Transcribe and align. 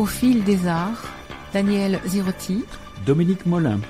Au 0.00 0.06
fil 0.06 0.42
des 0.44 0.66
arts, 0.66 1.04
Daniel 1.52 2.00
Zirotti, 2.06 2.64
Dominique 3.04 3.44
Molin. 3.44 3.80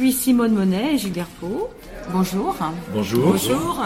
Aujourd'hui 0.00 0.12
Simone 0.18 0.54
Monet 0.54 0.94
et 0.94 0.98
Gilbert 0.98 1.26
Pau. 1.26 1.68
Bonjour. 2.10 2.56
Bonjour. 2.94 3.32
Bonjour. 3.32 3.84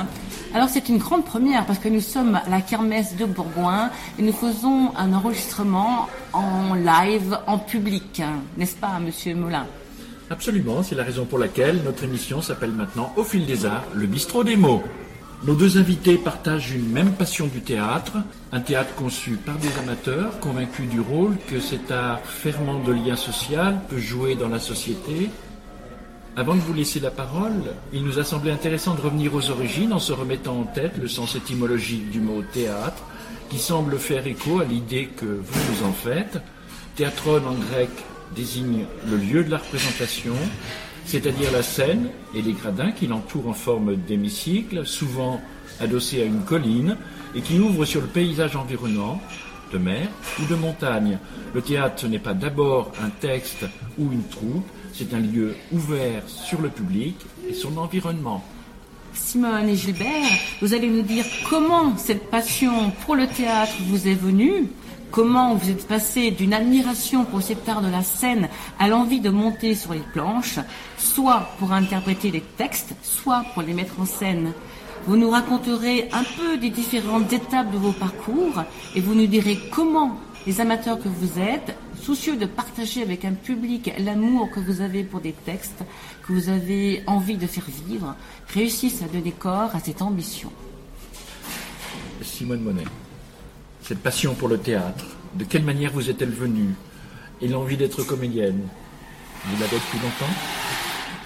Alors 0.55 0.69
c'est 0.69 0.89
une 0.89 0.99
grande 0.99 1.25
première 1.25 1.67
parce 1.67 1.81
que 1.81 1.89
nous 1.89 2.01
sommes 2.01 2.37
à 2.37 2.49
la 2.49 2.61
kermesse 2.61 3.17
de 3.17 3.25
Bourgoin 3.25 3.91
et 4.17 4.23
nous 4.23 4.33
faisons 4.33 4.93
un 4.97 5.13
enregistrement 5.13 6.09
en 6.33 6.75
live, 6.75 7.37
en 7.49 7.59
public, 7.59 8.23
n'est-ce 8.57 8.77
pas, 8.77 9.01
Monsieur 9.01 9.35
Molin 9.35 9.67
Absolument, 10.31 10.85
c'est 10.85 10.95
la 10.95 11.03
raison 11.03 11.25
pour 11.25 11.41
laquelle 11.41 11.83
notre 11.85 12.05
émission 12.05 12.41
s'appelle 12.41 12.71
maintenant 12.71 13.13
Au 13.17 13.25
fil 13.25 13.45
des 13.45 13.67
arts, 13.67 13.83
le 13.93 14.07
bistrot 14.07 14.45
des 14.45 14.55
mots. 14.55 14.85
Nos 15.43 15.57
deux 15.57 15.79
invités 15.79 16.17
partagent 16.17 16.71
une 16.71 16.89
même 16.91 17.13
passion 17.13 17.49
du 17.49 17.61
théâtre, 17.61 18.13
un 18.53 18.61
théâtre 18.61 18.95
conçu 18.95 19.33
par 19.33 19.57
des 19.57 19.69
amateurs, 19.83 20.39
convaincus 20.39 20.89
du 20.89 21.01
rôle 21.01 21.37
que 21.49 21.59
cet 21.59 21.91
art 21.91 22.21
ferment 22.21 22.79
de 22.79 22.93
lien 22.93 23.17
social 23.17 23.81
peut 23.89 23.99
jouer 23.99 24.37
dans 24.37 24.49
la 24.49 24.61
société. 24.61 25.29
Avant 26.37 26.57
de 26.57 26.61
vous 26.61 26.75
laisser 26.75 26.99
la 26.99 27.13
parole, 27.13 27.63
il 27.93 28.03
nous 28.03 28.19
a 28.19 28.25
semblé 28.25 28.51
intéressant 28.51 28.97
de 28.97 29.01
revenir 29.01 29.33
aux 29.37 29.51
origines 29.51 29.93
en 29.93 30.01
se 30.01 30.13
remettant 30.13 30.59
en 30.59 30.65
tête 30.65 30.99
le 31.01 31.07
sens 31.07 31.37
étymologique 31.37 32.11
du 32.11 32.19
mot 32.19 32.43
théâtre, 32.53 33.05
qui 33.51 33.59
semble 33.61 34.01
faire 34.01 34.27
écho 34.27 34.59
à 34.59 34.65
l'idée 34.65 35.11
que 35.17 35.27
vous 35.27 35.61
nous 35.71 35.87
en 35.87 35.93
faites. 35.93 36.41
Théatron 36.97 37.37
en 37.47 37.55
grec 37.55 37.91
désigne 38.35 38.85
le 39.09 39.17
lieu 39.17 39.45
de 39.45 39.51
la 39.53 39.59
représentation, 39.59 40.35
c'est-à-dire 41.07 41.53
la 41.53 41.63
scène 41.63 42.09
et 42.35 42.43
les 42.43 42.53
gradins 42.53 42.91
qui 42.91 43.07
l'entourent 43.07 43.49
en 43.49 43.53
forme 43.53 43.95
d'hémicycle, 43.95 44.85
souvent 44.85 45.41
adossés 45.79 46.21
à 46.23 46.25
une 46.25 46.43
colline, 46.43 46.97
et 47.37 47.43
qui 47.43 47.61
ouvrent 47.61 47.85
sur 47.85 48.01
le 48.01 48.09
paysage 48.09 48.57
environnant, 48.57 49.21
de 49.75 49.79
mer 49.79 50.09
ou 50.41 50.47
de 50.47 50.55
montagne. 50.55 51.19
Le 51.53 51.61
théâtre, 51.61 52.03
ce 52.03 52.07
n'est 52.07 52.21
pas 52.21 52.35
d'abord 52.35 52.93
un 53.03 53.11
texte 53.11 53.67
ou 53.99 54.13
une 54.13 54.27
troupe, 54.29 54.67
c'est 54.93 55.13
un 55.13 55.19
lieu 55.19 55.57
ouvert 55.73 56.23
sur 56.27 56.61
le 56.61 56.69
public 56.69 57.17
et 57.49 57.55
son 57.55 57.77
environnement. 57.77 58.43
Simone 59.13 59.69
et 59.69 59.77
Gilbert, 59.77 60.31
vous 60.61 60.75
allez 60.75 60.89
nous 60.89 61.03
dire 61.03 61.25
comment 61.49 61.97
cette 61.97 62.31
passion 62.31 62.93
pour 63.05 63.17
le 63.17 63.27
théâtre 63.27 63.75
vous 63.87 64.09
est 64.09 64.15
venue, 64.15 64.69
comment 65.11 65.55
vous 65.55 65.71
êtes 65.71 65.87
passé 65.87 66.31
d'une 66.31 66.55
admiration 66.55 67.25
pour 67.25 67.43
cet 67.43 67.69
art 67.69 67.83
de 67.83 67.91
la 67.91 68.03
scène 68.03 68.49
à 68.79 68.89
l'envie 68.89 69.21
de 69.21 69.31
monter 69.31 69.75
sur 69.75 69.93
les 69.93 70.07
planches, 70.13 70.59
soit 70.99 71.49
pour 71.59 71.73
interpréter 71.73 72.31
les 72.31 72.41
textes, 72.41 72.95
soit 73.03 73.45
pour 73.55 73.63
les 73.63 73.75
mettre 73.75 74.01
en 74.01 74.07
scène. 74.07 74.53
Vous 75.07 75.17
nous 75.19 75.29
raconterez 75.29 76.09
un 76.13 76.25
peu 76.25 76.57
des 76.57 76.71
différentes 76.71 77.31
étapes 77.31 77.71
de 77.71 77.77
vos 77.77 77.93
parcours 77.93 78.63
et 78.95 79.01
vous 79.03 79.15
nous 79.15 79.27
direz 79.27 79.59
comment 79.71 80.19
les 80.47 80.63
amateurs 80.63 80.99
que 80.99 81.09
vous 81.09 81.39
êtes, 81.39 81.77
soucieux 82.01 82.37
de 82.37 82.47
partager 82.47 83.03
avec 83.03 83.27
un 83.27 83.35
public 83.35 83.93
l'amour 83.99 84.51
que 84.51 84.61
vous 84.61 84.81
avez 84.81 85.05
pour 85.05 85.21
des 85.21 85.33
textes, 85.33 85.85
que 86.27 86.33
vous 86.33 86.49
avez 86.49 87.03
envie 87.07 87.37
de 87.37 87.47
faire 87.47 87.67
vivre, 87.87 88.15
réussissent 88.55 89.03
à 89.03 89.09
donner 89.09 89.33
corps 89.33 89.75
à 89.75 89.81
cette 89.81 90.01
ambition. 90.01 90.51
Simone 92.23 92.61
Monet, 92.61 92.85
cette 93.83 94.03
passion 94.03 94.35
pour 94.35 94.49
le 94.49 94.57
théâtre, 94.57 95.05
de 95.35 95.45
quelle 95.45 95.65
manière 95.65 95.93
vous 95.93 96.09
est-elle 96.09 96.33
venue? 96.33 96.75
Et 97.43 97.49
l'envie 97.49 97.77
d'être 97.77 98.03
comédienne, 98.05 98.61
vous 99.45 99.61
l'avez 99.61 99.77
depuis 99.77 99.99
longtemps? 99.99 100.64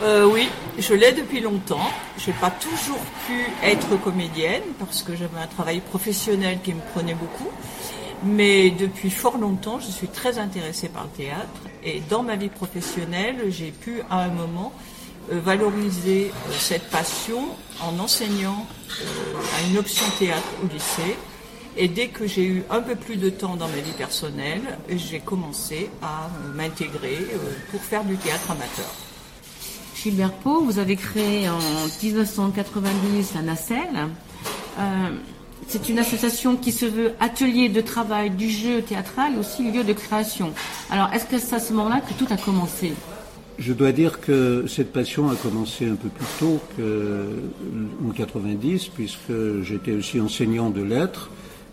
Euh, 0.00 0.30
oui, 0.32 0.48
je 0.78 0.94
l'ai 0.94 1.12
depuis 1.12 1.40
longtemps. 1.40 1.90
Je 2.18 2.30
n'ai 2.30 2.36
pas 2.36 2.50
toujours 2.50 3.00
pu 3.26 3.46
être 3.64 4.00
comédienne 4.00 4.62
parce 4.78 5.02
que 5.02 5.16
j'avais 5.16 5.40
un 5.40 5.46
travail 5.48 5.80
professionnel 5.80 6.60
qui 6.62 6.72
me 6.72 6.80
prenait 6.92 7.14
beaucoup. 7.14 7.50
Mais 8.24 8.70
depuis 8.70 9.10
fort 9.10 9.38
longtemps, 9.38 9.80
je 9.80 9.90
suis 9.90 10.08
très 10.08 10.38
intéressée 10.38 10.88
par 10.88 11.04
le 11.04 11.10
théâtre. 11.10 11.62
Et 11.82 12.00
dans 12.08 12.22
ma 12.22 12.36
vie 12.36 12.48
professionnelle, 12.48 13.46
j'ai 13.48 13.72
pu 13.72 14.02
à 14.08 14.22
un 14.22 14.28
moment 14.28 14.72
euh, 15.32 15.40
valoriser 15.40 16.30
euh, 16.30 16.52
cette 16.56 16.88
passion 16.90 17.48
en 17.80 17.98
enseignant 17.98 18.66
à 19.56 19.68
une 19.68 19.78
option 19.78 20.06
théâtre 20.18 20.48
au 20.62 20.72
lycée. 20.72 21.16
Et 21.76 21.88
dès 21.88 22.08
que 22.08 22.26
j'ai 22.26 22.44
eu 22.44 22.64
un 22.70 22.82
peu 22.82 22.94
plus 22.94 23.16
de 23.16 23.30
temps 23.30 23.56
dans 23.56 23.68
ma 23.68 23.78
vie 23.78 23.92
personnelle, 23.92 24.78
j'ai 24.88 25.20
commencé 25.20 25.90
à 26.02 26.28
m'intégrer 26.54 27.18
pour 27.70 27.80
faire 27.80 28.02
du 28.02 28.16
théâtre 28.16 28.50
amateur. 28.50 29.07
Gilbert 30.02 30.32
Pau, 30.32 30.60
vous 30.60 30.78
avez 30.78 30.94
créé 30.94 31.48
en 31.48 31.58
1990 32.02 33.34
la 33.34 33.42
nacelle. 33.42 33.78
Euh, 34.78 35.10
c'est 35.66 35.88
une 35.88 35.98
association 35.98 36.56
qui 36.56 36.70
se 36.70 36.86
veut 36.86 37.12
atelier 37.18 37.68
de 37.68 37.80
travail 37.80 38.30
du 38.30 38.48
jeu 38.48 38.80
théâtral 38.80 39.32
aussi 39.38 39.70
lieu 39.72 39.82
de 39.82 39.92
création. 39.92 40.52
Alors, 40.90 41.12
est-ce 41.12 41.24
que 41.24 41.38
c'est 41.38 41.56
à 41.56 41.58
ce 41.58 41.72
moment-là 41.72 42.00
que 42.00 42.12
tout 42.12 42.32
a 42.32 42.36
commencé? 42.36 42.92
Je 43.58 43.72
dois 43.72 43.90
dire 43.90 44.20
que 44.20 44.66
cette 44.68 44.92
passion 44.92 45.30
a 45.30 45.34
commencé 45.34 45.88
un 45.88 45.96
peu 45.96 46.08
plus 46.08 46.26
tôt 46.38 46.60
qu'en 46.76 48.12
90, 48.12 48.88
puisque 48.94 49.62
j'étais 49.62 49.92
aussi 49.92 50.20
enseignant 50.20 50.70
de 50.70 50.82
lettres 50.82 51.28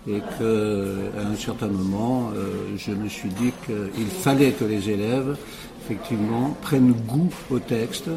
et 0.07 0.19
qu'à 0.19 1.22
un 1.22 1.36
certain 1.36 1.68
moment, 1.68 2.31
euh, 2.36 2.75
je 2.78 2.92
me 2.92 3.07
suis 3.07 3.30
dit 3.30 3.52
qu'il 3.66 4.07
fallait 4.07 4.52
que 4.52 4.66
les 4.66 4.90
élèves, 4.90 5.38
effectivement, 5.85 6.56
prennent 6.62 6.94
goût 7.07 7.34
au 7.51 7.59
texte, 7.59 8.09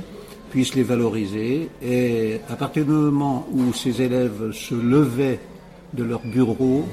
puissent 0.50 0.74
les 0.74 0.82
valoriser, 0.82 1.68
et 1.82 2.40
à 2.48 2.56
partir 2.56 2.84
du 2.84 2.90
moment 2.90 3.46
où 3.52 3.72
ces 3.74 4.00
élèves 4.00 4.52
se 4.52 4.74
levaient 4.74 5.40
de 5.92 6.04
leur 6.04 6.20
bureau 6.20 6.86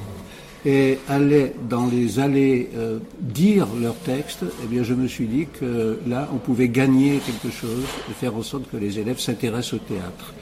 et 0.66 0.98
allaient 1.08 1.54
dans 1.70 1.88
les 1.88 2.20
allées 2.20 2.70
euh, 2.76 3.00
dire 3.20 3.68
leur 3.80 3.96
texte, 3.96 4.44
eh 4.64 4.68
bien 4.68 4.84
je 4.84 4.94
me 4.94 5.08
suis 5.08 5.28
dit 5.28 5.48
que 5.60 6.00
là, 6.08 6.28
on 6.34 6.38
pouvait 6.38 6.70
gagner 6.70 7.20
quelque 7.20 7.56
chose 7.56 7.84
et 8.10 8.14
faire 8.14 8.36
en 8.36 8.42
sorte 8.42 8.70
que 8.70 8.78
les 8.78 9.00
élèves 9.00 9.20
s'intéressent 9.20 9.76
au 9.76 9.78
théâtre. 9.78 10.34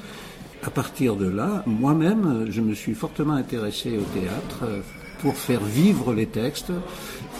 À 0.65 0.69
partir 0.69 1.17
de 1.17 1.27
là, 1.27 1.63
moi-même, 1.67 2.47
je 2.49 2.61
me 2.61 2.73
suis 2.73 2.93
fortement 2.93 3.33
intéressé 3.33 3.97
au 3.97 4.19
théâtre 4.19 4.63
euh, 4.63 4.79
pour 5.23 5.37
faire 5.37 5.63
vivre 5.63 6.13
les 6.13 6.25
textes 6.25 6.73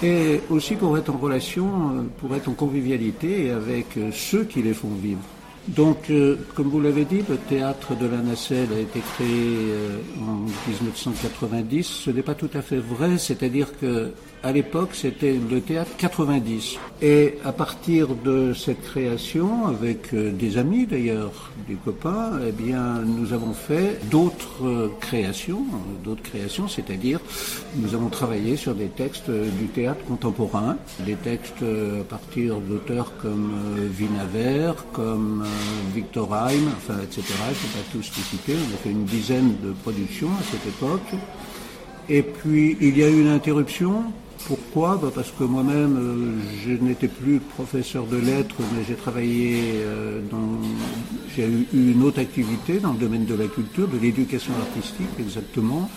et 0.01 0.39
aussi 0.49 0.75
pour 0.75 0.97
être 0.97 1.09
en 1.09 1.17
relation, 1.17 1.65
euh, 1.65 2.01
pour 2.17 2.33
être 2.33 2.47
en 2.47 2.53
convivialité 2.53 3.51
avec 3.51 3.97
euh, 3.97 4.09
ceux 4.13 4.45
qui 4.45 4.61
les 4.61 4.73
font 4.73 4.95
vivre. 4.95 5.19
Donc, 5.67 6.09
euh, 6.09 6.37
comme 6.55 6.69
vous 6.69 6.79
l'avez 6.79 7.03
dit, 7.03 7.21
le 7.29 7.35
théâtre 7.37 7.95
de 7.95 8.07
la 8.07 8.17
Nacelle 8.17 8.69
a 8.73 8.79
été 8.79 8.99
créé 9.15 9.49
en 10.21 10.45
1990. 10.69 11.85
Ce 11.85 12.09
n'est 12.09 12.21
pas 12.21 12.35
tout 12.35 12.49
à 12.53 12.61
fait 12.61 12.77
vrai, 12.77 13.17
c'est-à-dire 13.17 13.67
que 13.79 14.11
à 14.43 14.51
l'époque, 14.51 14.89
c'était 14.91 15.39
le 15.49 15.61
théâtre 15.61 15.91
90. 15.97 16.77
Et 17.01 17.35
à 17.45 17.53
partir 17.53 18.09
de 18.09 18.53
cette 18.53 18.81
création, 18.81 19.67
avec 19.67 20.13
euh, 20.13 20.31
des 20.31 20.57
amis 20.57 20.85
d'ailleurs, 20.85 21.51
des 21.67 21.75
copains, 21.75 22.31
eh 22.45 22.51
bien, 22.51 22.99
nous 23.05 23.31
avons 23.31 23.53
fait 23.53 23.99
d'autres 24.11 24.65
euh, 24.65 24.89
créations, 24.99 25.65
d'autres 26.03 26.21
créations, 26.23 26.67
c'est-à-dire 26.67 27.21
nous 27.77 27.95
avons 27.95 28.09
travaillé 28.09 28.57
sur 28.57 28.75
des 28.75 28.87
textes 28.87 29.29
euh, 29.29 29.49
du 29.59 29.67
théâtre 29.67 30.03
contemporain, 30.05 30.75
des 31.05 31.15
textes 31.15 31.63
à 31.63 32.03
partir 32.03 32.57
d'auteurs 32.57 33.13
comme 33.21 33.51
Vinaver, 33.91 34.73
comme 34.91 35.45
Victor 35.95 36.33
Heim, 36.35 36.67
enfin, 36.77 36.99
etc. 37.01 37.23
Je 37.27 37.31
ne 37.31 37.53
vais 37.53 37.79
pas 37.79 37.89
tous 37.93 38.11
les 38.17 38.23
citer. 38.23 38.53
On 38.55 38.73
a 38.73 38.77
fait 38.77 38.91
une 38.91 39.05
dizaine 39.05 39.55
de 39.63 39.71
productions 39.71 40.29
à 40.39 40.43
cette 40.51 40.67
époque. 40.67 41.13
Et 42.09 42.21
puis, 42.21 42.77
il 42.81 42.97
y 42.97 43.03
a 43.03 43.09
eu 43.09 43.21
une 43.21 43.29
interruption. 43.29 44.03
Pourquoi? 44.47 44.99
Bah 45.01 45.09
Parce 45.13 45.31
que 45.31 45.43
moi-même, 45.45 45.97
euh, 45.97 46.31
je 46.65 46.71
n'étais 46.71 47.07
plus 47.07 47.39
professeur 47.39 48.05
de 48.05 48.17
lettres, 48.17 48.55
mais 48.75 48.83
j'ai 48.85 48.95
travaillé 48.95 49.57
euh, 49.75 50.19
dans... 50.29 50.59
J'ai 51.35 51.45
eu 51.45 51.67
une 51.73 52.03
autre 52.03 52.19
activité 52.19 52.79
dans 52.79 52.91
le 52.91 52.99
domaine 52.99 53.25
de 53.25 53.35
la 53.35 53.47
culture, 53.47 53.87
de 53.87 53.97
l'éducation 53.97 54.51
artistique 54.59 55.07
exactement. 55.17 55.89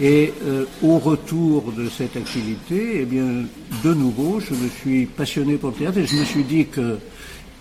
Et 0.00 0.32
euh, 0.44 0.64
au 0.82 0.98
retour 0.98 1.72
de 1.72 1.88
cette 1.88 2.16
activité, 2.16 3.00
eh 3.02 3.04
bien, 3.04 3.44
de 3.84 3.94
nouveau, 3.94 4.40
je 4.40 4.54
me 4.54 4.68
suis 4.68 5.04
passionné 5.04 5.56
pour 5.56 5.70
le 5.70 5.76
théâtre 5.76 5.98
et 5.98 6.06
je 6.06 6.16
me 6.16 6.24
suis 6.24 6.44
dit 6.44 6.66
que 6.66 6.98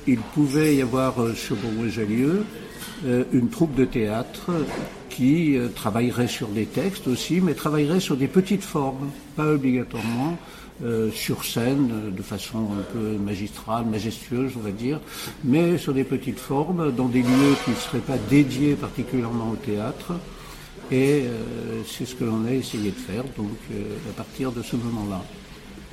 il 0.07 0.19
pouvait 0.19 0.75
y 0.75 0.81
avoir 0.81 1.15
sur 1.35 1.57
Bourgoin-Jallieu 1.57 2.45
une 3.33 3.49
troupe 3.49 3.75
de 3.75 3.83
théâtre 3.83 4.51
qui 5.17 5.57
travaillerait 5.75 6.27
sur 6.27 6.47
des 6.49 6.67
textes 6.67 7.07
aussi, 7.07 7.41
mais 7.41 7.55
travaillerait 7.55 7.99
sur 7.99 8.15
des 8.15 8.27
petites 8.27 8.63
formes, 8.63 9.09
pas 9.35 9.47
obligatoirement 9.47 10.37
sur 11.11 11.43
scène 11.43 12.13
de 12.15 12.21
façon 12.21 12.59
un 12.79 12.83
peu 12.93 13.17
magistrale, 13.17 13.85
majestueuse, 13.85 14.51
on 14.55 14.59
va 14.59 14.69
dire, 14.69 14.99
mais 15.43 15.79
sur 15.79 15.91
des 15.95 16.03
petites 16.03 16.37
formes, 16.37 16.91
dans 16.91 17.07
des 17.07 17.23
lieux 17.23 17.55
qui 17.65 17.71
ne 17.71 17.75
seraient 17.75 17.97
pas 17.97 18.19
dédiés 18.29 18.75
particulièrement 18.75 19.49
au 19.49 19.55
théâtre. 19.55 20.13
Et 20.91 21.23
c'est 21.87 22.05
ce 22.05 22.13
que 22.13 22.23
l'on 22.23 22.45
a 22.45 22.51
essayé 22.51 22.91
de 22.91 22.95
faire, 22.95 23.23
donc 23.35 23.57
à 24.07 24.13
partir 24.13 24.51
de 24.51 24.61
ce 24.61 24.75
moment-là. 24.75 25.23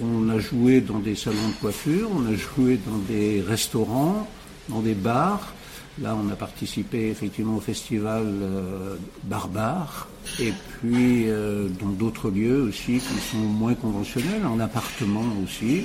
On 0.03 0.29
a 0.29 0.39
joué 0.39 0.83
dans 0.83 0.99
des 0.99 1.15
salons 1.15 1.49
de 1.49 1.61
coiffure, 1.63 2.11
on 2.15 2.27
a 2.31 2.37
joué 2.37 2.79
dans 2.87 2.99
des 3.09 3.41
restaurants, 3.41 4.29
dans 4.69 4.83
des 4.83 4.95
bars. 4.95 5.55
Là, 6.03 6.17
on 6.21 6.29
a 6.29 6.35
participé 6.35 7.09
effectivement 7.11 7.57
au 7.57 7.61
festival 7.61 8.25
euh, 8.27 8.97
Barbare, 9.23 10.09
et 10.41 10.53
puis 10.81 11.29
euh, 11.29 11.69
dans 11.81 11.91
d'autres 11.91 12.31
lieux 12.31 12.63
aussi 12.63 12.95
qui 12.95 13.19
sont 13.21 13.37
moins 13.37 13.75
conventionnels, 13.75 14.45
en 14.45 14.59
appartement 14.59 15.25
aussi. 15.45 15.85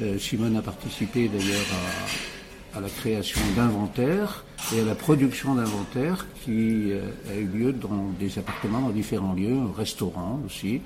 Euh, 0.00 0.18
Simone 0.18 0.56
a 0.56 0.62
participé 0.62 1.28
d'ailleurs 1.28 1.66
à, 2.74 2.80
la 2.80 2.88
création 2.88 3.42
d'inventaires 3.54 4.46
et 4.74 4.80
à 4.80 4.84
la 4.84 4.94
production 4.94 5.54
d'inventaires 5.54 6.26
qui 6.42 6.90
a 7.30 7.34
eu 7.36 7.44
lieu 7.44 7.72
dans 7.74 8.06
des 8.18 8.38
appartements 8.38 8.80
dans 8.80 8.88
différents 8.88 9.34
lieux, 9.34 9.58
restaurants 9.76 10.40
aussi. 10.46 10.80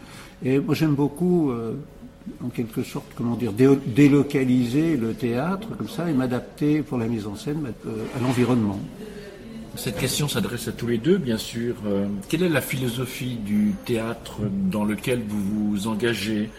Et 0.45 0.59
moi 0.59 0.75
j'aime 0.75 0.97
beaucoup 0.97 1.53
en 2.45 2.49
quelque 2.49 2.83
sorte, 2.83 3.07
comment 3.17 3.37
dire, 3.37 3.53
délocaliser 3.53 4.97
le 4.97 5.15
théâtre 5.15 5.69
comme 5.77 5.89
ça 5.89 6.09
et 6.11 6.13
m'adapter 6.13 6.83
pour 6.83 6.99
la 6.99 7.07
mise 7.07 7.27
en 7.27 7.37
scène 7.37 7.73
euh, 7.87 8.05
à 8.17 8.21
l'environnement. 8.21 8.79
Cette 9.77 9.99
question 9.99 10.27
s'adresse 10.27 10.69
à 10.69 10.73
tous 10.73 10.87
les 10.87 10.99
deux, 10.99 11.19
bien 11.19 11.37
sûr. 11.37 11.75
Euh, 11.87 12.07
quelle 12.29 12.43
est 12.43 12.49
la 12.49 12.63
philosophie 12.63 13.37
du 13.37 13.75
théâtre 13.85 14.39
dans 14.71 14.85
lequel 14.85 15.23
vous 15.27 15.71
vous 15.71 15.87
engagez 15.87 16.51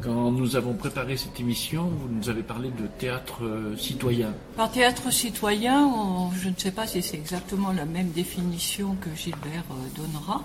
quand 0.00 0.30
nous 0.30 0.56
avons 0.56 0.74
préparé 0.74 1.16
cette 1.16 1.38
émission, 1.38 1.84
vous 1.84 2.08
nous 2.08 2.28
avez 2.30 2.42
parlé 2.42 2.70
de 2.70 2.86
théâtre 2.98 3.44
euh, 3.44 3.76
citoyen. 3.76 4.32
Par 4.56 4.70
théâtre 4.70 5.12
citoyen, 5.12 6.30
je 6.34 6.48
ne 6.48 6.54
sais 6.56 6.70
pas 6.70 6.86
si 6.86 7.02
c'est 7.02 7.16
exactement 7.16 7.72
la 7.72 7.84
même 7.84 8.10
définition 8.10 8.96
que 9.00 9.14
Gilbert 9.14 9.64
euh, 9.70 10.00
donnera, 10.00 10.42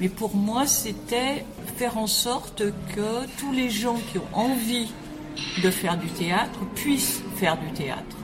mais 0.00 0.08
pour 0.08 0.34
moi, 0.34 0.66
c'était 0.66 1.44
faire 1.76 1.98
en 1.98 2.06
sorte 2.06 2.62
que 2.94 3.26
tous 3.38 3.52
les 3.52 3.70
gens 3.70 3.96
qui 4.12 4.18
ont 4.18 4.38
envie 4.38 4.88
de 5.62 5.70
faire 5.70 5.96
du 5.96 6.08
théâtre 6.08 6.60
puissent 6.74 7.22
faire 7.36 7.56
du 7.58 7.70
théâtre. 7.72 8.16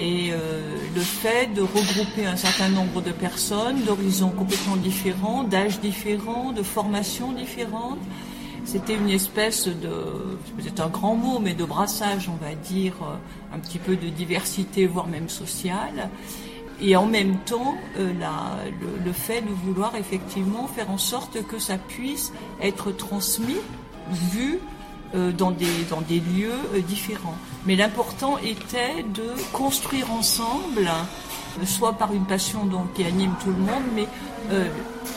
Et 0.00 0.30
euh, 0.30 0.76
le 0.94 1.00
fait 1.00 1.52
de 1.54 1.60
regrouper 1.60 2.24
un 2.24 2.36
certain 2.36 2.68
nombre 2.68 3.02
de 3.02 3.10
personnes 3.10 3.82
d'horizons 3.82 4.30
complètement 4.30 4.76
différents, 4.76 5.42
d'âges 5.42 5.80
différents, 5.80 6.52
de 6.52 6.62
formations 6.62 7.32
différentes, 7.32 7.98
c'était 8.68 8.96
une 8.96 9.08
espèce 9.08 9.66
de, 9.66 10.38
c'est 10.62 10.78
un 10.78 10.88
grand 10.88 11.14
mot, 11.14 11.38
mais 11.38 11.54
de 11.54 11.64
brassage, 11.64 12.28
on 12.28 12.36
va 12.44 12.54
dire, 12.54 12.92
euh, 13.02 13.56
un 13.56 13.58
petit 13.60 13.78
peu 13.78 13.96
de 13.96 14.08
diversité, 14.10 14.86
voire 14.86 15.06
même 15.06 15.30
sociale. 15.30 16.10
Et 16.78 16.94
en 16.94 17.06
même 17.06 17.38
temps, 17.38 17.76
euh, 17.96 18.12
le, 19.04 19.12
fait 19.12 19.40
de 19.40 19.48
vouloir 19.48 19.96
effectivement 19.96 20.66
faire 20.66 20.90
en 20.90 20.98
sorte 20.98 21.42
que 21.46 21.58
ça 21.58 21.78
puisse 21.78 22.30
être 22.60 22.92
transmis, 22.92 23.56
vu 24.34 24.58
euh, 25.14 25.32
dans, 25.32 25.50
des, 25.50 25.84
dans 25.88 26.02
des 26.02 26.20
lieux 26.20 26.82
différents. 26.86 27.38
Mais 27.64 27.74
l'important 27.74 28.36
était 28.36 29.02
de 29.14 29.32
construire 29.54 30.12
ensemble, 30.12 30.90
soit 31.64 31.94
par 31.94 32.12
une 32.12 32.24
passion 32.24 32.64
donc, 32.64 32.92
qui 32.94 33.04
anime 33.04 33.32
tout 33.42 33.50
le 33.50 33.56
monde, 33.56 33.84
mais 33.94 34.06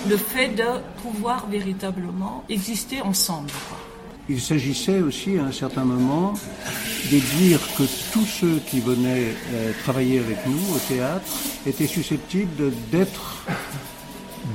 le 0.09 0.17
fait 0.17 0.49
de 0.49 0.65
pouvoir 1.01 1.47
véritablement 1.47 2.43
exister 2.49 3.01
ensemble. 3.01 3.49
Il 4.29 4.39
s'agissait 4.39 5.01
aussi 5.01 5.37
à 5.37 5.45
un 5.45 5.51
certain 5.51 5.83
moment 5.83 6.33
de 7.11 7.19
dire 7.37 7.59
que 7.77 7.83
tous 8.13 8.25
ceux 8.25 8.61
qui 8.67 8.79
venaient 8.79 9.33
euh, 9.53 9.71
travailler 9.83 10.19
avec 10.19 10.45
nous 10.47 10.75
au 10.75 10.79
théâtre 10.87 11.25
étaient 11.65 11.87
susceptibles 11.87 12.71
d'être 12.91 13.43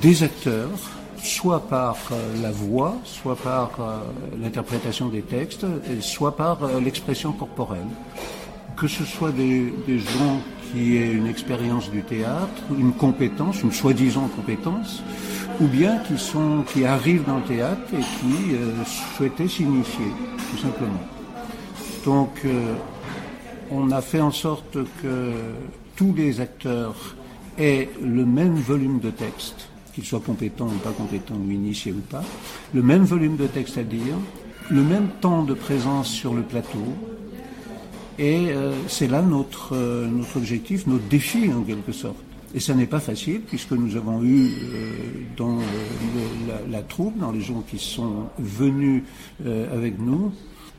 des 0.01 0.23
acteurs, 0.23 0.79
soit 1.23 1.69
par 1.69 1.99
euh, 2.13 2.43
la 2.43 2.53
voix, 2.53 2.97
soit 3.05 3.37
par 3.37 3.73
euh, 3.81 3.99
l'interprétation 4.41 5.09
des 5.09 5.23
textes, 5.23 5.67
soit 6.01 6.37
par 6.37 6.59
l'expression 6.81 7.33
corporelle. 7.33 7.89
Que 8.77 8.89
ce 8.89 9.05
soit 9.05 9.33
des 9.33 9.73
gens 9.99 10.41
qui 10.73 10.97
aient 10.97 11.13
une 11.13 11.27
expérience 11.27 11.91
du 11.91 12.03
théâtre, 12.03 12.63
une 12.79 12.93
compétence, 12.93 13.63
une 13.63 13.73
soi-disant 13.73 14.29
compétence, 14.29 15.03
ou 15.61 15.67
bien 15.67 15.99
qui, 15.99 16.19
sont, 16.19 16.65
qui 16.73 16.85
arrivent 16.85 17.25
dans 17.25 17.39
le 17.39 17.45
théâtre 17.45 17.83
et 17.93 18.01
qui 18.01 18.55
euh, 18.55 18.73
souhaitaient 19.17 19.49
s'initier, 19.49 20.07
tout 20.51 20.59
simplement. 20.59 21.03
Donc, 22.05 22.31
euh, 22.45 22.75
on 23.71 23.91
a 23.91 24.01
fait 24.01 24.21
en 24.21 24.31
sorte 24.31 24.79
que 25.03 25.33
tous 25.97 26.15
les 26.15 26.41
acteurs 26.41 27.17
aient 27.59 27.89
le 28.03 28.25
même 28.25 28.55
volume 28.55 29.01
de 29.01 29.11
texte, 29.11 29.69
qu'ils 29.95 30.05
soient 30.05 30.23
compétents 30.25 30.67
ou 30.67 30.79
pas 30.79 30.93
compétents, 30.93 31.35
ou 31.35 31.51
initiés 31.51 31.93
ou 31.93 32.01
pas, 32.01 32.23
le 32.75 32.83
même 32.83 33.05
volume 33.05 33.37
de 33.37 33.47
texte 33.47 33.79
à 33.79 33.83
dire, 33.83 34.15
le 34.71 34.83
même 34.83 35.09
temps 35.21 35.43
de 35.43 35.55
présence 35.55 36.09
sur 36.09 36.35
le 36.35 36.43
plateau, 36.43 36.85
et 38.19 38.49
euh, 38.51 38.73
c'est 38.89 39.09
là 39.09 39.23
notre, 39.23 39.77
notre 39.77 40.37
objectif, 40.37 40.87
notre 40.87 41.05
défi 41.05 41.53
en 41.53 41.63
quelque 41.63 41.93
sorte. 41.93 42.17
Et 42.55 42.61
ça 42.61 42.75
n'est 42.75 42.87
pas 42.87 43.01
facile 43.01 43.41
puisque 43.41 43.73
nous 43.73 43.97
avons 43.97 44.23
eu 44.23 44.47
euh, 44.47 44.93
dans 45.37 45.59
la, 46.71 46.83
troupe, 46.83 47.19
dans 47.19 47.31
les 47.31 47.43
gens 47.43 47.63
qui 47.69 47.79
sont 47.79 48.29
venus 48.39 49.03
euh, 49.45 49.75
avec 49.77 49.99
nous, 49.99 50.33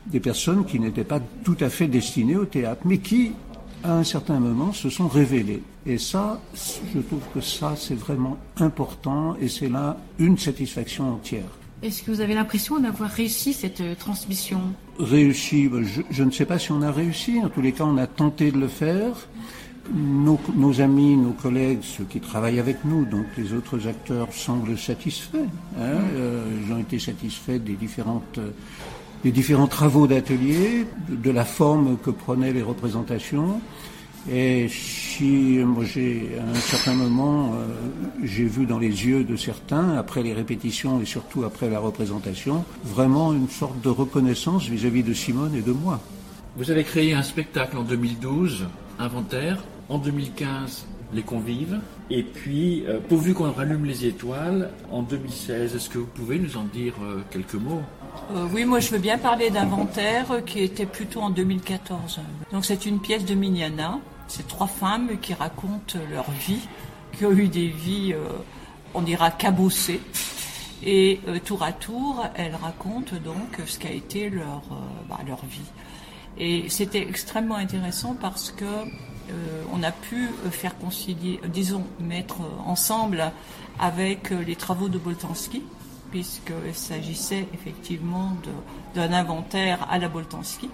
des 0.06 0.18
personnes 0.18 0.64
qui 0.64 0.80
n'étaient 0.80 1.04
pas 1.04 1.20
tout 1.44 1.56
à 1.60 1.68
fait 1.68 1.86
destinées 1.86 2.36
au 2.36 2.46
théâtre, 2.46 2.80
mais 2.84 2.98
qui, 2.98 3.32
à 3.84 3.94
un 3.94 4.04
certain 4.04 4.40
moment, 4.40 4.72
se 4.72 4.90
sont 4.90 5.06
révélées. 5.06 5.62
Et 5.86 5.98
ça, 5.98 6.40
je 6.54 7.00
trouve 7.00 7.22
que 7.32 7.40
ça, 7.40 7.74
c'est 7.76 7.94
vraiment 7.94 8.38
important 8.56 9.36
et 9.40 9.48
c'est 9.48 9.68
là 9.68 9.98
une 10.18 10.36
satisfaction 10.36 11.14
entière. 11.14 11.57
Est-ce 11.82 12.02
que 12.02 12.10
vous 12.10 12.20
avez 12.20 12.34
l'impression 12.34 12.80
d'avoir 12.80 13.10
réussi 13.10 13.52
cette 13.52 13.80
euh, 13.80 13.94
transmission? 13.94 14.60
Réussi, 14.98 15.70
je, 15.82 16.02
je, 16.10 16.24
ne 16.24 16.30
sais 16.30 16.44
pas 16.44 16.58
si 16.58 16.72
on 16.72 16.82
a 16.82 16.90
réussi. 16.90 17.40
En 17.44 17.48
tous 17.48 17.60
les 17.60 17.72
cas, 17.72 17.84
on 17.84 17.96
a 17.98 18.06
tenté 18.06 18.50
de 18.50 18.58
le 18.58 18.68
faire 18.68 19.14
nos, 19.94 20.80
amis, 20.80 21.16
nos 21.16 21.32
collègues, 21.32 21.80
ceux 21.82 22.04
qui 22.04 22.20
travaillent 22.20 22.60
avec 22.60 22.84
nous, 22.84 23.04
donc 23.04 23.24
les 23.36 23.52
autres 23.52 23.86
acteurs 23.86 24.32
semblent 24.32 24.78
satisfaits. 24.78 25.48
Hein, 25.78 26.00
euh, 26.14 26.44
ils 26.62 26.72
ont 26.72 26.78
été 26.78 26.98
satisfaits 26.98 27.58
des 27.58 27.74
différentes 27.74 28.38
des 29.24 29.32
différents 29.32 29.66
travaux 29.66 30.06
d'atelier, 30.06 30.86
de, 31.08 31.30
la 31.32 31.44
forme 31.44 31.96
que 31.96 32.10
prenaient 32.10 32.52
les 32.52 32.62
représentations. 32.62 33.60
Et 34.30 34.68
si 34.68 35.58
moi 35.64 35.84
j'ai 35.84 36.38
à 36.38 36.50
un 36.50 36.54
certain 36.54 36.94
moment 36.94 37.54
euh, 37.54 37.66
j'ai 38.22 38.44
vu 38.44 38.66
dans 38.66 38.78
les 38.78 39.06
yeux 39.06 39.24
de 39.24 39.36
certains 39.36 39.96
après 39.96 40.22
les 40.22 40.34
répétitions 40.34 41.00
et 41.00 41.06
surtout 41.06 41.44
après 41.44 41.70
la 41.70 41.78
représentation 41.78 42.64
vraiment 42.84 43.32
une 43.32 43.48
sorte 43.48 43.80
de 43.80 43.88
reconnaissance 43.88 44.68
vis-à-vis 44.68 45.02
-vis 45.02 45.08
de 45.08 45.14
Simone 45.14 45.54
et 45.54 45.62
de 45.62 45.72
moi. 45.72 46.00
Vous 46.56 46.70
avez 46.70 46.84
créé 46.84 47.14
un 47.14 47.22
spectacle 47.22 47.76
en 47.76 47.84
2012, 47.84 48.66
Inventaire, 48.98 49.62
en 49.88 49.98
2015, 49.98 50.86
les 51.12 51.22
convives. 51.22 51.78
Et 52.10 52.22
puis, 52.22 52.84
euh, 52.86 52.98
pourvu 53.08 53.34
qu'on 53.34 53.52
rallume 53.52 53.84
les 53.84 54.06
étoiles, 54.06 54.70
en 54.90 55.02
2016, 55.02 55.76
est-ce 55.76 55.88
que 55.88 55.98
vous 55.98 56.06
pouvez 56.06 56.38
nous 56.38 56.56
en 56.56 56.64
dire 56.64 56.94
euh, 57.02 57.20
quelques 57.30 57.54
mots? 57.54 57.82
Euh, 58.34 58.46
Oui, 58.52 58.64
moi 58.64 58.80
je 58.80 58.90
veux 58.90 58.98
bien 58.98 59.18
parler 59.18 59.50
d'inventaire 59.50 60.44
qui 60.44 60.60
était 60.60 60.86
plutôt 60.86 61.20
en 61.20 61.30
2014. 61.30 62.20
Donc 62.52 62.64
c'est 62.64 62.86
une 62.86 63.00
pièce 63.00 63.24
de 63.24 63.34
Mignana. 63.34 64.00
C'est 64.28 64.46
trois 64.46 64.66
femmes 64.66 65.18
qui 65.20 65.34
racontent 65.34 65.98
leur 66.10 66.30
vie, 66.30 66.68
qui 67.12 67.26
ont 67.26 67.32
eu 67.32 67.48
des 67.48 67.68
vies, 67.68 68.14
on 68.94 69.02
dira, 69.02 69.30
cabossées. 69.30 70.00
Et 70.84 71.20
tour 71.44 71.62
à 71.62 71.72
tour, 71.72 72.24
elles 72.36 72.54
racontent 72.54 73.16
donc 73.16 73.58
ce 73.66 73.78
qu'a 73.78 73.90
été 73.90 74.30
leur, 74.30 74.62
bah, 75.08 75.18
leur 75.26 75.44
vie. 75.44 75.70
Et 76.38 76.68
c'était 76.68 77.02
extrêmement 77.02 77.56
intéressant 77.56 78.14
parce 78.14 78.52
que 78.52 78.64
euh, 78.64 79.62
on 79.72 79.82
a 79.82 79.90
pu 79.90 80.28
faire 80.50 80.76
concilier, 80.78 81.40
euh, 81.44 81.48
disons, 81.48 81.84
mettre 82.00 82.36
ensemble 82.64 83.32
avec 83.78 84.32
euh, 84.32 84.42
les 84.42 84.56
travaux 84.56 84.88
de 84.88 84.98
Boltanski, 84.98 85.62
puisqu'il 86.10 86.74
s'agissait 86.74 87.46
effectivement 87.52 88.32
d'un 88.94 89.12
inventaire 89.12 89.86
à 89.90 89.98
la 89.98 90.08
Boltanski. 90.08 90.70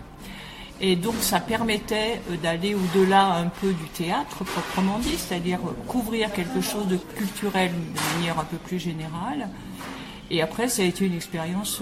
Et 0.81 0.97
donc 0.97 1.15
ça 1.21 1.41
permettait 1.41 2.21
d'aller 2.43 2.75
au-delà 2.75 3.35
un 3.35 3.47
peu 3.47 3.73
du 3.73 3.85
théâtre 3.95 4.45
proprement 4.45 4.99
dit, 4.99 5.17
c'est-à-dire 5.17 5.61
couvrir 5.87 6.33
quelque 6.33 6.61
chose 6.61 6.89
de 6.89 6.97
culturel 6.97 7.71
de 7.73 8.17
manière 8.19 8.39
un 8.39 8.45
peu 8.45 8.57
plus 8.57 8.79
générale. 8.79 9.49
Et 10.31 10.43
après, 10.43 10.69
ça 10.69 10.83
a 10.83 10.85
été 10.87 11.07
une 11.07 11.15
expérience 11.15 11.81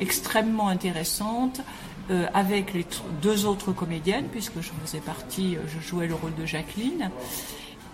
extrêmement 0.00 0.68
intéressante 0.68 1.60
euh, 2.10 2.26
avec 2.34 2.74
les 2.74 2.84
deux 3.22 3.46
autres 3.46 3.70
comédiennes, 3.72 4.26
puisque 4.32 4.60
je 4.60 4.70
faisais 4.84 5.00
partie, 5.00 5.56
euh, 5.56 5.60
je 5.68 5.86
jouais 5.86 6.08
le 6.08 6.14
rôle 6.14 6.34
de 6.34 6.44
Jacqueline. 6.44 7.10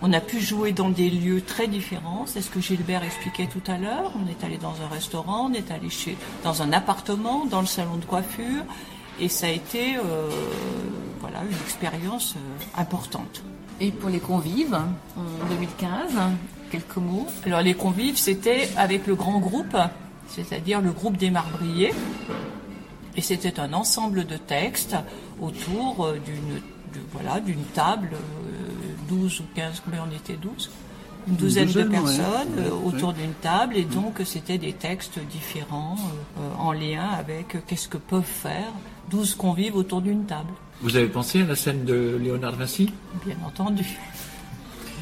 On 0.01 0.11
a 0.13 0.19
pu 0.19 0.39
jouer 0.39 0.71
dans 0.71 0.89
des 0.89 1.11
lieux 1.11 1.41
très 1.41 1.67
différents. 1.67 2.25
C'est 2.25 2.41
ce 2.41 2.49
que 2.49 2.59
Gilbert 2.59 3.03
expliquait 3.03 3.45
tout 3.45 3.61
à 3.71 3.77
l'heure. 3.77 4.11
On 4.15 4.27
est 4.27 4.43
allé 4.43 4.57
dans 4.57 4.73
un 4.81 4.87
restaurant, 4.87 5.51
on 5.51 5.53
est 5.53 5.69
allé 5.69 5.91
chez, 5.91 6.17
dans 6.43 6.63
un 6.63 6.73
appartement, 6.73 7.45
dans 7.45 7.61
le 7.61 7.67
salon 7.67 7.97
de 7.97 8.05
coiffure. 8.05 8.63
Et 9.19 9.27
ça 9.27 9.47
a 9.47 9.49
été 9.49 9.97
euh, 9.97 10.29
voilà, 11.19 11.39
une 11.41 11.57
expérience 11.57 12.35
euh, 12.35 12.81
importante. 12.81 13.43
Et 13.81 13.91
pour 13.91 14.09
les 14.09 14.19
convives, 14.19 14.75
en 14.75 15.49
2015, 15.49 16.13
quelques 16.71 16.97
mots. 16.97 17.27
Alors 17.45 17.61
les 17.61 17.73
convives, 17.73 18.17
c'était 18.17 18.69
avec 18.77 19.07
le 19.07 19.15
grand 19.15 19.39
groupe, 19.39 19.77
c'est-à-dire 20.27 20.81
le 20.81 20.91
groupe 20.91 21.17
des 21.17 21.31
marbriers. 21.31 21.93
Et 23.15 23.21
c'était 23.21 23.59
un 23.59 23.73
ensemble 23.73 24.25
de 24.25 24.37
textes 24.37 24.95
autour 25.41 26.05
euh, 26.05 26.19
d'une 26.19 26.61
voilà, 27.11 27.39
d'une 27.39 27.63
table, 27.65 28.09
12 29.07 29.41
ou 29.41 29.43
15, 29.55 29.81
combien 29.85 30.05
on 30.09 30.15
était 30.15 30.33
12 30.33 30.69
une 31.27 31.35
douzaine, 31.35 31.71
de 31.71 31.83
personnes 31.83 32.71
autour 32.85 33.13
d'une 33.13 33.33
table. 33.33 33.77
Et 33.77 33.83
donc 33.83 34.21
c'était 34.25 34.57
des 34.57 34.73
textes 34.73 35.19
différents 35.19 35.95
euh, 36.39 36.41
en 36.57 36.71
lien 36.71 37.07
avec 37.17 37.65
qu'est-ce 37.65 37.87
que 37.87 37.97
peuvent 37.97 38.23
faire 38.23 38.71
12 39.09 39.35
convives 39.35 39.75
autour 39.75 40.01
d'une 40.01 40.25
table. 40.25 40.51
Vous 40.81 40.95
avez 40.95 41.07
pensé 41.07 41.41
à 41.41 41.45
la 41.45 41.55
scène 41.55 41.83
de 41.83 42.17
Léonard 42.21 42.55
Vinci? 42.55 42.91
Bien 43.25 43.35
entendu. 43.45 43.85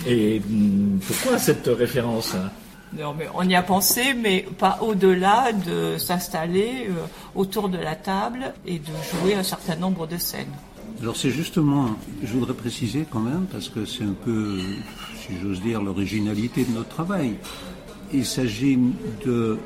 Et 0.05 0.41
hum, 0.49 0.99
pourquoi 1.05 1.37
cette 1.37 1.67
référence 1.67 2.35
hein? 2.35 2.49
Non, 2.97 3.13
mais 3.17 3.27
on 3.33 3.43
y 3.43 3.55
a 3.55 3.61
pensé, 3.63 4.13
mais 4.13 4.45
pas 4.57 4.79
au-delà 4.81 5.51
de 5.51 5.97
s'installer 5.97 6.87
euh, 6.89 6.93
autour 7.35 7.67
de 7.67 7.77
la 7.77 7.95
table 7.95 8.53
et 8.65 8.79
de 8.79 8.91
jouer 9.11 9.35
un 9.35 9.43
certain 9.43 9.75
nombre 9.75 10.07
de 10.07 10.17
scènes. 10.17 10.53
Alors 11.01 11.17
c'est 11.17 11.29
justement, 11.29 11.89
je 12.23 12.33
voudrais 12.33 12.53
préciser 12.53 13.05
quand 13.11 13.19
même, 13.19 13.45
parce 13.51 13.67
que 13.67 13.85
c'est 13.85 14.05
un 14.05 14.15
peu, 14.23 14.57
si 15.15 15.33
j'ose 15.41 15.61
dire, 15.61 15.81
l'originalité 15.81 16.63
de 16.63 16.71
notre 16.71 16.89
travail. 16.89 17.33
Il 18.13 18.25
s'agit 18.25 18.79
de 19.25 19.59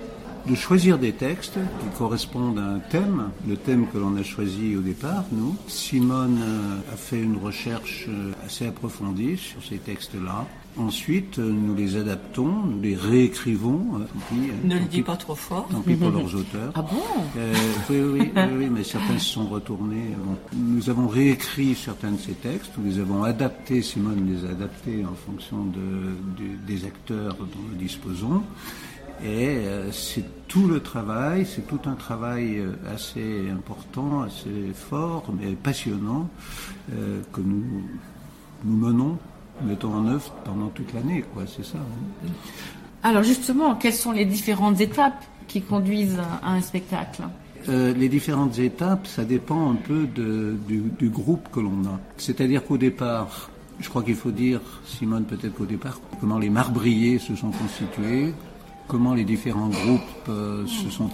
de 0.48 0.56
choisir 0.56 0.98
des 0.98 1.12
textes 1.12 1.56
qui 1.56 1.98
correspondent 1.98 2.60
à 2.60 2.66
un 2.66 2.80
thème, 2.80 3.30
le 3.48 3.56
thème 3.56 3.88
que 3.92 3.98
l'on 3.98 4.16
a 4.18 4.24
choisi 4.24 4.76
au 4.76 4.82
départ, 4.82 5.26
nous. 5.32 5.56
Simone 5.68 6.40
euh, 6.42 6.94
a 6.94 6.96
fait 6.96 7.22
une 7.22 7.38
recherche 7.38 8.06
euh, 8.10 8.32
assez 8.46 8.68
approfondie 8.68 9.38
sur 9.38 9.64
ces 9.64 9.78
textes-là. 9.78 10.46
Ensuite, 10.78 11.38
euh, 11.40 11.52
nous 11.52 11.76
les 11.76 11.98
adaptons, 11.98 12.48
nous 12.48 12.82
les 12.82 12.96
réécrivons. 12.96 14.00
ne 14.64 14.76
le 14.76 14.86
dis 14.86 15.02
pas 15.02 15.18
trop 15.18 15.36
fort. 15.36 15.68
Tant 15.70 15.82
pis 15.82 15.96
pour 15.96 16.10
leurs 16.12 16.34
auteurs. 16.34 16.72
Ah 16.76 16.82
bon? 16.82 17.02
Oui, 17.90 18.00
oui, 18.00 18.32
oui, 18.58 18.70
mais 18.72 18.84
certains 18.84 19.20
se 19.20 19.34
sont 19.34 19.48
retournés. 19.48 20.16
nous 20.54 20.90
avons 20.90 21.08
réécrit 21.08 21.76
certains 21.76 22.12
de 22.12 22.20
ces 22.20 22.34
textes, 22.34 22.72
nous 22.78 22.90
les 22.90 23.00
avons 23.00 23.24
adaptés, 23.24 23.82
Simone 23.82 24.28
les 24.28 24.48
a 24.48 24.52
adaptés 24.52 25.04
en 25.06 25.16
fonction 25.16 25.66
de, 25.66 26.46
des 26.66 26.86
acteurs 26.86 27.36
dont 27.36 27.62
nous 27.70 27.78
disposons. 27.78 28.44
Et 29.24 29.48
euh, 29.48 29.92
c'est 29.92 30.26
tout 30.48 30.68
le 30.68 30.80
travail, 30.80 31.46
c'est 31.46 31.68
tout 31.68 31.80
un 31.86 31.94
travail 31.94 32.58
euh, 32.58 32.74
assez 32.92 33.50
important, 33.52 34.24
assez 34.24 34.74
fort, 34.74 35.26
mais 35.40 35.52
passionnant, 35.52 36.28
euh, 36.94 37.22
que 37.32 37.42
nous, 37.42 37.84
nous 38.66 38.76
menons, 38.76 39.18
mettons 39.64 39.94
en 39.94 40.08
œuvre 40.08 40.34
pendant 40.44 40.70
toute 40.70 40.92
l'année, 40.94 41.24
quoi, 41.34 41.44
c'est 41.46 41.64
ça. 41.64 41.78
Hein. 41.78 42.30
Alors 43.04 43.22
justement, 43.22 43.76
quelles 43.76 43.94
sont 43.94 44.12
les 44.12 44.26
différentes 44.26 44.82
étapes 44.82 45.24
qui 45.48 45.62
conduisent 45.62 46.20
à 46.42 46.54
un 46.54 46.62
spectacle? 46.62 47.24
Les 47.68 48.10
différentes 48.10 48.58
étapes, 48.58 49.06
ça 49.06 49.24
dépend 49.24 49.70
un 49.70 49.76
peu 49.76 50.08
de, 50.08 50.58
du, 50.68 50.82
du, 50.98 51.10
groupe 51.10 51.48
que 51.52 51.60
l'on 51.60 51.86
a. 51.86 52.00
C'est-à-dire 52.18 52.66
qu'au 52.66 52.80
départ, 52.80 53.52
je 53.80 53.88
crois 53.88 54.02
qu'il 54.02 54.16
faut 54.16 54.32
dire, 54.32 54.62
Simone, 54.84 55.26
peut-être 55.26 55.54
qu'au 55.54 55.68
départ, 55.68 56.00
comment 56.20 56.40
les 56.40 56.50
marbriers 56.50 57.20
se 57.20 57.36
sont 57.36 57.52
constitués, 57.52 58.34
comment 58.92 59.14
les 59.14 59.24
différents 59.24 59.70
groupes 59.70 60.28
euh, 60.28 60.68
se 60.68 60.90
sont 60.90 61.10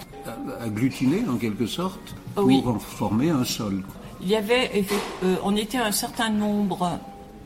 agglutinés 0.60 1.22
en 1.32 1.36
quelque 1.36 1.68
sorte 1.68 2.16
pour 2.34 2.82
former 2.82 3.30
un 3.30 3.44
sol. 3.44 3.84
Il 4.20 4.26
y 4.26 4.34
avait, 4.34 4.84
euh, 5.22 5.36
on 5.44 5.54
était 5.54 5.78
un 5.78 5.92
certain 5.92 6.28
nombre 6.28 6.98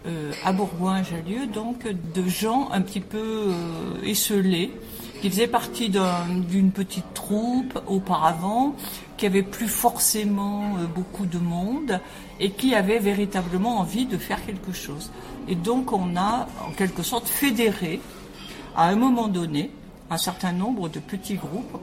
euh, 0.06 0.32
à 0.42 0.54
Bourgoin-Jallieu, 0.54 1.48
donc 1.52 1.86
de 1.86 2.26
gens 2.26 2.70
un 2.72 2.80
petit 2.80 3.00
peu 3.02 3.52
esselés, 4.04 4.70
qui 5.20 5.28
faisaient 5.28 5.46
partie 5.46 5.90
d'une 5.90 6.72
petite 6.72 7.12
troupe 7.12 7.78
auparavant, 7.86 8.74
qui 9.18 9.26
avait 9.26 9.42
plus 9.42 9.68
forcément 9.68 10.76
beaucoup 10.94 11.26
de 11.26 11.38
monde 11.38 12.00
et 12.40 12.52
qui 12.52 12.74
avait 12.74 13.00
véritablement 13.00 13.80
envie 13.80 14.06
de 14.06 14.16
faire 14.16 14.42
quelque 14.46 14.72
chose. 14.72 15.10
Et 15.46 15.56
donc 15.56 15.92
on 15.92 16.16
a 16.16 16.48
en 16.66 16.72
quelque 16.72 17.02
sorte 17.02 17.28
fédéré 17.28 18.00
à 18.74 18.88
un 18.88 18.96
moment 18.96 19.28
donné 19.28 19.70
un 20.10 20.18
certain 20.18 20.52
nombre 20.52 20.88
de 20.88 20.98
petits 20.98 21.36
groupes, 21.36 21.78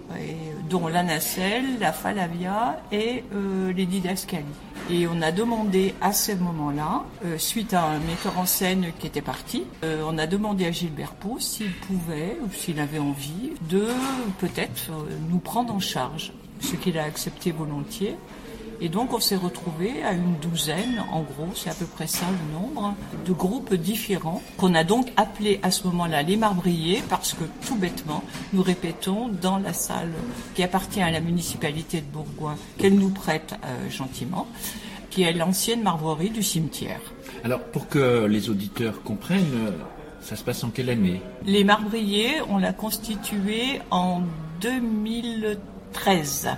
dont 0.69 0.87
la 0.87 1.03
Nacelle, 1.03 1.79
la 1.79 1.91
Falavia 1.91 2.81
et 2.91 3.23
euh, 3.33 3.73
les 3.73 3.85
Didascali. 3.85 4.45
Et 4.91 5.07
on 5.07 5.21
a 5.21 5.31
demandé 5.31 5.95
à 6.01 6.13
ce 6.13 6.31
moment-là, 6.33 7.03
euh, 7.25 7.37
suite 7.37 7.73
à 7.73 7.83
un 7.83 7.99
metteur 7.99 8.37
en 8.37 8.45
scène 8.45 8.91
qui 8.99 9.07
était 9.07 9.21
parti, 9.21 9.63
euh, 9.83 10.03
on 10.07 10.17
a 10.17 10.27
demandé 10.27 10.65
à 10.65 10.71
Gilbert 10.71 11.13
Pau 11.13 11.37
s'il 11.39 11.73
pouvait 11.73 12.37
ou 12.43 12.53
s'il 12.53 12.79
avait 12.79 12.99
envie 12.99 13.51
de 13.69 13.87
peut-être 14.39 14.91
nous 15.29 15.39
prendre 15.39 15.73
en 15.73 15.79
charge, 15.79 16.33
ce 16.59 16.75
qu'il 16.75 16.97
a 16.97 17.03
accepté 17.03 17.51
volontiers. 17.51 18.15
Et 18.81 18.87
donc 18.87 19.13
on 19.13 19.19
s'est 19.19 19.35
retrouvé 19.35 20.03
à 20.03 20.13
une 20.13 20.35
douzaine, 20.41 21.03
en 21.11 21.21
gros, 21.21 21.49
c'est 21.53 21.69
à 21.69 21.73
peu 21.73 21.85
près 21.85 22.07
ça 22.07 22.25
le 22.31 22.53
nombre, 22.53 22.95
de 23.25 23.33
groupes 23.33 23.73
différents 23.73 24.41
qu'on 24.57 24.73
a 24.73 24.85
donc 24.85 25.11
appelés 25.17 25.59
à 25.63 25.71
ce 25.71 25.85
moment-là 25.87 26.23
les 26.23 26.37
marbriers 26.37 27.03
parce 27.09 27.33
que 27.33 27.43
tout 27.65 27.75
bêtement, 27.75 28.23
nous 28.53 28.63
répétons 28.63 29.29
dans 29.41 29.57
la 29.57 29.73
salle 29.73 30.13
qui 30.55 30.63
appartient 30.63 31.01
à 31.01 31.11
la 31.11 31.19
municipalité 31.19 31.99
de 31.99 32.05
Bourgoin, 32.05 32.55
qu'elle 32.77 32.95
nous 32.95 33.09
prête 33.09 33.55
euh, 33.65 33.89
gentiment, 33.89 34.47
qui 35.09 35.23
est 35.23 35.33
l'ancienne 35.33 35.83
marbrerie 35.83 36.29
du 36.29 36.43
cimetière. 36.43 37.01
Alors 37.43 37.59
pour 37.59 37.89
que 37.89 38.25
les 38.25 38.49
auditeurs 38.49 39.03
comprennent, 39.03 39.67
euh, 39.67 39.71
ça 40.21 40.37
se 40.37 40.43
passe 40.43 40.63
en 40.63 40.69
quelle 40.69 40.89
année? 40.89 41.21
Les 41.45 41.65
marbriers, 41.65 42.41
on 42.49 42.57
l'a 42.57 42.73
constitué 42.73 43.81
en 43.91 44.21
2013 44.61 46.49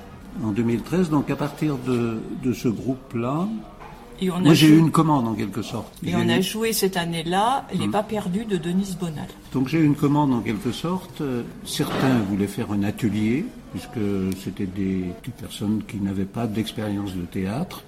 en 0.44 0.52
2013. 0.52 1.10
Donc 1.10 1.30
à 1.30 1.36
partir 1.36 1.78
de, 1.78 2.20
de 2.44 2.54
ce 2.54 2.68
groupe-là, 2.68 3.48
moi 4.22 4.54
j'ai 4.54 4.68
eu 4.68 4.78
une 4.78 4.92
commande 4.92 5.28
en 5.28 5.34
quelque 5.34 5.62
sorte. 5.62 5.92
Et 6.06 6.16
on 6.16 6.30
a 6.30 6.42
joué 6.42 6.74
cette 6.74 6.98
année-là 6.98 7.66
Les 7.74 7.86
hum. 7.86 7.92
Pas 7.92 8.04
perdus 8.04 8.46
de 8.46 8.58
Denise 8.58 8.98
Bonal. 8.98 9.28
Donc 9.54 9.68
j'ai 9.68 9.80
eu 9.80 9.86
une 9.86 9.96
commande 9.96 10.34
en 10.34 10.42
quelque 10.42 10.72
sorte. 10.72 11.22
Certains 11.66 12.20
voulaient 12.30 12.48
faire 12.48 12.72
un 12.72 12.84
atelier, 12.84 13.46
puisque 13.72 14.00
c'était 14.44 14.68
des 14.68 15.06
personnes 15.40 15.82
qui 15.88 15.98
n'avaient 15.98 16.26
pas 16.26 16.48
d'expérience 16.48 17.16
de 17.16 17.26
théâtre. 17.26 17.84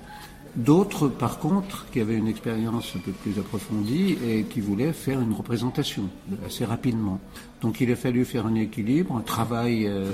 D'autres, 0.56 1.08
par 1.08 1.40
contre, 1.40 1.88
qui 1.92 2.00
avaient 2.00 2.16
une 2.16 2.28
expérience 2.28 2.94
un 2.96 3.00
peu 3.00 3.12
plus 3.12 3.40
approfondie 3.40 4.18
et 4.24 4.44
qui 4.44 4.62
voulaient 4.62 4.94
faire 4.94 5.20
une 5.20 5.34
représentation 5.34 6.04
assez 6.46 6.64
rapidement. 6.64 7.20
Donc 7.64 7.82
il 7.82 7.92
a 7.92 7.96
fallu 7.96 8.24
faire 8.24 8.46
un 8.46 8.54
équilibre, 8.54 9.16
un 9.16 9.22
travail 9.22 9.88
euh, 9.88 10.12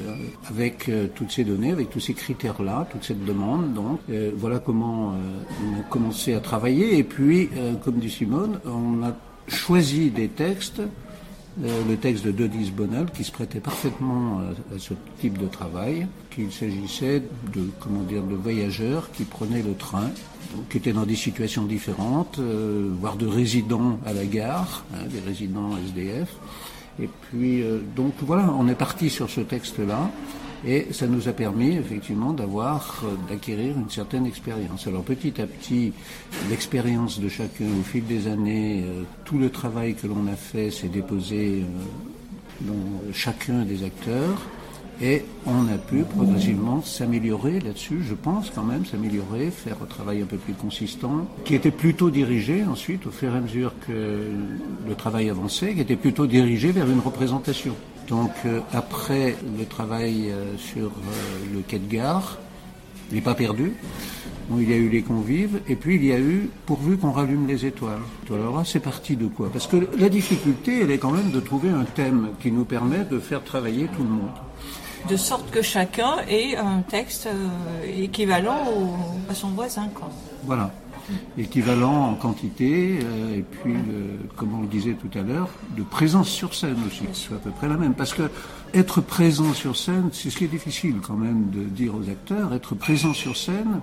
avec 0.49 0.87
euh, 0.87 1.07
toutes 1.13 1.31
ces 1.31 1.43
données, 1.43 1.71
avec 1.71 1.89
tous 1.89 1.99
ces 1.99 2.13
critères-là, 2.13 2.87
toute 2.89 3.03
cette 3.03 3.25
demande. 3.25 3.73
Donc 3.73 3.99
euh, 4.09 4.31
voilà 4.33 4.59
comment 4.59 5.13
on 5.13 5.79
a 5.79 5.83
commencé 5.89 6.33
à 6.33 6.39
travailler. 6.39 6.97
Et 6.97 7.03
puis, 7.03 7.49
comme 7.83 7.95
dit 7.95 8.09
Simone, 8.09 8.59
on 8.65 9.03
a 9.03 9.13
choisi 9.49 10.09
des 10.09 10.29
textes 10.29 10.81
le 11.61 11.95
texte 11.97 12.25
de 12.25 12.31
Denise 12.31 12.71
Bonal 12.71 13.11
qui 13.11 13.23
se 13.23 13.31
prêtait 13.31 13.59
parfaitement 13.59 14.39
à, 14.39 14.79
ce 14.79 14.93
type 15.19 15.37
de 15.37 15.47
travail, 15.47 16.07
qu'il 16.29 16.51
s'agissait 16.51 17.21
de, 17.53 17.69
comment 17.79 18.01
dire, 18.01 18.23
de 18.23 18.35
voyageurs 18.35 19.11
qui 19.11 19.23
prenaient 19.23 19.61
le 19.61 19.73
train, 19.73 20.09
qui 20.69 20.77
étaient 20.77 20.93
dans 20.93 21.05
des 21.05 21.15
situations 21.15 21.65
différentes, 21.65 22.39
euh, 22.39 22.89
voire 22.99 23.15
de 23.15 23.27
résidents 23.27 23.99
à 24.05 24.13
la 24.13 24.25
gare, 24.25 24.85
hein, 24.93 25.05
des 25.09 25.19
résidents 25.19 25.71
SDF. 25.87 26.29
Et 27.01 27.09
puis, 27.29 27.61
euh, 27.61 27.79
donc 27.95 28.13
voilà, 28.21 28.53
on 28.57 28.67
est 28.67 28.75
parti 28.75 29.09
sur 29.09 29.29
ce 29.29 29.41
texte-là. 29.41 30.09
Et 30.67 30.87
ça 30.91 31.07
nous 31.07 31.29
a 31.29 31.31
permis 31.31 31.77
effectivement 31.77 32.33
d'avoir, 32.33 33.03
euh, 33.05 33.15
d'acquérir 33.29 33.77
une 33.77 33.89
certaine 33.89 34.25
expérience. 34.25 34.87
Alors 34.87 35.03
petit 35.03 35.41
à 35.41 35.47
petit, 35.47 35.93
l'expérience 36.49 37.19
de 37.19 37.29
chacun 37.29 37.65
au 37.79 37.83
fil 37.83 38.05
des 38.05 38.27
années, 38.27 38.83
euh, 38.85 39.03
tout 39.23 39.37
le 39.37 39.49
travail 39.49 39.95
que 39.95 40.07
l'on 40.07 40.27
a 40.27 40.35
fait 40.35 40.69
s'est 40.69 40.89
déposé 40.89 41.63
euh, 41.63 42.67
dans 42.67 43.13
chacun 43.13 43.63
des 43.63 43.83
acteurs. 43.83 44.47
Et 45.01 45.23
on 45.45 45.65
a 45.73 45.77
pu 45.77 46.03
progressivement 46.03 46.81
s'améliorer 46.81 47.61
là-dessus, 47.61 48.01
je 48.05 48.13
pense 48.13 48.51
quand 48.53 48.63
même 48.63 48.85
s'améliorer, 48.85 49.49
faire 49.49 49.77
un 49.81 49.85
travail 49.85 50.21
un 50.21 50.25
peu 50.25 50.35
plus 50.35 50.53
consistant, 50.53 51.25
qui 51.45 51.55
était 51.55 51.71
plutôt 51.71 52.09
dirigé 52.09 52.65
ensuite, 52.65 53.07
au 53.07 53.11
fur 53.11 53.33
et 53.33 53.37
à 53.37 53.39
mesure 53.39 53.71
que 53.87 54.27
le 54.85 54.95
travail 54.95 55.29
avançait, 55.29 55.73
qui 55.73 55.79
était 55.79 55.95
plutôt 55.95 56.27
dirigé 56.27 56.73
vers 56.73 56.89
une 56.89 56.99
représentation. 56.99 57.75
Donc 58.09 58.31
euh, 58.45 58.59
après 58.73 59.35
le 59.57 59.65
travail 59.65 60.31
euh, 60.31 60.57
sur 60.57 60.87
euh, 60.87 61.53
le 61.53 61.61
quai 61.61 61.77
de 61.77 61.87
gare, 61.87 62.37
il 63.11 63.15
n'est 63.15 63.21
pas 63.21 63.35
perdu. 63.35 63.73
il 64.57 64.69
y 64.69 64.73
a 64.73 64.77
eu 64.77 64.89
les 64.89 65.03
convives, 65.03 65.61
et 65.67 65.75
puis 65.75 65.95
il 65.95 66.05
y 66.05 66.11
a 66.11 66.19
eu 66.19 66.49
pourvu 66.65 66.97
qu'on 66.97 67.11
rallume 67.11 67.47
les 67.47 67.65
étoiles. 67.65 68.01
Alors 68.31 68.57
là, 68.57 68.63
c'est 68.65 68.79
parti 68.79 69.15
de 69.15 69.27
quoi? 69.27 69.49
Parce 69.51 69.67
que 69.67 69.77
la 69.97 70.09
difficulté, 70.09 70.81
elle 70.81 70.91
est 70.91 70.97
quand 70.97 71.11
même 71.11 71.31
de 71.31 71.39
trouver 71.39 71.69
un 71.69 71.85
thème 71.85 72.29
qui 72.39 72.51
nous 72.51 72.65
permet 72.65 73.03
de 73.03 73.19
faire 73.19 73.43
travailler 73.43 73.87
tout 73.95 74.03
le 74.03 74.09
monde. 74.09 74.31
De 75.09 75.15
sorte 75.15 75.49
que 75.49 75.61
chacun 75.61 76.17
ait 76.27 76.55
un 76.57 76.81
texte 76.81 77.29
équivalent 77.87 78.65
à 79.29 79.33
son 79.33 79.49
voisin. 79.49 79.87
Quoi. 79.93 80.09
Voilà 80.43 80.71
équivalent 81.37 82.09
en 82.09 82.13
quantité, 82.15 82.99
euh, 83.03 83.37
et 83.37 83.41
puis, 83.43 83.75
comme 84.35 84.53
on 84.53 84.61
le 84.61 84.67
disait 84.67 84.93
tout 84.93 85.17
à 85.17 85.21
l'heure, 85.21 85.49
de 85.77 85.83
présence 85.83 86.29
sur 86.29 86.53
scène 86.53 86.77
aussi, 86.87 87.05
qui 87.05 87.19
soit 87.19 87.37
à 87.37 87.39
peu 87.39 87.51
près 87.51 87.67
la 87.67 87.77
même. 87.77 87.93
Parce 87.93 88.13
que 88.13 88.29
être 88.73 89.01
présent 89.01 89.53
sur 89.53 89.75
scène, 89.75 90.09
c'est 90.11 90.29
ce 90.29 90.37
qui 90.37 90.45
est 90.45 90.49
difficile 90.49 90.95
quand 91.01 91.15
même 91.15 91.49
de 91.49 91.63
dire 91.63 91.95
aux 91.95 92.09
acteurs, 92.09 92.53
être 92.53 92.75
présent 92.75 93.13
sur 93.13 93.35
scène, 93.35 93.81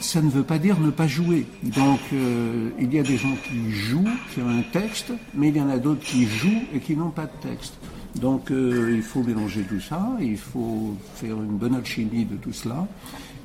ça 0.00 0.22
ne 0.22 0.30
veut 0.30 0.42
pas 0.42 0.58
dire 0.58 0.78
ne 0.78 0.90
pas 0.90 1.08
jouer. 1.08 1.46
Donc 1.62 2.00
euh, 2.12 2.70
il 2.78 2.92
y 2.92 2.98
a 2.98 3.02
des 3.02 3.16
gens 3.16 3.34
qui 3.48 3.70
jouent, 3.72 4.08
qui 4.32 4.40
ont 4.40 4.48
un 4.48 4.62
texte, 4.62 5.12
mais 5.34 5.48
il 5.48 5.56
y 5.56 5.60
en 5.60 5.68
a 5.68 5.78
d'autres 5.78 6.04
qui 6.04 6.26
jouent 6.26 6.62
et 6.74 6.80
qui 6.80 6.96
n'ont 6.96 7.10
pas 7.10 7.26
de 7.26 7.48
texte. 7.48 7.74
Donc 8.16 8.50
euh, 8.50 8.92
il 8.94 9.02
faut 9.02 9.22
mélanger 9.22 9.62
tout 9.62 9.80
ça, 9.80 10.16
il 10.20 10.38
faut 10.38 10.96
faire 11.14 11.36
une 11.36 11.56
bonne 11.56 11.74
alchimie 11.74 12.24
de 12.24 12.36
tout 12.36 12.52
cela. 12.52 12.86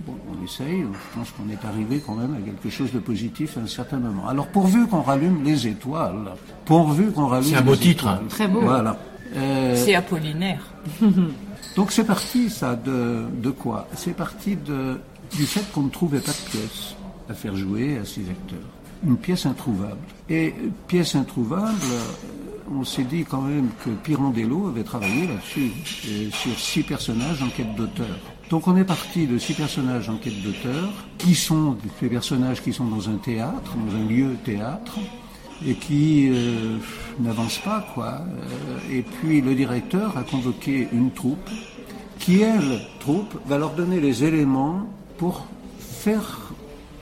Bon, 0.05 0.13
on 0.31 0.43
essaye, 0.43 0.81
je 0.81 1.17
pense 1.19 1.29
qu'on 1.31 1.49
est 1.49 1.65
arrivé 1.65 2.01
quand 2.05 2.15
même 2.15 2.33
à 2.33 2.41
quelque 2.41 2.69
chose 2.69 2.91
de 2.91 2.99
positif 2.99 3.57
à 3.57 3.61
un 3.61 3.67
certain 3.67 3.97
moment. 3.97 4.27
Alors 4.27 4.47
pourvu 4.47 4.87
qu'on 4.87 5.01
rallume 5.01 5.43
les 5.43 5.67
étoiles, 5.67 6.31
pourvu 6.65 7.11
qu'on 7.11 7.27
rallume 7.27 7.49
C'est 7.49 7.57
un 7.57 7.61
beau 7.61 7.75
titre. 7.75 8.07
Très 8.29 8.47
beau. 8.47 8.61
Voilà. 8.61 8.97
Euh, 9.35 9.75
c'est 9.75 9.95
Apollinaire. 9.95 10.61
donc 11.75 11.91
c'est 11.91 12.03
parti 12.03 12.49
ça 12.49 12.75
de, 12.75 13.25
de 13.41 13.49
quoi? 13.51 13.87
C'est 13.95 14.15
parti 14.15 14.55
de, 14.55 14.99
du 15.35 15.45
fait 15.45 15.63
qu'on 15.71 15.83
ne 15.83 15.89
trouvait 15.89 16.19
pas 16.19 16.31
de 16.31 16.49
pièce 16.49 16.95
à 17.29 17.33
faire 17.33 17.55
jouer 17.55 17.97
à 17.97 18.05
ces 18.05 18.21
acteurs. 18.21 18.59
Une 19.05 19.17
pièce 19.17 19.45
introuvable. 19.45 19.97
Et 20.29 20.53
pièce 20.87 21.15
introuvable, 21.15 21.75
on 22.73 22.83
s'est 22.83 23.03
dit 23.03 23.23
quand 23.23 23.41
même 23.41 23.69
que 23.83 23.89
Pirandello 23.89 24.67
avait 24.67 24.83
travaillé 24.83 25.27
là-dessus, 25.27 25.71
sur 26.31 26.57
six 26.57 26.83
personnages 26.83 27.41
en 27.41 27.49
quête 27.49 27.75
d'auteur. 27.75 28.17
Donc 28.51 28.67
on 28.67 28.75
est 28.75 28.83
parti 28.83 29.27
de 29.27 29.37
six 29.37 29.53
personnages 29.53 30.09
en 30.09 30.17
quête 30.17 30.41
d'auteur, 30.43 30.89
qui 31.17 31.35
sont 31.35 31.77
des 32.01 32.09
personnages 32.09 32.61
qui 32.61 32.73
sont 32.73 32.83
dans 32.83 33.09
un 33.09 33.15
théâtre, 33.15 33.75
dans 33.77 33.95
un 33.95 34.05
lieu 34.05 34.35
théâtre, 34.43 34.99
et 35.65 35.73
qui 35.75 36.29
euh, 36.29 36.77
n'avancent 37.21 37.59
pas, 37.59 37.87
quoi. 37.93 38.19
Euh, 38.19 38.97
et 38.97 39.03
puis 39.03 39.39
le 39.39 39.55
directeur 39.55 40.17
a 40.17 40.23
convoqué 40.23 40.89
une 40.91 41.11
troupe, 41.11 41.49
qui, 42.19 42.41
elle, 42.41 42.81
troupe, 42.99 43.39
va 43.45 43.57
leur 43.57 43.71
donner 43.71 44.01
les 44.01 44.25
éléments 44.25 44.85
pour 45.17 45.45
faire 45.79 46.51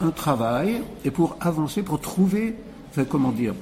un 0.01 0.12
travail 0.12 0.84
et 1.03 1.10
pour 1.10 1.36
avancer, 1.41 1.82
pour 1.82 2.00
trouver, 2.00 2.53
comment 3.10 3.32
dire, 3.32 3.56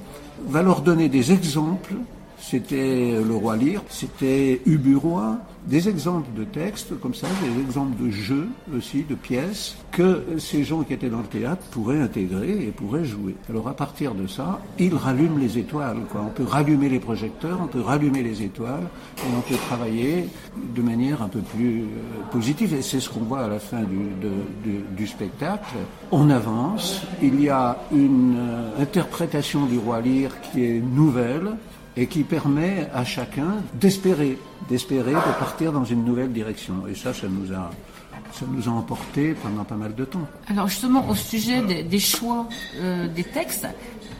va 0.46 0.62
leur 0.62 0.82
donner 0.82 1.08
des 1.08 1.32
exemples. 1.32 1.94
C'était 2.38 3.14
le 3.26 3.34
roi 3.34 3.56
Lyre, 3.56 3.82
c'était 3.88 4.60
Uburois, 4.66 5.38
des 5.68 5.88
exemples 5.88 6.28
de 6.36 6.44
textes 6.44 6.98
comme 7.00 7.14
ça, 7.14 7.26
des 7.42 7.60
exemples 7.60 8.02
de 8.02 8.10
jeux 8.10 8.48
aussi, 8.76 9.04
de 9.04 9.14
pièces, 9.14 9.76
que 9.92 10.24
ces 10.38 10.64
gens 10.64 10.82
qui 10.82 10.94
étaient 10.94 11.10
dans 11.10 11.20
le 11.20 11.24
théâtre 11.24 11.62
pourraient 11.70 12.00
intégrer 12.00 12.50
et 12.50 12.70
pourraient 12.70 13.04
jouer. 13.04 13.34
Alors 13.50 13.68
à 13.68 13.74
partir 13.74 14.14
de 14.14 14.26
ça, 14.26 14.60
ils 14.78 14.94
rallument 14.94 15.38
les 15.38 15.58
étoiles. 15.58 15.98
Quoi. 16.10 16.22
On 16.26 16.30
peut 16.30 16.44
rallumer 16.44 16.88
les 16.88 17.00
projecteurs, 17.00 17.58
on 17.62 17.66
peut 17.66 17.80
rallumer 17.80 18.22
les 18.22 18.42
étoiles, 18.42 18.88
et 19.18 19.30
on 19.36 19.40
peut 19.42 19.58
travailler 19.68 20.28
de 20.74 20.82
manière 20.82 21.22
un 21.22 21.28
peu 21.28 21.40
plus 21.40 21.82
euh, 21.82 21.84
positive. 22.32 22.74
Et 22.74 22.82
c'est 22.82 23.00
ce 23.00 23.10
qu'on 23.10 23.20
voit 23.20 23.40
à 23.40 23.48
la 23.48 23.58
fin 23.58 23.82
du, 23.82 24.30
du 24.96 25.06
spectacle. 25.06 25.74
On 26.10 26.30
avance, 26.30 27.02
il 27.22 27.40
y 27.40 27.50
a 27.50 27.76
une 27.92 28.36
euh, 28.38 28.82
interprétation 28.82 29.66
du 29.66 29.78
roi 29.78 30.00
Lyre 30.00 30.40
qui 30.40 30.64
est 30.64 30.80
nouvelle, 30.80 31.50
et 31.98 32.06
qui 32.06 32.22
permet 32.22 32.88
à 32.94 33.04
chacun 33.04 33.56
d'espérer, 33.74 34.38
d'espérer 34.68 35.12
de 35.12 35.38
partir 35.40 35.72
dans 35.72 35.84
une 35.84 36.04
nouvelle 36.04 36.32
direction. 36.32 36.86
Et 36.88 36.94
ça, 36.94 37.12
ça 37.12 37.26
nous 37.28 37.52
a, 37.52 37.70
ça 38.32 38.46
nous 38.48 38.68
a 38.68 38.72
emporté 38.72 39.34
pendant 39.34 39.64
pas 39.64 39.74
mal 39.74 39.96
de 39.96 40.04
temps. 40.04 40.26
Alors 40.46 40.68
justement, 40.68 41.08
au 41.08 41.16
sujet 41.16 41.60
des, 41.82 41.98
choix 41.98 42.46
euh, 42.76 43.08
des 43.08 43.24
textes, 43.24 43.66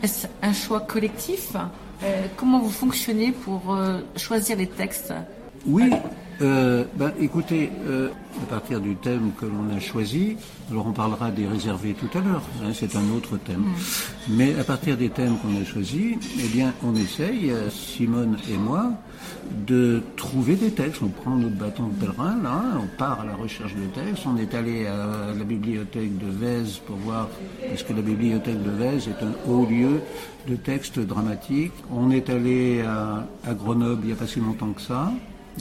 est-ce 0.03 0.27
un 0.41 0.51
choix 0.51 0.81
collectif? 0.81 1.55
Euh, 2.03 2.25
Comment 2.35 2.59
vous 2.59 2.69
fonctionnez 2.69 3.31
pour 3.31 3.73
euh, 3.73 4.01
choisir 4.17 4.57
les 4.57 4.67
textes? 4.67 5.13
Oui, 5.65 5.89
euh, 6.41 6.85
ben, 6.95 7.11
écoutez, 7.19 7.69
euh, 7.87 8.09
à 8.41 8.45
partir 8.45 8.79
du 8.79 8.95
thème 8.95 9.31
que 9.39 9.45
l'on 9.45 9.75
a 9.75 9.79
choisi, 9.79 10.37
alors 10.71 10.87
on 10.87 10.91
parlera 10.91 11.31
des 11.31 11.47
réservés 11.47 11.93
tout 11.93 12.17
à 12.17 12.21
l'heure, 12.21 12.43
hein, 12.63 12.71
c'est 12.73 12.95
un 12.95 13.09
autre 13.15 13.37
thème, 13.37 13.61
mm. 13.61 14.35
mais 14.35 14.57
à 14.59 14.63
partir 14.63 14.95
des 14.95 15.09
thèmes 15.09 15.37
qu'on 15.37 15.61
a 15.61 15.65
choisis, 15.65 16.15
eh 16.39 16.47
bien, 16.47 16.73
on 16.83 16.95
essaye, 16.95 17.51
euh, 17.51 17.69
Simone 17.69 18.37
et 18.49 18.57
moi, 18.57 18.91
de 19.67 20.01
trouver 20.15 20.55
des 20.55 20.71
textes. 20.71 21.01
On 21.01 21.09
prend 21.09 21.35
notre 21.35 21.55
bâton 21.55 21.87
de 21.87 22.05
pèlerin, 22.05 22.37
là, 22.41 22.63
on 22.77 22.97
part 22.97 23.21
à 23.21 23.25
la 23.25 23.35
recherche 23.35 23.73
de 23.75 23.85
textes. 23.87 24.23
On 24.25 24.37
est 24.37 24.53
allé 24.53 24.85
à 24.87 25.33
la 25.37 25.43
bibliothèque 25.43 26.17
de 26.17 26.31
Vèze 26.31 26.77
pour 26.85 26.95
voir, 26.97 27.27
parce 27.67 27.83
que 27.83 27.93
la 27.93 28.01
bibliothèque 28.01 28.61
de 28.63 28.71
Vèze 28.71 29.07
est 29.07 29.23
un 29.23 29.51
haut 29.51 29.65
lieu 29.65 30.01
de 30.47 30.55
textes 30.55 30.99
dramatiques. 30.99 31.73
On 31.91 32.11
est 32.11 32.29
allé 32.29 32.81
à, 32.81 33.27
à 33.45 33.53
Grenoble 33.53 34.01
il 34.03 34.07
n'y 34.07 34.13
a 34.13 34.15
pas 34.15 34.27
si 34.27 34.39
longtemps 34.39 34.71
que 34.71 34.81
ça 34.81 35.11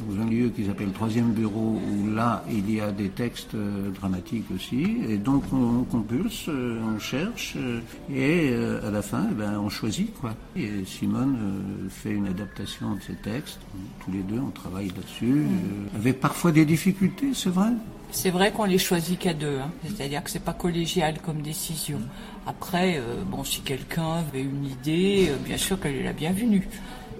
dans 0.03 0.23
un 0.23 0.27
lieu 0.27 0.49
qui 0.51 0.67
s'appelle 0.67 0.93
Troisième 0.93 1.33
Bureau, 1.33 1.81
où 1.91 2.15
là, 2.15 2.45
il 2.51 2.71
y 2.71 2.81
a 2.81 2.91
des 2.91 3.09
textes 3.09 3.55
euh, 3.55 3.91
dramatiques 3.91 4.47
aussi. 4.55 4.99
Et 5.09 5.17
donc, 5.17 5.45
on, 5.53 5.85
compulse, 5.85 6.47
euh, 6.49 6.81
on 6.95 6.99
cherche, 6.99 7.55
euh, 7.57 7.81
et 8.13 8.55
à 8.87 8.91
la 8.91 9.03
fin, 9.03 9.27
eh 9.31 9.35
ben, 9.35 9.59
on 9.59 9.69
choisit. 9.69 10.13
Quoi. 10.21 10.35
Et 10.57 10.85
Simone 10.85 11.89
fait 11.91 12.11
une 12.11 12.27
adaptation 12.27 12.95
de 12.95 13.01
ces 13.01 13.15
textes. 13.15 13.61
Tous 14.05 14.11
les 14.11 14.23
deux, 14.23 14.41
on 14.41 14.51
travaille 14.51 14.89
là-dessus, 14.89 15.47
avec 15.95 16.21
parfois 16.21 16.53
des 16.53 16.65
difficultés, 16.65 17.31
c'est 17.35 17.51
vrai. 17.51 17.71
C'est 18.11 18.31
vrai 18.31 18.53
qu'on 18.53 18.65
les 18.65 18.79
choisit 18.79 19.19
qu'à 19.19 19.35
deux, 19.35 19.59
hein. 19.59 19.71
c'est-à-dire 19.85 20.25
que 20.25 20.31
c'est 20.31 20.43
pas 20.43 20.55
collégial 20.55 21.21
comme 21.21 21.43
décision. 21.43 22.01
Après, 22.47 23.01
bon, 23.31 23.45
si 23.45 23.61
quelqu'un 23.61 24.15
avait 24.15 24.43
une 24.43 24.65
idée, 24.65 25.31
bien 25.45 25.59
sûr 25.59 25.79
qu'elle 25.79 25.97
est 25.97 26.05
la 26.05 26.15
bienvenue. 26.15 26.67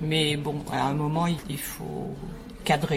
Mais 0.01 0.37
bon, 0.37 0.57
à 0.73 0.89
un 0.89 0.95
moment, 0.95 1.27
il 1.27 1.59
faut 1.59 2.15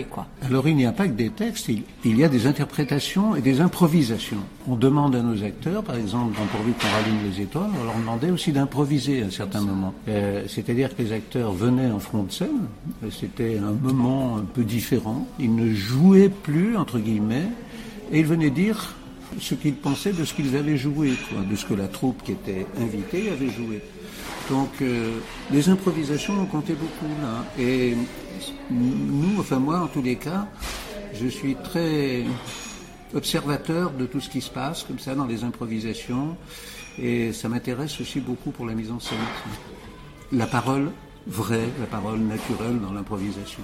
Quoi. 0.10 0.28
Alors 0.46 0.68
il 0.68 0.76
n'y 0.76 0.86
a 0.86 0.92
pas 0.92 1.08
que 1.08 1.14
des 1.14 1.30
textes, 1.30 1.70
il, 1.70 2.18
y 2.18 2.24
a 2.26 2.28
des 2.28 2.46
interprétations 2.46 3.36
et 3.38 3.42
des 3.42 3.62
improvisations. 3.62 4.44
On 4.68 4.76
demande 4.76 5.16
à 5.16 5.22
nos 5.22 5.44
acteurs, 5.44 5.82
par 5.82 5.96
exemple, 5.96 6.38
dans 6.38 6.46
Pourvu 6.46 6.74
qu'on 6.74 6.88
rallume 6.88 7.32
les 7.32 7.42
étoiles, 7.42 7.70
on 7.80 7.86
leur 7.86 7.96
demandait 7.96 8.32
aussi 8.32 8.52
d'improviser 8.52 9.24
à 9.24 9.28
un 9.28 9.30
certain 9.30 9.62
moment. 9.62 9.94
Euh, 10.10 10.44
c'est-à-dire 10.48 10.94
que 10.96 11.02
les 11.02 11.14
acteurs 11.14 11.54
venaient 11.54 11.90
en 11.90 12.00
front 12.00 12.24
de 12.24 12.32
scène, 12.32 12.68
c'était 13.12 13.60
un 13.60 13.72
moment 13.72 14.38
un 14.38 14.44
peu 14.44 14.64
différent, 14.64 15.26
ils 15.40 15.56
ne 15.56 15.74
jouaient 15.74 16.30
plus, 16.30 16.76
entre 16.76 17.00
guillemets, 17.00 17.48
et 18.12 18.20
ils 18.20 18.26
venaient 18.26 18.50
dire 18.50 18.96
ce 19.40 19.56
qu'ils 19.56 19.76
pensaient 19.76 20.12
de 20.12 20.26
ce 20.26 20.34
qu'ils 20.34 20.58
avaient 20.58 20.78
joué, 20.78 21.14
de 21.50 21.56
ce 21.56 21.66
que 21.66 21.76
la 21.76 21.88
troupe 21.88 22.24
qui 22.24 22.34
était 22.34 22.66
invitée 22.78 23.30
avait 23.30 23.50
joué. 23.50 23.82
Donc 24.50 24.70
euh, 24.82 25.20
les 25.52 25.70
improvisations 25.70 26.40
ont 26.42 26.46
compté 26.46 26.74
beaucoup 26.74 27.12
là. 27.22 27.46
Et 27.58 27.96
nous, 28.70 29.40
enfin 29.40 29.60
moi 29.60 29.80
en 29.80 29.88
tous 29.88 30.02
les 30.02 30.16
cas, 30.16 30.48
je 31.14 31.28
suis 31.28 31.56
très 31.56 32.24
observateur 33.14 33.92
de 33.92 34.06
tout 34.06 34.20
ce 34.20 34.30
qui 34.30 34.42
se 34.42 34.50
passe 34.50 34.84
comme 34.84 35.00
ça 35.00 35.16
dans 35.16 35.26
les 35.26 35.44
improvisations. 35.44 36.36
Et 37.02 37.32
ça 37.32 37.48
m'intéresse 37.50 38.00
aussi 38.02 38.20
beaucoup 38.20 38.52
pour 38.52 38.66
la 38.66 38.74
mise 38.74 38.92
en 38.92 39.00
scène. 39.00 39.18
La 40.32 40.48
parole 40.48 40.92
vraie, 41.28 41.70
la 41.80 41.86
parole 41.86 42.20
naturelle 42.20 42.80
dans 42.80 42.94
l'improvisation. 42.94 43.64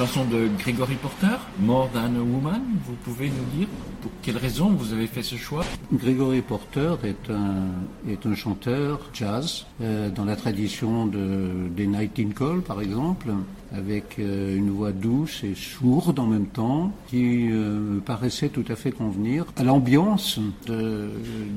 chanson 0.00 0.24
de 0.24 0.48
Gregory 0.58 0.94
Porter, 0.94 1.36
More 1.58 1.90
Than 1.92 2.16
a 2.16 2.22
Woman. 2.22 2.62
Vous 2.86 2.94
pouvez 3.04 3.28
nous 3.28 3.44
dire? 3.58 3.68
Pour 4.00 4.10
quelle 4.22 4.36
raison 4.36 4.70
vous 4.70 4.92
avez 4.92 5.06
fait 5.06 5.22
ce 5.22 5.36
choix? 5.36 5.64
Gregory 5.92 6.40
Porter 6.40 6.94
est 7.04 7.30
un, 7.30 8.10
est 8.10 8.26
un 8.26 8.34
chanteur 8.34 9.00
jazz 9.12 9.66
euh, 9.80 10.10
dans 10.10 10.24
la 10.24 10.36
tradition 10.36 11.06
de, 11.06 11.68
des 11.74 11.86
Nightingale 11.86 12.62
par 12.62 12.80
exemple, 12.80 13.28
avec 13.72 14.18
euh, 14.18 14.56
une 14.56 14.70
voix 14.70 14.92
douce 14.92 15.44
et 15.44 15.54
sourde 15.54 16.18
en 16.18 16.26
même 16.26 16.46
temps, 16.46 16.92
qui 17.08 17.50
euh, 17.50 17.78
me 17.78 18.00
paraissait 18.00 18.48
tout 18.48 18.64
à 18.68 18.76
fait 18.76 18.90
convenir 18.90 19.44
à 19.56 19.64
l'ambiance 19.64 20.40
de, 20.66 21.10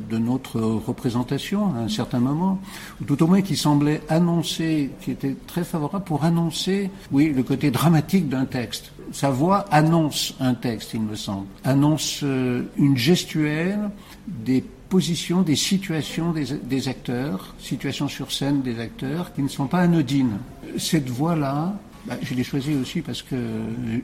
de 0.09 0.17
notre 0.17 0.59
représentation 0.61 1.73
à 1.75 1.79
un 1.79 1.89
certain 1.89 2.19
moment, 2.19 2.59
ou 3.01 3.05
tout 3.05 3.21
au 3.23 3.27
moins 3.27 3.41
qui 3.41 3.55
semblait 3.55 4.01
annoncer, 4.09 4.91
qui 5.01 5.11
était 5.11 5.35
très 5.47 5.63
favorable 5.63 6.03
pour 6.05 6.23
annoncer, 6.23 6.89
oui, 7.11 7.33
le 7.35 7.43
côté 7.43 7.71
dramatique 7.71 8.29
d'un 8.29 8.45
texte. 8.45 8.91
Sa 9.11 9.29
voix 9.29 9.65
annonce 9.71 10.35
un 10.39 10.53
texte, 10.53 10.93
il 10.93 11.01
me 11.01 11.15
semble, 11.15 11.47
annonce 11.63 12.21
euh, 12.23 12.63
une 12.77 12.97
gestuelle 12.97 13.89
des 14.27 14.63
positions, 14.89 15.41
des 15.41 15.55
situations 15.55 16.31
des, 16.31 16.45
des 16.63 16.87
acteurs, 16.87 17.55
situations 17.59 18.07
sur 18.07 18.31
scène 18.31 18.61
des 18.61 18.79
acteurs 18.79 19.33
qui 19.33 19.41
ne 19.41 19.47
sont 19.47 19.67
pas 19.67 19.79
anodines. 19.79 20.37
Cette 20.77 21.09
voix-là, 21.09 21.73
bah, 22.05 22.15
je 22.21 22.33
l'ai 22.33 22.43
choisie 22.43 22.75
aussi 22.75 23.01
parce 23.01 23.21
que 23.21 23.35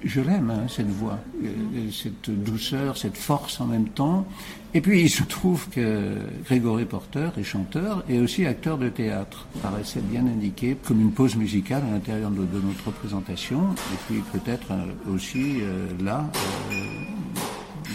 je 0.04 0.22
l'aime, 0.22 0.50
hein, 0.52 0.68
cette 0.70 0.90
voix, 0.90 1.20
euh, 1.44 1.92
cette 1.92 2.30
douceur, 2.30 2.98
cette 2.98 3.18
force 3.18 3.60
en 3.60 3.66
même 3.66 3.90
temps. 3.90 4.26
Et 4.74 4.82
puis 4.82 5.02
il 5.02 5.10
se 5.10 5.24
trouve 5.24 5.68
que 5.70 6.16
Grégory 6.46 6.86
Porter 6.86 7.30
est 7.38 7.44
chanteur 7.44 8.04
et 8.08 8.20
aussi 8.20 8.46
acteur 8.46 8.78
de 8.78 8.88
théâtre. 8.88 9.48
Paraissait 9.62 10.00
bien 10.00 10.26
indiqué 10.28 10.78
comme 10.86 11.02
une 11.02 11.12
pause 11.12 11.36
musicale 11.36 11.84
à 11.90 11.92
l'intérieur 11.92 12.30
de, 12.30 12.46
de 12.46 12.62
notre 12.66 12.88
représentation. 12.88 13.74
Et 13.94 13.98
puis 14.08 14.24
peut-être 14.32 14.72
euh, 14.72 15.14
aussi 15.14 15.62
euh, 15.62 15.88
là, 16.02 16.30
euh, 16.72 16.74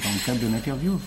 dans 0.02 0.10
le 0.10 0.26
cadre 0.26 0.40
de 0.40 0.52
l'interview. 0.52 0.98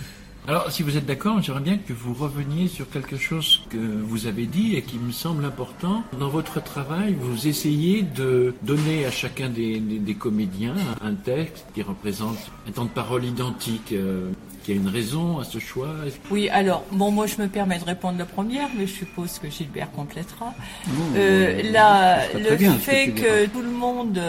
Alors, 0.48 0.70
si 0.72 0.82
vous 0.82 0.96
êtes 0.96 1.04
d'accord, 1.04 1.42
j'aimerais 1.42 1.60
bien 1.60 1.76
que 1.76 1.92
vous 1.92 2.14
reveniez 2.14 2.68
sur 2.68 2.88
quelque 2.88 3.18
chose 3.18 3.60
que 3.68 3.76
vous 3.76 4.26
avez 4.26 4.46
dit 4.46 4.76
et 4.76 4.82
qui 4.82 4.96
me 4.98 5.12
semble 5.12 5.44
important. 5.44 6.02
Dans 6.18 6.30
votre 6.30 6.62
travail, 6.62 7.14
vous 7.20 7.46
essayez 7.46 8.00
de 8.00 8.54
donner 8.62 9.04
à 9.04 9.10
chacun 9.10 9.50
des, 9.50 9.78
des, 9.78 9.98
des 9.98 10.14
comédiens 10.14 10.74
un 11.02 11.12
texte 11.12 11.66
qui 11.74 11.82
représente 11.82 12.38
un 12.66 12.72
temps 12.72 12.86
de 12.86 12.88
parole 12.88 13.26
identique. 13.26 13.92
Euh, 13.92 14.30
y 14.68 14.72
a 14.72 14.76
une 14.76 14.88
raison 14.88 15.38
à 15.38 15.44
ce 15.44 15.58
choix 15.58 15.88
Oui, 16.30 16.48
alors, 16.50 16.84
bon, 16.92 17.10
moi 17.10 17.26
je 17.26 17.40
me 17.40 17.48
permets 17.48 17.78
de 17.78 17.84
répondre 17.84 18.18
la 18.18 18.26
première, 18.26 18.68
mais 18.76 18.86
je 18.86 18.92
suppose 18.94 19.38
que 19.38 19.50
Gilbert 19.50 19.90
complétera. 19.92 20.52
Mmh, 20.86 20.90
Euh, 21.16 21.62
euh, 21.74 22.38
le 22.50 22.56
bien 22.56 22.72
ce 22.72 22.76
que 22.76 22.82
fait 22.82 23.10
que 23.10 23.46
tout 23.46 23.62
le 23.62 23.70
monde 23.70 24.20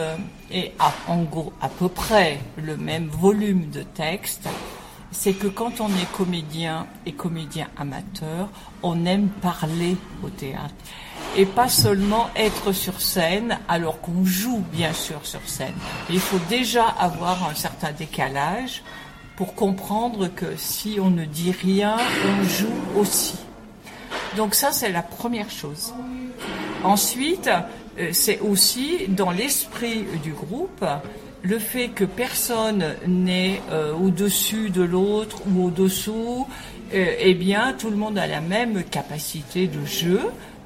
ait 0.51 0.71
à, 0.79 0.93
en 1.07 1.23
gros 1.23 1.53
à 1.61 1.69
peu 1.69 1.89
près 1.89 2.39
le 2.57 2.77
même 2.77 3.07
volume 3.07 3.69
de 3.69 3.83
texte, 3.83 4.47
c'est 5.11 5.33
que 5.33 5.47
quand 5.47 5.81
on 5.81 5.87
est 5.89 6.11
comédien 6.15 6.87
et 7.05 7.13
comédien 7.13 7.67
amateur, 7.77 8.49
on 8.83 9.05
aime 9.05 9.27
parler 9.27 9.97
au 10.23 10.29
théâtre. 10.29 10.73
Et 11.37 11.45
pas 11.45 11.69
seulement 11.69 12.29
être 12.35 12.71
sur 12.71 13.01
scène 13.01 13.59
alors 13.67 14.01
qu'on 14.01 14.25
joue 14.25 14.63
bien 14.71 14.93
sûr 14.93 15.25
sur 15.25 15.41
scène. 15.47 15.73
Il 16.09 16.19
faut 16.19 16.39
déjà 16.49 16.85
avoir 16.85 17.49
un 17.49 17.55
certain 17.55 17.91
décalage 17.91 18.83
pour 19.35 19.55
comprendre 19.55 20.27
que 20.27 20.57
si 20.57 20.97
on 21.01 21.09
ne 21.09 21.25
dit 21.25 21.51
rien, 21.51 21.97
on 22.25 22.43
joue 22.43 22.99
aussi. 22.99 23.37
Donc 24.35 24.53
ça, 24.53 24.71
c'est 24.71 24.91
la 24.91 25.01
première 25.01 25.49
chose. 25.49 25.93
Ensuite, 26.83 27.49
euh, 27.99 28.09
c'est 28.11 28.39
aussi 28.39 29.07
dans 29.07 29.31
l'esprit 29.31 30.05
du 30.23 30.33
groupe 30.33 30.85
le 31.41 31.59
fait 31.59 31.89
que 31.89 32.03
personne 32.03 32.95
n'est 33.07 33.61
euh, 33.71 33.93
au-dessus 33.93 34.69
de 34.69 34.81
l'autre 34.81 35.41
ou 35.47 35.65
au-dessous, 35.65 36.47
euh, 36.93 37.15
eh 37.19 37.33
bien, 37.33 37.73
tout 37.77 37.89
le 37.89 37.95
monde 37.95 38.17
a 38.17 38.27
la 38.27 38.41
même 38.41 38.83
capacité 38.83 39.67
de 39.67 39.85
jeu. 39.85 40.21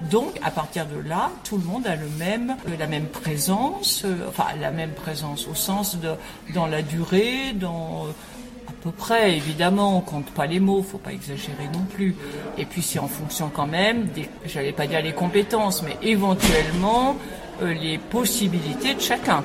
Donc, 0.09 0.39
à 0.43 0.51
partir 0.51 0.85
de 0.85 1.07
là, 1.07 1.29
tout 1.43 1.57
le 1.57 1.63
monde 1.63 1.85
a 1.85 1.91
euh, 1.91 2.77
la 2.77 2.87
même 2.87 3.05
présence, 3.05 4.05
enfin 4.27 4.45
la 4.59 4.71
même 4.71 4.91
présence 4.91 5.47
au 5.47 5.55
sens 5.55 5.97
de 5.99 6.09
dans 6.53 6.67
la 6.67 6.81
durée, 6.81 7.53
dans 7.53 8.07
à 8.67 8.71
peu 8.81 8.91
près, 8.91 9.37
évidemment, 9.37 9.97
on 9.97 10.01
compte 10.01 10.31
pas 10.31 10.45
les 10.45 10.59
mots, 10.59 10.81
faut 10.81 10.97
pas 10.97 11.13
exagérer 11.13 11.69
non 11.71 11.85
plus. 11.93 12.15
Et 12.57 12.65
puis 12.65 12.81
c'est 12.81 12.99
en 12.99 13.07
fonction 13.07 13.49
quand 13.53 13.67
même 13.67 14.05
des, 14.07 14.27
j'allais 14.45 14.73
pas 14.73 14.87
dire 14.87 15.01
les 15.01 15.13
compétences, 15.13 15.83
mais 15.83 15.97
éventuellement 16.01 17.15
les 17.61 17.97
possibilités 17.97 18.93
de 18.95 18.99
chacun, 18.99 19.43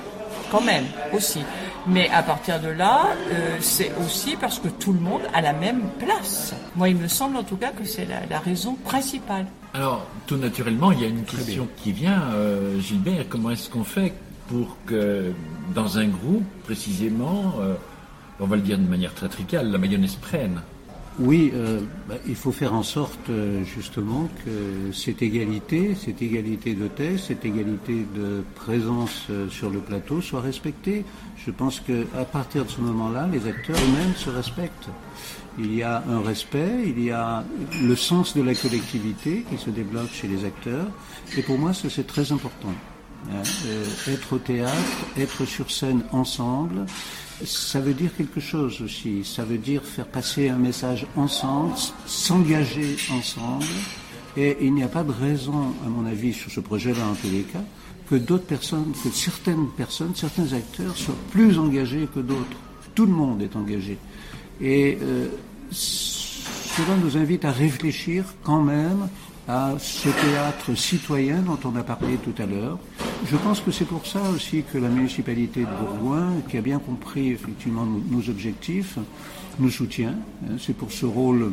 quand 0.50 0.60
même 0.62 0.84
aussi. 1.12 1.40
Mais 1.86 2.08
à 2.10 2.22
partir 2.22 2.60
de 2.60 2.68
là, 2.68 3.06
euh, 3.30 3.56
c'est 3.60 3.92
aussi 4.04 4.36
parce 4.36 4.58
que 4.58 4.68
tout 4.68 4.92
le 4.92 5.00
monde 5.00 5.22
a 5.32 5.40
la 5.40 5.52
même 5.52 5.82
place. 5.98 6.54
Moi, 6.76 6.90
il 6.90 6.96
me 6.96 7.08
semble 7.08 7.36
en 7.36 7.42
tout 7.42 7.56
cas 7.56 7.70
que 7.70 7.84
c'est 7.84 8.04
la, 8.04 8.26
la 8.28 8.38
raison 8.40 8.74
principale. 8.74 9.46
Alors, 9.74 10.06
tout 10.26 10.36
naturellement, 10.36 10.92
il 10.92 11.00
y 11.00 11.04
a 11.04 11.08
une 11.08 11.24
question 11.24 11.68
qui 11.76 11.92
vient, 11.92 12.22
euh, 12.34 12.80
Gilbert, 12.80 13.26
comment 13.28 13.50
est-ce 13.50 13.68
qu'on 13.70 13.84
fait 13.84 14.12
pour 14.48 14.76
que 14.86 15.32
dans 15.74 15.98
un 15.98 16.06
groupe, 16.06 16.44
précisément, 16.64 17.54
euh, 17.60 17.74
on 18.40 18.46
va 18.46 18.56
le 18.56 18.62
dire 18.62 18.78
de 18.78 18.86
manière 18.86 19.14
très 19.14 19.28
tricale, 19.28 19.70
la 19.70 19.78
mayonnaise 19.78 20.16
prenne 20.16 20.62
Oui, 21.20 21.50
euh, 21.52 21.80
bah, 22.08 22.14
il 22.28 22.36
faut 22.36 22.52
faire 22.52 22.74
en 22.74 22.84
sorte 22.84 23.28
euh, 23.28 23.64
justement 23.64 24.28
que 24.44 24.92
cette 24.92 25.20
égalité, 25.20 25.96
cette 25.96 26.22
égalité 26.22 26.74
de 26.74 26.86
thèse, 26.86 27.22
cette 27.26 27.44
égalité 27.44 28.06
de 28.14 28.44
présence 28.54 29.24
euh, 29.30 29.48
sur 29.48 29.68
le 29.68 29.80
plateau 29.80 30.20
soit 30.20 30.40
respectée. 30.40 31.04
Je 31.44 31.50
pense 31.50 31.80
qu'à 31.80 32.24
partir 32.24 32.64
de 32.64 32.70
ce 32.70 32.80
moment-là, 32.82 33.28
les 33.32 33.48
acteurs 33.48 33.76
eux-mêmes 33.76 34.14
se 34.14 34.30
respectent. 34.30 34.90
Il 35.58 35.74
y 35.74 35.82
a 35.82 36.04
un 36.08 36.20
respect, 36.20 36.84
il 36.86 37.02
y 37.02 37.10
a 37.10 37.44
le 37.82 37.96
sens 37.96 38.36
de 38.36 38.42
la 38.42 38.54
collectivité 38.54 39.44
qui 39.50 39.58
se 39.58 39.70
développe 39.70 40.12
chez 40.12 40.28
les 40.28 40.44
acteurs. 40.44 40.86
Et 41.36 41.42
pour 41.42 41.58
moi, 41.58 41.72
c'est 41.74 42.06
très 42.06 42.30
important. 42.30 42.72
Hein, 43.32 43.42
être 44.06 44.34
au 44.34 44.38
théâtre, 44.38 44.72
être 45.18 45.44
sur 45.44 45.68
scène 45.72 46.04
ensemble, 46.12 46.86
ça 47.44 47.80
veut 47.80 47.94
dire 47.94 48.10
quelque 48.16 48.40
chose 48.40 48.80
aussi. 48.82 49.24
Ça 49.24 49.44
veut 49.44 49.58
dire 49.58 49.82
faire 49.82 50.06
passer 50.06 50.48
un 50.48 50.58
message 50.58 51.06
ensemble, 51.16 51.74
s'engager 52.06 52.96
ensemble. 53.12 53.64
Et 54.36 54.56
il 54.60 54.74
n'y 54.74 54.82
a 54.82 54.88
pas 54.88 55.02
de 55.02 55.12
raison, 55.12 55.74
à 55.84 55.88
mon 55.88 56.06
avis, 56.06 56.32
sur 56.32 56.50
ce 56.50 56.60
projet-là 56.60 57.06
en 57.10 57.14
tous 57.14 57.30
les 57.30 57.42
cas, 57.42 57.62
que 58.08 58.14
d'autres 58.16 58.46
personnes, 58.46 58.92
que 59.02 59.10
certaines 59.10 59.68
personnes, 59.76 60.12
certains 60.14 60.52
acteurs 60.52 60.96
soient 60.96 61.16
plus 61.30 61.58
engagés 61.58 62.08
que 62.14 62.20
d'autres. 62.20 62.56
Tout 62.94 63.06
le 63.06 63.12
monde 63.12 63.42
est 63.42 63.54
engagé. 63.56 63.98
Et 64.60 64.98
euh, 65.02 65.28
cela 65.70 66.96
nous 67.02 67.16
invite 67.16 67.44
à 67.44 67.52
réfléchir 67.52 68.24
quand 68.42 68.62
même 68.62 69.08
à 69.48 69.72
ce 69.78 70.10
théâtre 70.10 70.74
citoyen 70.76 71.38
dont 71.38 71.58
on 71.64 71.74
a 71.76 71.82
parlé 71.82 72.16
tout 72.18 72.34
à 72.40 72.44
l'heure. 72.44 72.78
Je 73.26 73.36
pense 73.36 73.60
que 73.60 73.70
c'est 73.70 73.86
pour 73.86 74.06
ça 74.06 74.20
aussi 74.34 74.62
que 74.70 74.76
la 74.76 74.88
municipalité 74.88 75.60
de 75.60 75.66
Bourgoin, 75.66 76.34
qui 76.50 76.58
a 76.58 76.60
bien 76.60 76.78
compris 76.78 77.30
effectivement 77.32 77.86
nos, 77.86 78.28
objectifs, 78.28 78.98
nous 79.58 79.70
soutient. 79.70 80.14
Hein, 80.44 80.56
C'est 80.60 80.76
pour 80.76 80.92
ce 80.92 81.06
rôle, 81.06 81.50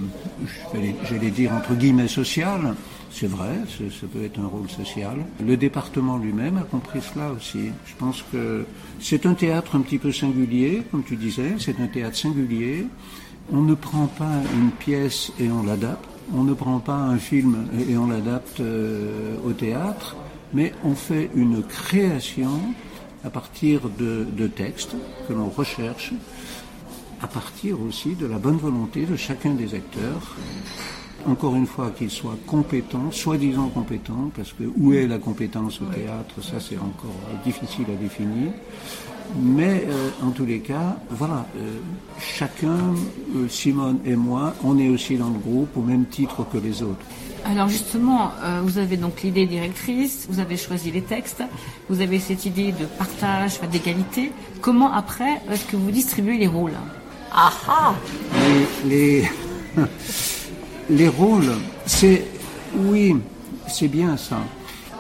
j'allais- 1.10 1.32
dire 1.32 1.54
entre 1.54 1.74
guillemets 1.74 2.10
social, 2.10 2.76
c'est 3.10 3.28
vrai, 3.28 3.54
ça 3.78 4.08
peut 4.12 4.24
être 4.24 4.40
un 4.40 4.48
rôle 4.48 4.70
social. 4.70 5.16
Le 5.44 5.56
département 5.56 6.18
lui-même 6.18 6.58
a 6.58 6.64
compris 6.64 7.00
cela 7.02 7.32
aussi. 7.32 7.70
Je 7.86 7.94
pense 7.98 8.24
que 8.32 8.66
c'est 9.00 9.26
un 9.26 9.34
théâtre 9.36 9.76
un 9.78 9.80
petit 9.82 10.00
peu 10.00 10.12
singulier, 10.12 10.84
comme 10.92 11.04
tu 11.04 11.16
disais, 11.16 11.56
c'est 11.60 11.80
un 11.80 11.88
théâtre 11.88 12.18
singulier. 12.18 12.88
On 13.52 13.62
ne 13.62 13.74
prend 13.74 14.08
pas 14.08 14.42
une 14.54 14.72
pièce 14.72 15.32
et 15.40 15.50
on 15.50 15.64
l'adapte. 15.64 16.10
On 16.34 16.44
ne 16.44 16.54
prend 16.54 16.80
pas 16.80 16.96
un 16.96 17.18
film 17.18 17.68
et 17.88 17.98
on 17.98 18.08
l'adapte 18.08 18.60
euh, 18.60 19.36
au 19.46 19.54
théâtre, 19.54 20.16
mais 20.54 20.74
on 20.84 20.96
fait 20.96 21.30
une 21.36 21.62
création 21.62 22.60
à 23.24 23.30
partir 23.30 23.82
de, 23.98 24.26
de 24.36 24.48
textes 24.48 24.96
que 25.28 25.34
l'on 25.34 25.50
recherche, 25.50 26.14
à 27.22 27.28
partir 27.28 27.82
aussi 27.82 28.16
de 28.16 28.26
la 28.26 28.38
bonne 28.38 28.58
volonté 28.58 29.06
de 29.06 29.16
chacun 29.16 29.52
des 29.52 29.76
acteurs. 29.76 30.36
Encore 31.28 31.56
une 31.56 31.66
fois, 31.66 31.90
qu'ils 31.90 32.12
soient 32.12 32.38
compétents, 32.46 33.12
soi-disant 33.12 33.70
compétents, 33.70 34.32
parce 34.36 34.54
que 34.54 34.64
où 34.78 34.94
est 34.94 35.08
la 35.08 35.18
compétence 35.18 35.82
au 35.82 35.86
théâtre, 35.86 36.44
ça 36.44 36.60
c'est 36.60 36.78
encore 36.78 37.20
difficile 37.44 37.86
à 37.92 37.96
définir. 37.96 38.52
Mais 39.38 39.86
euh, 39.88 40.10
en 40.24 40.32
tous 40.32 40.46
les 40.46 40.60
cas, 40.60 40.98
voilà, 41.10 41.46
euh, 41.58 41.80
chacun, 42.20 42.94
euh, 43.36 43.48
Simone 43.50 44.00
et 44.06 44.16
moi, 44.16 44.54
on 44.64 44.78
est 44.80 44.90
aussi 44.90 45.18
dans 45.18 45.30
le 45.30 45.40
groupe 45.40 45.76
au 45.76 45.82
même 45.82 46.06
titre 46.06 46.46
que 46.52 46.58
les 46.58 46.82
autres. 46.82 47.06
Alors 47.46 47.68
justement, 47.68 48.32
euh, 48.44 48.62
vous 48.64 48.80
avez 48.80 48.98
donc 48.98 49.22
l'idée 49.22 49.46
directrice, 49.46 50.26
vous 50.30 50.40
avez 50.40 50.58
choisi 50.58 50.90
les 50.90 51.04
textes, 51.04 51.44
vous 51.90 52.02
avez 52.02 52.20
cette 52.20 52.46
idée 52.46 52.72
de 52.72 52.86
partage, 52.86 53.60
d'égalité. 53.72 54.32
Comment 54.62 54.92
après 54.92 55.42
est-ce 55.52 55.66
que 55.66 55.76
vous 55.76 55.92
distribuez 55.92 56.38
les 56.38 56.48
rôles? 56.48 56.74
Ah 57.32 57.52
ah 57.68 57.94
Les, 58.88 59.22
les, 59.22 59.30
les 60.90 61.08
rôles, 61.08 61.54
c'est 61.86 62.26
oui, 62.78 63.16
c'est 63.68 63.90
bien 63.90 64.18
ça. 64.18 64.40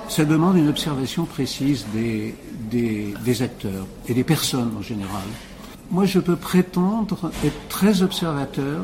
Ça 0.08 0.24
demande 0.24 0.58
une 0.58 0.70
observation 0.70 1.26
précise 1.26 1.86
des, 1.94 2.36
des, 2.72 3.42
acteurs 3.42 3.86
et 4.08 4.14
des 4.14 4.24
personnes 4.24 4.72
en 4.78 4.82
général. 4.82 5.24
Moi, 5.92 6.06
je 6.06 6.20
peux 6.20 6.36
prétendre 6.36 7.32
être 7.44 7.68
très 7.70 8.02
observateur 8.02 8.82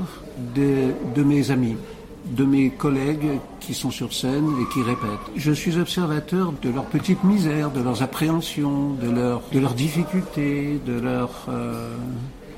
de, 0.55 0.91
de 1.15 1.23
mes 1.23 1.51
amis, 1.51 1.77
de 2.25 2.43
mes 2.43 2.69
collègues 2.69 3.39
qui 3.59 3.73
sont 3.73 3.91
sur 3.91 4.13
scène 4.13 4.47
et 4.61 4.73
qui 4.73 4.81
répètent. 4.81 5.31
Je 5.35 5.51
suis 5.51 5.77
observateur 5.77 6.53
de 6.61 6.69
leurs 6.69 6.85
petites 6.85 7.23
misères, 7.23 7.71
de 7.71 7.81
leurs 7.81 8.03
appréhensions, 8.03 8.93
de 8.93 9.09
leurs 9.09 9.41
de 9.53 9.59
leurs 9.59 9.73
difficultés, 9.73 10.79
de 10.85 10.99
leurs 10.99 11.45
euh, 11.49 11.95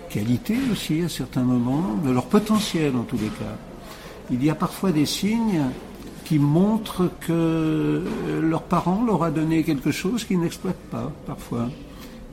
qualités 0.09 0.57
aussi 0.71 1.01
à 1.01 1.09
certains 1.09 1.43
moments, 1.43 1.95
de 2.05 2.11
leur 2.11 2.25
potentiel 2.25 2.95
en 2.95 3.03
tous 3.03 3.17
les 3.17 3.29
cas. 3.29 3.57
Il 4.31 4.43
y 4.43 4.49
a 4.49 4.55
parfois 4.55 4.91
des 4.91 5.05
signes 5.05 5.63
qui 6.23 6.39
montrent 6.39 7.09
que 7.19 7.31
euh, 7.31 8.41
leurs 8.41 8.63
parents 8.63 9.03
leur 9.05 9.23
a 9.23 9.31
donné 9.31 9.63
quelque 9.63 9.91
chose 9.91 10.23
qu'ils 10.23 10.39
n'exploitent 10.39 10.89
pas 10.91 11.11
parfois 11.25 11.69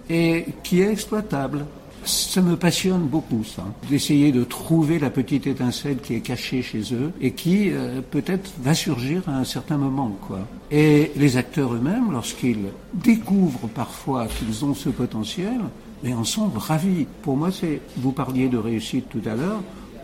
et 0.09 0.46
qui 0.62 0.81
est 0.81 0.90
exploitable. 0.90 1.66
Ça 2.03 2.40
me 2.40 2.57
passionne 2.57 3.03
beaucoup, 3.03 3.44
ça, 3.44 3.62
d'essayer 3.90 4.33
de 4.33 4.42
trouver 4.42 4.98
la 4.98 5.11
petite 5.11 5.46
étincelle 5.46 5.98
qui 5.98 6.14
est 6.14 6.20
cachée 6.20 6.62
chez 6.62 6.81
eux 6.94 7.12
et 7.20 7.33
qui 7.33 7.70
euh, 7.70 8.00
peut-être 8.00 8.50
va 8.62 8.72
surgir 8.72 9.22
à 9.29 9.37
un 9.37 9.44
certain 9.44 9.76
moment, 9.76 10.16
quoi. 10.26 10.40
Et 10.70 11.12
les 11.16 11.37
acteurs 11.37 11.74
eux-mêmes, 11.74 12.11
lorsqu'ils 12.11 12.70
découvrent 12.94 13.68
parfois 13.68 14.26
qu'ils 14.26 14.64
ont 14.64 14.74
ce 14.74 14.88
potentiel, 14.88 15.61
mais 16.03 16.14
en 16.14 16.24
sont 16.24 16.48
ravis. 16.48 17.07
Pour 17.22 17.37
moi, 17.37 17.50
c'est, 17.53 17.83
vous 17.98 18.12
parliez 18.12 18.48
de 18.48 18.57
réussite 18.57 19.11
tout 19.11 19.22
à 19.26 19.35
l'heure, 19.35 19.61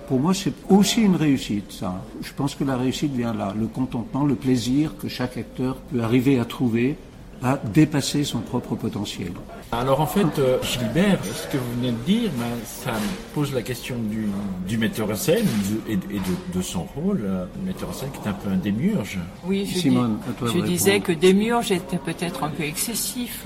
pour 0.08 0.20
moi, 0.20 0.32
c'est 0.34 0.52
aussi 0.70 1.02
une 1.02 1.16
réussite, 1.16 1.72
ça. 1.72 2.02
Je 2.22 2.32
pense 2.32 2.54
que 2.54 2.64
la 2.64 2.76
réussite 2.76 3.12
vient 3.12 3.34
là, 3.34 3.54
le 3.58 3.66
contentement, 3.66 4.24
le 4.24 4.34
plaisir 4.34 4.92
que 5.00 5.08
chaque 5.08 5.36
acteur 5.36 5.76
peut 5.76 6.00
arriver 6.02 6.38
à 6.38 6.44
trouver 6.44 6.96
à 7.42 7.58
dépasser 7.58 8.24
son 8.24 8.38
propre 8.40 8.76
potentiel. 8.76 9.32
Alors 9.70 10.00
en 10.00 10.06
fait, 10.06 10.38
euh, 10.38 10.56
Gilbert, 10.62 11.18
ce 11.22 11.46
que 11.52 11.58
vous 11.58 11.70
venez 11.78 11.90
de 11.92 11.96
dire, 12.06 12.30
ben, 12.38 12.46
ça 12.64 12.92
me 12.92 13.34
pose 13.34 13.52
la 13.52 13.60
question 13.60 13.96
du, 13.98 14.28
du 14.66 14.78
metteur 14.78 15.10
en 15.10 15.14
scène 15.16 15.44
de- 15.44 15.92
et, 15.92 15.96
de, 15.96 16.04
et 16.12 16.18
de- 16.18 16.58
de 16.58 16.62
son 16.62 16.84
rôle. 16.84 17.20
euh, 17.24 17.44
Le 17.60 17.66
metteur 17.66 17.90
en 17.90 17.92
scène 17.92 18.08
qui 18.10 18.26
est 18.26 18.30
un 18.30 18.32
peu 18.32 18.48
un 18.48 18.56
démiurge. 18.56 19.18
Oui, 19.44 19.68
je, 19.70 19.78
Simone, 19.80 20.16
dis- 20.24 20.30
à 20.30 20.32
toi 20.32 20.48
de 20.48 20.52
je 20.54 20.64
disais 20.64 21.00
que 21.00 21.12
Démiurge 21.12 21.72
était 21.72 21.98
peut-être 21.98 22.42
un 22.44 22.48
peu 22.48 22.62
excessif. 22.62 23.44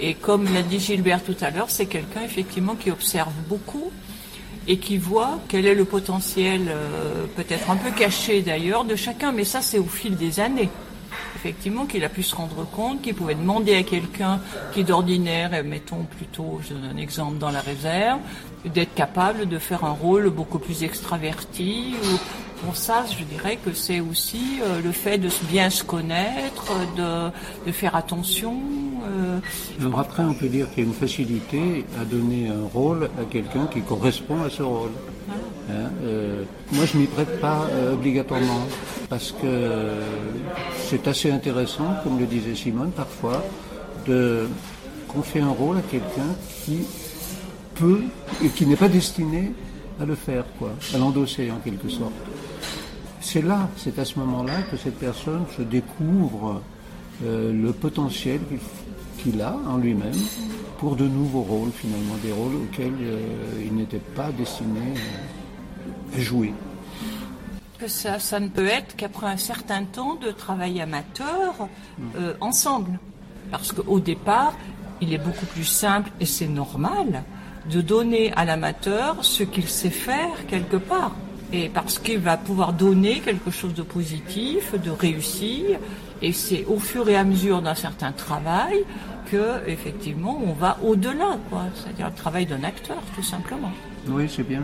Et 0.00 0.14
comme 0.14 0.44
l'a 0.54 0.62
dit 0.62 0.80
Gilbert 0.80 1.22
tout 1.22 1.36
à 1.42 1.50
l'heure, 1.50 1.68
c'est 1.68 1.86
quelqu'un 1.86 2.22
effectivement 2.22 2.74
qui 2.74 2.90
observe 2.90 3.32
beaucoup 3.50 3.90
et 4.68 4.78
qui 4.78 4.98
voit 4.98 5.40
quel 5.48 5.66
est 5.66 5.74
le 5.74 5.84
potentiel, 5.84 6.68
euh, 6.68 7.26
peut-être 7.36 7.70
un 7.70 7.76
peu 7.76 7.90
caché 7.90 8.42
d'ailleurs, 8.42 8.84
de 8.84 8.96
chacun. 8.96 9.32
Mais 9.32 9.44
ça, 9.44 9.60
c'est 9.60 9.78
au 9.78 9.84
fil 9.84 10.16
des 10.16 10.40
années. 10.40 10.68
Effectivement, 11.36 11.86
qu'il 11.86 12.04
a 12.04 12.08
pu 12.08 12.22
se 12.22 12.36
rendre 12.36 12.66
compte 12.70 13.00
qu'il 13.02 13.14
pouvait 13.14 13.34
demander 13.34 13.74
à 13.74 13.82
quelqu'un 13.82 14.40
qui 14.74 14.84
d'ordinaire, 14.84 15.64
mettons 15.64 16.04
plutôt, 16.04 16.60
je 16.62 16.74
donne 16.74 16.90
un 16.94 16.96
exemple 16.98 17.38
dans 17.38 17.50
la 17.50 17.60
réserve, 17.60 18.20
d'être 18.66 18.94
capable 18.94 19.48
de 19.48 19.58
faire 19.58 19.84
un 19.84 19.92
rôle 19.92 20.28
beaucoup 20.28 20.58
plus 20.58 20.84
extraverti. 20.84 21.94
Bon, 22.64 22.74
ça, 22.74 23.04
je 23.18 23.24
dirais 23.24 23.56
que 23.64 23.72
c'est 23.72 24.00
aussi 24.00 24.60
euh, 24.62 24.82
le 24.82 24.92
fait 24.92 25.16
de 25.16 25.30
bien 25.48 25.70
se 25.70 25.82
connaître, 25.82 26.72
de, 26.96 27.30
de 27.66 27.72
faire 27.72 27.96
attention. 27.96 28.54
euh, 29.08 29.38
Alors 29.80 30.00
après, 30.00 30.22
on 30.24 30.34
peut 30.34 30.48
dire 30.48 30.68
qu'il 30.70 30.84
y 30.84 30.86
a 30.86 30.88
une 30.90 30.94
facilité 30.94 31.86
à 32.00 32.04
donner 32.04 32.48
un 32.48 32.66
rôle 32.72 33.04
à 33.18 33.24
quelqu'un 33.30 33.66
qui 33.66 33.80
correspond 33.80 34.42
à 34.42 34.50
ce 34.50 34.62
rôle. 34.62 34.90
Hein, 35.70 35.90
euh, 36.02 36.42
moi, 36.72 36.84
je 36.84 36.98
m'y 36.98 37.06
prête 37.06 37.40
pas 37.40 37.66
euh, 37.70 37.94
obligatoirement 37.94 38.66
parce 39.08 39.32
que 39.32 39.36
euh, 39.44 40.04
c'est 40.88 41.08
assez 41.08 41.30
intéressant, 41.30 41.94
comme 42.04 42.18
le 42.20 42.26
disait 42.26 42.54
Simone 42.54 42.90
parfois, 42.90 43.42
de 44.06 44.46
confier 45.08 45.40
un 45.40 45.48
rôle 45.48 45.78
à 45.78 45.82
quelqu'un 45.82 46.34
qui 46.64 46.80
peut 47.74 48.02
et 48.44 48.48
qui 48.48 48.66
n'est 48.66 48.76
pas 48.76 48.88
destiné 48.88 49.52
à 49.98 50.04
le 50.04 50.14
faire, 50.14 50.44
quoi, 50.58 50.70
à 50.94 50.98
l'endosser 50.98 51.50
en 51.50 51.56
quelque 51.56 51.88
sorte. 51.88 52.12
C'est 53.20 53.42
là, 53.42 53.68
c'est 53.76 53.98
à 53.98 54.04
ce 54.04 54.18
moment-là 54.18 54.62
que 54.70 54.76
cette 54.76 54.98
personne 54.98 55.44
se 55.56 55.62
découvre 55.62 56.62
euh, 57.22 57.52
le 57.52 57.72
potentiel 57.72 58.40
qu'il 59.18 59.40
a 59.42 59.56
en 59.68 59.76
lui-même 59.76 60.14
pour 60.78 60.96
de 60.96 61.06
nouveaux 61.06 61.42
rôles 61.42 61.70
finalement, 61.72 62.14
des 62.22 62.32
rôles 62.32 62.56
auxquels 62.56 62.94
euh, 63.02 63.62
il 63.62 63.74
n'était 63.74 63.98
pas 63.98 64.32
destiné 64.32 64.80
euh, 64.80 66.16
à 66.16 66.20
jouer. 66.20 66.54
que 67.78 67.86
ça, 67.86 68.18
ça 68.18 68.40
ne 68.40 68.48
peut 68.48 68.66
être 68.66 68.96
qu'après 68.96 69.26
un 69.26 69.36
certain 69.36 69.84
temps 69.84 70.14
de 70.14 70.30
travail 70.30 70.80
amateur 70.80 71.68
euh, 72.16 72.34
ensemble. 72.40 72.98
Parce 73.50 73.72
qu'au 73.72 74.00
départ, 74.00 74.54
il 75.02 75.12
est 75.12 75.18
beaucoup 75.18 75.46
plus 75.46 75.64
simple 75.64 76.10
et 76.20 76.26
c'est 76.26 76.48
normal 76.48 77.24
de 77.70 77.80
donner 77.82 78.32
à 78.32 78.44
l'amateur 78.44 79.22
ce 79.22 79.42
qu'il 79.42 79.68
sait 79.68 79.90
faire 79.90 80.46
quelque 80.46 80.76
part. 80.76 81.14
Et 81.52 81.68
parce 81.68 81.98
qu'il 81.98 82.18
va 82.18 82.36
pouvoir 82.36 82.72
donner 82.72 83.20
quelque 83.20 83.50
chose 83.50 83.74
de 83.74 83.82
positif, 83.82 84.72
de 84.80 84.90
réussir. 84.90 85.78
Et 86.22 86.32
c'est 86.32 86.64
au 86.66 86.78
fur 86.78 87.08
et 87.08 87.16
à 87.16 87.24
mesure 87.24 87.60
d'un 87.62 87.74
certain 87.74 88.12
travail 88.12 88.84
que, 89.30 89.66
effectivement, 89.66 90.40
on 90.44 90.52
va 90.52 90.78
au-delà, 90.84 91.38
quoi. 91.48 91.62
C'est-à-dire 91.74 92.08
le 92.08 92.14
travail 92.14 92.46
d'un 92.46 92.62
acteur, 92.62 92.98
tout 93.14 93.22
simplement. 93.22 93.72
Oui, 94.08 94.24
c'est 94.28 94.46
bien. 94.46 94.62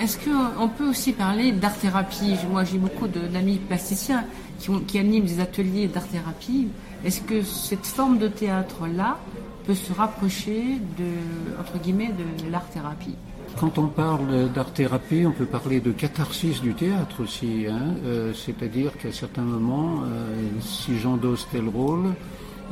Est-ce 0.00 0.18
qu'on 0.18 0.68
peut 0.68 0.88
aussi 0.88 1.12
parler 1.12 1.52
d'art-thérapie 1.52 2.34
Moi, 2.50 2.64
j'ai 2.64 2.78
beaucoup 2.78 3.08
de- 3.08 3.26
d'amis 3.26 3.56
plasticiens 3.58 4.24
qui, 4.58 4.70
ont- 4.70 4.80
qui 4.80 4.98
animent 4.98 5.24
des 5.24 5.40
ateliers 5.40 5.86
d'art-thérapie. 5.88 6.68
Est-ce 7.04 7.20
que 7.22 7.42
cette 7.42 7.86
forme 7.86 8.18
de 8.18 8.28
théâtre-là 8.28 9.18
peut 9.66 9.74
se 9.74 9.92
rapprocher 9.92 10.78
de, 10.98 11.60
entre 11.60 11.78
guillemets, 11.82 12.12
de 12.12 12.50
l'art-thérapie 12.50 13.16
Quand 13.58 13.78
on 13.78 13.86
parle 13.86 14.50
d'art-thérapie, 14.52 15.24
on 15.26 15.30
peut 15.30 15.46
parler 15.46 15.80
de 15.80 15.90
catharsis 15.90 16.60
du 16.60 16.74
théâtre 16.74 17.22
aussi. 17.22 17.64
hein. 17.66 17.94
Euh, 18.04 18.32
C'est-à-dire 18.34 18.92
qu'à 18.98 19.10
certains 19.12 19.42
moments, 19.42 20.02
euh, 20.02 20.44
si 20.60 20.98
j'endosse 20.98 21.48
tel 21.50 21.66
rôle, 21.66 22.12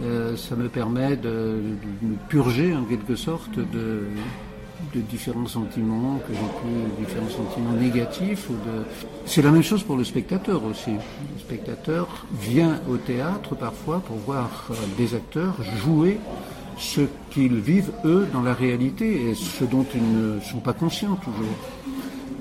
euh, 0.02 0.36
ça 0.36 0.56
me 0.56 0.68
permet 0.68 1.16
de, 1.16 1.58
me 2.02 2.16
purger 2.28 2.74
en 2.74 2.84
quelque 2.84 3.16
sorte 3.16 3.56
de, 3.56 4.02
différents 4.94 5.46
sentiments 5.46 6.20
que 6.28 6.34
j'ai 6.34 6.38
pu, 6.38 7.06
différents 7.06 7.30
sentiments 7.30 7.72
négatifs. 7.72 8.48
C'est 9.24 9.40
la 9.40 9.50
même 9.50 9.62
chose 9.62 9.82
pour 9.82 9.96
le 9.96 10.04
spectateur 10.04 10.62
aussi. 10.64 10.92
Le 10.92 11.40
spectateur 11.40 12.26
vient 12.40 12.78
au 12.90 12.98
théâtre 12.98 13.54
parfois 13.54 14.00
pour 14.00 14.16
voir 14.16 14.68
des 14.98 15.14
acteurs 15.14 15.54
jouer 15.78 16.20
ce 16.78 17.02
qu'ils 17.30 17.60
vivent 17.60 17.92
eux 18.04 18.26
dans 18.32 18.42
la 18.42 18.54
réalité 18.54 19.30
et 19.30 19.34
ce 19.34 19.64
dont 19.64 19.86
ils 19.94 20.02
ne 20.02 20.40
sont 20.40 20.58
pas 20.60 20.72
conscients 20.72 21.16
toujours. 21.16 21.56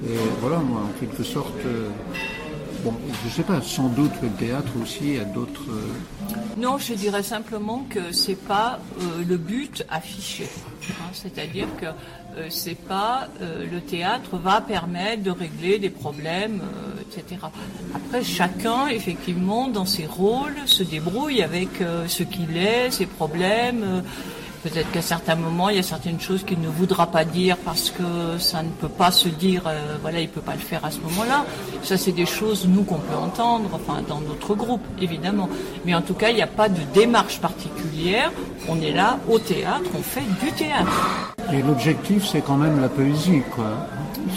Et 0.06 0.17
voilà, 0.41 0.58
moi, 0.58 0.82
en 0.82 1.00
quelque 1.00 1.24
sorte, 1.24 1.54
euh, 1.65 1.88
bon, 2.84 2.93
je 3.24 3.30
sais 3.30 3.43
pas, 3.43 3.62
sans 3.62 3.88
doute 3.89 4.12
le 4.22 4.30
théâtre 4.30 4.72
aussi 4.82 5.17
a 5.17 5.24
d'autres. 5.24 5.63
euh, 5.69 6.36
Non, 6.58 6.78
je 6.78 6.93
dirais 6.93 7.24
simplement 7.24 7.86
que 7.89 8.12
c'est 8.12 8.36
pas 8.36 8.80
euh, 9.00 9.24
le 9.28 9.38
but 9.38 9.86
affiché. 9.89 10.46
hein. 10.89 11.10
C'est-à-dire 11.13 11.67
que 11.80 11.86
euh, 12.38 12.48
c'est 12.50 12.78
pas 12.78 13.28
euh, 13.41 13.65
le 13.72 13.82
théâtre 13.82 14.38
va 14.38 14.62
permettre 14.62 15.24
de 15.24 15.32
régler 15.32 15.80
des 15.80 15.89
problèmes, 15.89 16.62
euh, 16.62 17.02
etc. 17.02 17.41
Après, 17.93 18.24
chacun, 18.24 18.88
effectivement, 18.88 19.67
dans 19.67 19.86
ses 19.86 20.06
rôles, 20.06 20.56
se 20.65 20.84
débrouille 20.84 21.43
avec 21.43 21.82
euh, 21.82 22.08
ce 22.08 22.24
qu'il 22.24 22.58
est, 22.58 22.91
ses 22.91 23.06
problèmes. 23.06 24.04
Peut-être 24.63 24.89
qu'à 24.91 25.02
certains 25.02 25.36
moments, 25.36 25.67
il 25.67 25.76
y 25.76 25.80
a 25.80 25.84
certaines 25.84 26.21
choses 26.21 26.43
qu'il 26.43 26.62
ne 26.62 26.69
voudra 26.69 27.08
pas 27.08 27.26
dire 27.26 27.58
parce 27.65 27.89
que 27.89 28.38
ça 28.39 28.63
ne 28.63 28.69
peut 28.69 28.88
pas 28.88 29.12
se 29.12 29.28
dire, 29.28 29.63
euh, 29.67 29.97
voilà, 30.02 30.21
il 30.21 30.30
peut 30.30 30.39
pas 30.39 30.54
le 30.54 30.60
faire 30.60 30.86
à 30.86 30.91
ce 30.91 30.99
moment-là. 31.02 31.43
Ça, 31.82 31.97
c'est 31.97 32.13
des 32.13 32.26
choses, 32.26 32.65
nous, 32.65 32.84
qu'on 32.84 32.99
peut 32.99 33.15
entendre, 33.15 33.69
enfin, 33.73 34.02
dans 34.08 34.21
notre 34.21 34.56
groupe, 34.56 34.86
évidemment. 35.02 35.49
Mais 35.86 35.93
en 35.93 36.02
tout 36.02 36.13
cas, 36.13 36.30
il 36.30 36.36
n'y 36.36 36.41
a 36.41 36.47
pas 36.47 36.69
de 36.69 36.80
démarche 36.93 37.41
particulière. 37.41 38.32
On 38.69 38.80
est 38.80 38.93
là, 38.93 39.19
au 39.30 39.38
théâtre, 39.38 39.89
on 39.97 40.02
fait 40.02 40.23
du 40.41 40.49
théâtre. 40.54 41.34
Et 41.52 41.62
l'objectif, 41.62 42.26
c'est 42.26 42.41
quand 42.41 42.56
même 42.56 42.80
la 42.80 42.88
poésie, 42.88 43.41
quoi. 43.54 43.86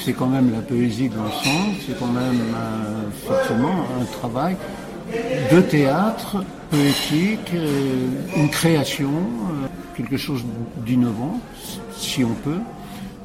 C'est 0.05 0.13
quand 0.13 0.27
même 0.27 0.53
la 0.53 0.61
poésie 0.61 1.09
de 1.09 1.15
l'ensemble, 1.15 1.77
c'est 1.87 1.97
quand 2.01 2.07
même 2.07 2.41
euh, 2.53 3.29
forcément 3.29 3.87
un 4.01 4.05
travail 4.19 4.57
de 5.53 5.61
théâtre, 5.61 6.43
poétique, 6.71 7.51
euh, 7.55 8.09
une 8.37 8.51
création, 8.51 9.09
euh, 9.11 9.67
quelque 9.97 10.17
chose 10.17 10.45
d'innovant, 10.85 11.39
si 11.97 12.25
on 12.25 12.35
peut. 12.35 12.59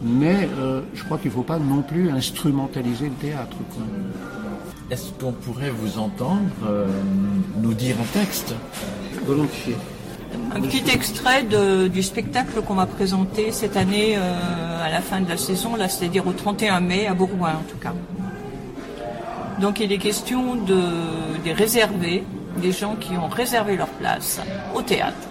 Mais 0.03 0.49
euh, 0.59 0.81
je 0.95 1.03
crois 1.03 1.17
qu'il 1.17 1.29
ne 1.29 1.35
faut 1.35 1.43
pas 1.43 1.59
non 1.59 1.81
plus 1.83 2.09
instrumentaliser 2.09 3.05
le 3.05 3.13
théâtre. 3.27 3.57
Quoi. 3.73 3.83
Est-ce 4.89 5.11
qu'on 5.19 5.31
pourrait 5.31 5.69
vous 5.69 5.99
entendre 5.99 6.41
euh, 6.65 6.87
nous 7.61 7.73
dire 7.73 7.95
un 8.01 8.19
texte? 8.19 8.53
Volontiers. 9.25 9.77
Un 10.55 10.61
petit 10.61 10.83
extrait 10.91 11.43
de- 11.43 11.87
du 11.87 12.01
spectacle 12.01 12.61
qu'on 12.61 12.73
va 12.75 12.85
présenter 12.87 13.51
cette 13.51 13.77
année 13.77 14.15
euh, 14.17 14.83
à 14.85 14.89
la 14.89 15.01
fin 15.01 15.21
de 15.21 15.29
la 15.29 15.37
saison, 15.37 15.75
là, 15.75 15.87
c'est-à-dire 15.87 16.25
au 16.25 16.31
31 16.33 16.79
mai 16.79 17.05
à 17.05 17.13
Bourgoin 17.13 17.51
en 17.51 17.69
tout 17.71 17.77
cas. 17.77 17.93
Donc 19.59 19.79
il 19.79 19.91
est 19.91 19.97
question 19.97 20.55
de, 20.55 20.79
des 21.43 21.53
réservés, 21.53 22.23
des 22.57 22.71
gens 22.71 22.95
qui 22.95 23.13
ont 23.13 23.27
réservé 23.27 23.75
leur 23.75 23.87
place 23.87 24.39
au 24.75 24.81
théâtre. 24.81 25.27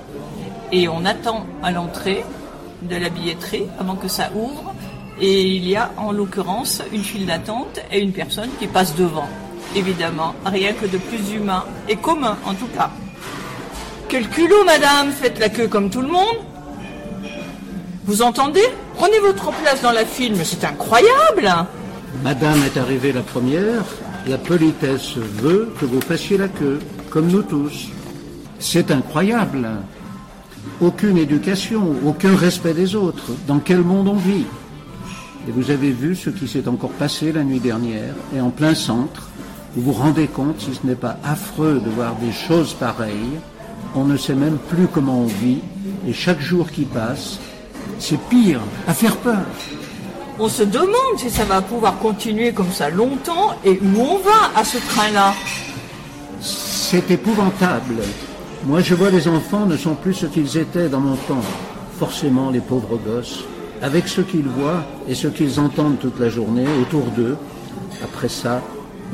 Et 0.73 0.89
on 0.89 1.05
attend 1.05 1.47
à 1.63 1.71
l'entrée 1.73 2.25
de 2.83 2.97
la 2.97 3.09
billetterie 3.09 3.67
avant 3.79 3.97
que 3.97 4.09
ça 4.09 4.31
ouvre. 4.35 4.75
Et 5.21 5.43
il 5.43 5.69
y 5.69 5.77
a 5.77 5.91
en 5.97 6.13
l'occurrence 6.13 6.83
une 6.93 7.05
file 7.05 7.27
d'attente 7.27 7.81
et 7.93 8.01
une 8.01 8.13
personne 8.13 8.49
qui 8.59 8.67
passe 8.67 8.95
devant. 8.95 9.29
Évidemment, 9.77 10.35
rien 10.45 10.73
que 10.73 10.87
de 10.87 10.99
plus 10.99 11.33
humain 11.33 11.65
et 11.89 11.97
commun 11.97 12.39
en 12.47 12.55
tout 12.55 12.69
cas. 12.69 12.91
Quel 14.09 14.29
culot, 14.29 14.65
madame 14.65 15.13
Faites 15.13 15.39
la 15.39 15.49
queue 15.49 15.69
comme 15.69 15.91
tout 15.91 16.01
le 16.01 16.09
monde 16.09 16.39
Vous 18.07 18.23
entendez? 18.23 18.65
Prenez 18.97 19.19
votre 19.21 19.53
place 19.53 19.83
dans 19.83 19.93
la 19.93 20.05
file, 20.05 20.35
c'est 20.45 20.65
incroyable 20.65 21.49
Madame 22.25 22.61
est 22.65 22.79
arrivée 22.79 23.13
la 23.13 23.23
première, 23.23 23.85
la 24.27 24.37
politesse 24.37 25.17
veut 25.17 25.73
que 25.81 25.87
vous 25.87 26.01
fassiez 26.01 26.37
la 26.37 26.49
queue, 26.49 26.81
comme 27.11 27.29
nous 27.29 27.43
tous. 27.43 27.89
C'est 28.59 28.91
incroyable. 28.91 29.69
Aucune 30.81 31.19
éducation, 31.19 31.95
aucun 32.07 32.37
respect 32.37 32.75
des 32.75 32.95
autres. 32.95 33.33
Dans 33.47 33.59
quel 33.59 33.81
monde 33.81 34.09
on 34.09 34.17
vit? 34.17 34.47
Et 35.49 35.51
vous 35.51 35.71
avez 35.71 35.91
vu 35.91 36.15
ce 36.15 36.31
qui 36.31 36.47
s'est 36.47 36.69
encore 36.69 36.91
passé 36.91 37.33
la 37.33 37.43
nuit 37.43 37.61
dernière, 37.61 38.15
et 38.35 38.41
en 38.41 38.51
plein 38.51 38.75
centre. 38.75 39.29
Vous 39.75 39.83
vous 39.83 39.93
rendez 39.93 40.27
compte, 40.27 40.61
si 40.61 40.75
ce 40.75 40.87
n'est 40.87 40.95
pas 40.95 41.17
affreux 41.25 41.81
de 41.85 41.91
voir 41.91 42.15
des 42.17 42.33
choses 42.33 42.75
pareilles, 42.75 43.41
on 43.95 44.05
ne 44.05 44.17
sait 44.17 44.35
même 44.35 44.59
plus 44.69 44.87
comment 44.87 45.21
on 45.21 45.27
vit, 45.27 45.61
et 46.07 46.13
chaque 46.13 46.41
jour 46.41 46.71
qui 46.71 46.85
passe, 46.85 47.39
c'est 47.99 48.21
pire, 48.29 48.61
à 48.87 48.95
faire 48.95 49.17
peur. 49.17 49.47
On 50.39 50.49
se 50.49 50.63
demande 50.63 51.19
si 51.19 51.31
ça 51.31 51.45
va 51.45 51.61
pouvoir 51.63 51.99
continuer 51.99 52.53
comme 52.53 52.71
ça 52.71 52.89
longtemps 52.91 53.55
et 53.65 53.79
où 53.83 54.01
on 54.01 54.19
va 54.19 54.59
à 54.59 54.65
ce 54.65 54.79
train-là. 54.79 55.35
C'est 56.91 57.09
épouvantable. 57.13 58.03
Moi, 58.65 58.81
je 58.81 58.97
vois 58.97 59.11
les 59.11 59.29
enfants 59.29 59.65
ne 59.65 59.77
sont 59.77 59.95
plus 59.95 60.13
ce 60.13 60.27
qu'ils 60.27 60.59
étaient 60.59 60.89
dans 60.89 60.99
mon 60.99 61.15
temps. 61.15 61.45
Forcément, 62.01 62.51
les 62.51 62.59
pauvres 62.59 62.99
gosses, 62.99 63.45
avec 63.81 64.09
ce 64.09 64.21
qu'ils 64.21 64.49
voient 64.49 64.83
et 65.07 65.15
ce 65.15 65.29
qu'ils 65.29 65.61
entendent 65.61 66.01
toute 66.01 66.19
la 66.19 66.29
journée 66.29 66.67
autour 66.83 67.05
d'eux. 67.17 67.37
Après 68.03 68.29
ça, 68.29 68.61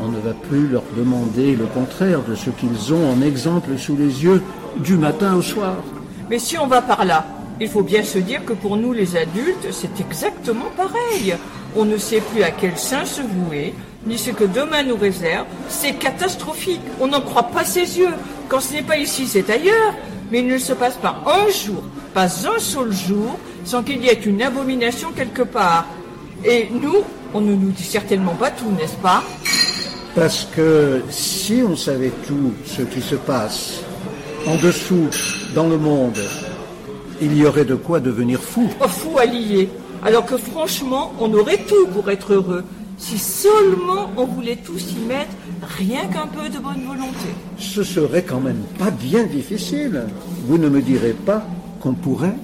on 0.00 0.08
ne 0.08 0.18
va 0.20 0.32
plus 0.32 0.68
leur 0.68 0.84
demander 0.96 1.54
le 1.54 1.66
contraire 1.66 2.22
de 2.26 2.34
ce 2.34 2.48
qu'ils 2.48 2.94
ont 2.94 3.12
en 3.12 3.20
exemple 3.20 3.76
sous 3.76 3.94
les 3.94 4.24
yeux 4.24 4.42
du 4.78 4.96
matin 4.96 5.34
au 5.34 5.42
soir. 5.42 5.76
Mais 6.30 6.38
si 6.38 6.56
on 6.56 6.66
va 6.66 6.80
par 6.80 7.04
là, 7.04 7.26
il 7.60 7.68
faut 7.68 7.82
bien 7.82 8.04
se 8.04 8.18
dire 8.18 8.42
que 8.46 8.54
pour 8.54 8.78
nous 8.78 8.94
les 8.94 9.18
adultes, 9.18 9.68
c'est 9.70 10.00
exactement 10.00 10.70
pareil. 10.78 11.34
On 11.76 11.84
ne 11.84 11.98
sait 11.98 12.22
plus 12.22 12.42
à 12.42 12.52
quel 12.52 12.78
sein 12.78 13.04
se 13.04 13.20
vouer, 13.20 13.74
ni 14.06 14.16
ce 14.18 14.30
que 14.30 14.44
demain 14.44 14.82
nous 14.82 14.96
réserve. 14.96 15.46
C'est 15.68 15.94
catastrophique. 15.94 16.80
On 17.00 17.08
n'en 17.08 17.20
croit 17.20 17.44
pas 17.44 17.64
ses 17.64 17.98
yeux. 17.98 18.14
Quand 18.48 18.60
ce 18.60 18.74
n'est 18.74 18.82
pas 18.82 18.96
ici, 18.96 19.26
c'est 19.26 19.48
ailleurs. 19.50 19.94
Mais 20.30 20.40
il 20.40 20.48
ne 20.48 20.58
se 20.58 20.72
passe 20.72 20.96
pas 20.96 21.22
un 21.26 21.50
jour, 21.50 21.84
pas 22.12 22.24
un 22.24 22.58
seul 22.58 22.92
jour, 22.92 23.38
sans 23.64 23.82
qu'il 23.84 24.02
y 24.04 24.08
ait 24.08 24.14
une 24.14 24.42
abomination 24.42 25.12
quelque 25.12 25.42
part. 25.42 25.86
Et 26.44 26.68
nous, 26.72 27.04
on 27.32 27.40
ne 27.40 27.54
nous 27.54 27.70
dit 27.70 27.84
certainement 27.84 28.34
pas 28.34 28.50
tout, 28.50 28.70
n'est-ce 28.72 28.96
pas? 28.96 29.22
Parce 30.16 30.48
que 30.56 31.02
si 31.10 31.62
on 31.62 31.76
savait 31.76 32.12
tout 32.26 32.52
ce 32.64 32.82
qui 32.82 33.00
se 33.02 33.14
passe 33.14 33.80
en 34.46 34.56
dessous, 34.56 35.08
dans 35.54 35.68
le 35.68 35.78
monde, 35.78 36.18
il 37.20 37.36
y 37.36 37.46
aurait 37.46 37.64
de 37.64 37.74
quoi 37.74 38.00
devenir 38.00 38.40
fou. 38.40 38.68
Pas 38.78 38.88
fou 38.88 39.18
à 39.18 39.26
lier. 39.26 39.68
Alors 40.04 40.26
que 40.26 40.36
franchement, 40.36 41.12
on 41.20 41.32
aurait 41.34 41.58
tout 41.68 41.86
pour 41.88 42.10
être 42.10 42.34
heureux. 42.34 42.64
Si 42.98 43.18
seulement 43.18 44.10
on 44.16 44.24
voulait 44.24 44.56
tous 44.56 44.92
y 44.92 45.06
mettre 45.06 45.30
rien 45.78 46.06
qu'un 46.06 46.26
peu 46.26 46.48
de 46.48 46.58
bonne 46.58 46.84
volonté. 46.86 47.28
Ce 47.58 47.82
serait 47.82 48.22
quand 48.22 48.40
même 48.40 48.62
pas 48.78 48.90
bien 48.90 49.24
difficile. 49.24 50.04
Vous 50.46 50.58
ne 50.58 50.68
me 50.68 50.80
direz 50.80 51.12
pas 51.12 51.44
qu'on 51.80 51.92
pourrait 51.92 52.36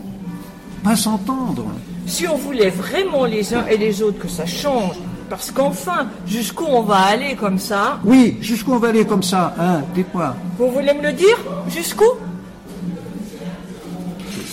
pas 0.85 0.97
s'entendre. 0.97 1.65
Si 2.07 2.27
on 2.29 2.37
voulait 2.37 2.71
vraiment 2.71 3.25
les 3.25 3.55
uns 3.55 3.67
et 3.67 3.77
les 3.77 4.03
autres 4.03 4.19
que 4.19 4.29
ça 4.29 4.45
change, 4.45 4.97
parce 5.31 5.51
qu'enfin, 5.51 6.09
jusqu'où 6.27 6.67
on 6.67 6.83
va 6.83 6.97
aller 6.97 7.35
comme 7.37 7.59
ça? 7.59 7.99
Oui, 8.05 8.37
jusqu'où 8.41 8.73
on 8.75 8.79
va 8.79 8.89
aller 8.89 9.07
comme 9.07 9.23
ça, 9.23 9.55
hein 9.59 9.83
Dites-moi. 9.95 10.37
Vous 10.59 10.71
voulez 10.71 10.93
me 10.93 11.03
le 11.03 11.13
dire? 11.13 11.39
Jusqu'où? 11.69 12.05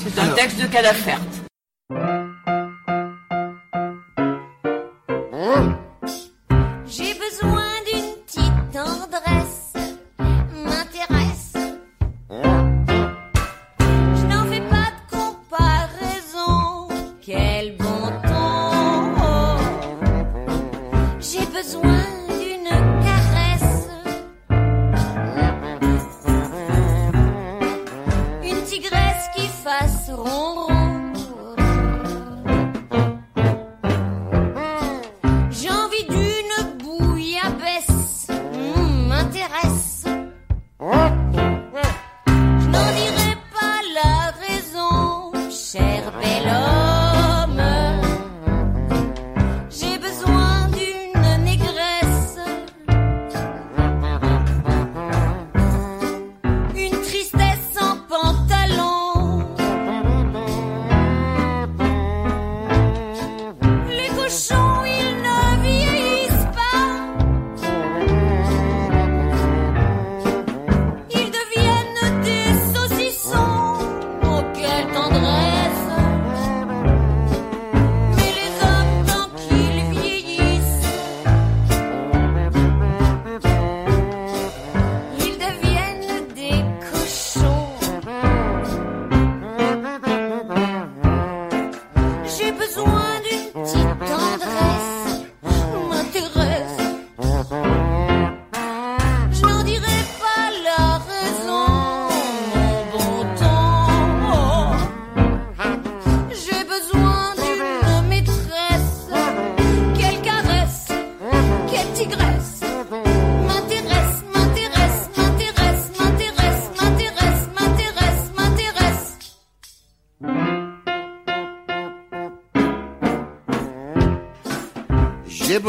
C'est 0.04 0.18
un 0.18 0.28
texte 0.30 0.62
de 0.62 0.68
Calaferte. 0.68 1.42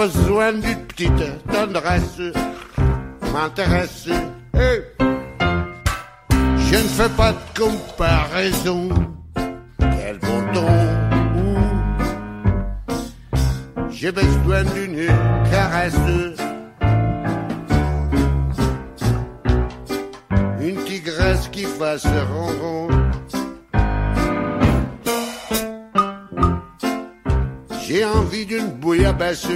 Besoin 0.01 0.53
d'une 0.53 0.87
petite 0.87 1.45
tendresse, 1.53 2.23
m'intéresse. 3.35 4.09
Je 6.69 6.77
ne 6.77 6.89
fais 6.99 7.09
pas 7.19 7.33
de 7.33 7.61
comparaison. 7.61 8.89
Quel 9.79 10.19
bon 10.21 10.43
ouh. 11.37 11.65
J'ai 13.91 14.13
besoin 14.13 14.63
d'une 14.75 15.07
caresse. 15.51 15.95
Une 20.63 20.83
tigresse 20.85 21.49
qui 21.49 21.65
fasse 21.65 22.07
ronron. 22.07 22.89
J'ai 27.87 28.05
envie 28.05 28.47
d'une 28.47 28.69
bouillabaisse. 28.69 29.49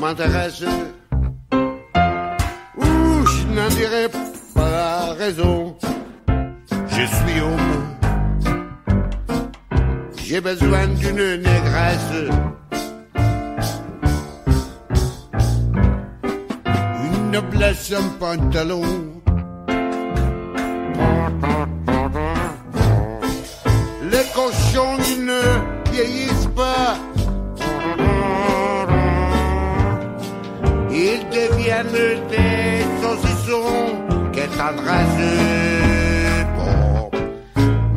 M'intéresse. 0.00 0.64
Ouh, 2.78 3.26
je 3.26 3.46
n'en 3.54 3.68
dirai 3.68 4.08
pas 4.54 5.12
raison. 5.18 5.76
Je 6.88 7.04
suis 7.16 7.40
homme. 7.40 7.96
J'ai 10.16 10.40
besoin 10.40 10.86
d'une 10.86 11.36
négresse. 11.42 12.14
Une 17.04 17.30
noblesse 17.30 17.92
pantalon. 18.18 18.82
Les 24.10 24.26
cochons, 24.34 24.96
ne 25.26 25.90
vieillissent 25.92 26.48
pas. 26.56 26.96
Des 32.30 32.84
saucissons. 33.02 33.86
Quelle 34.32 34.50
tendresse. 34.50 35.22
Bon. 36.56 37.10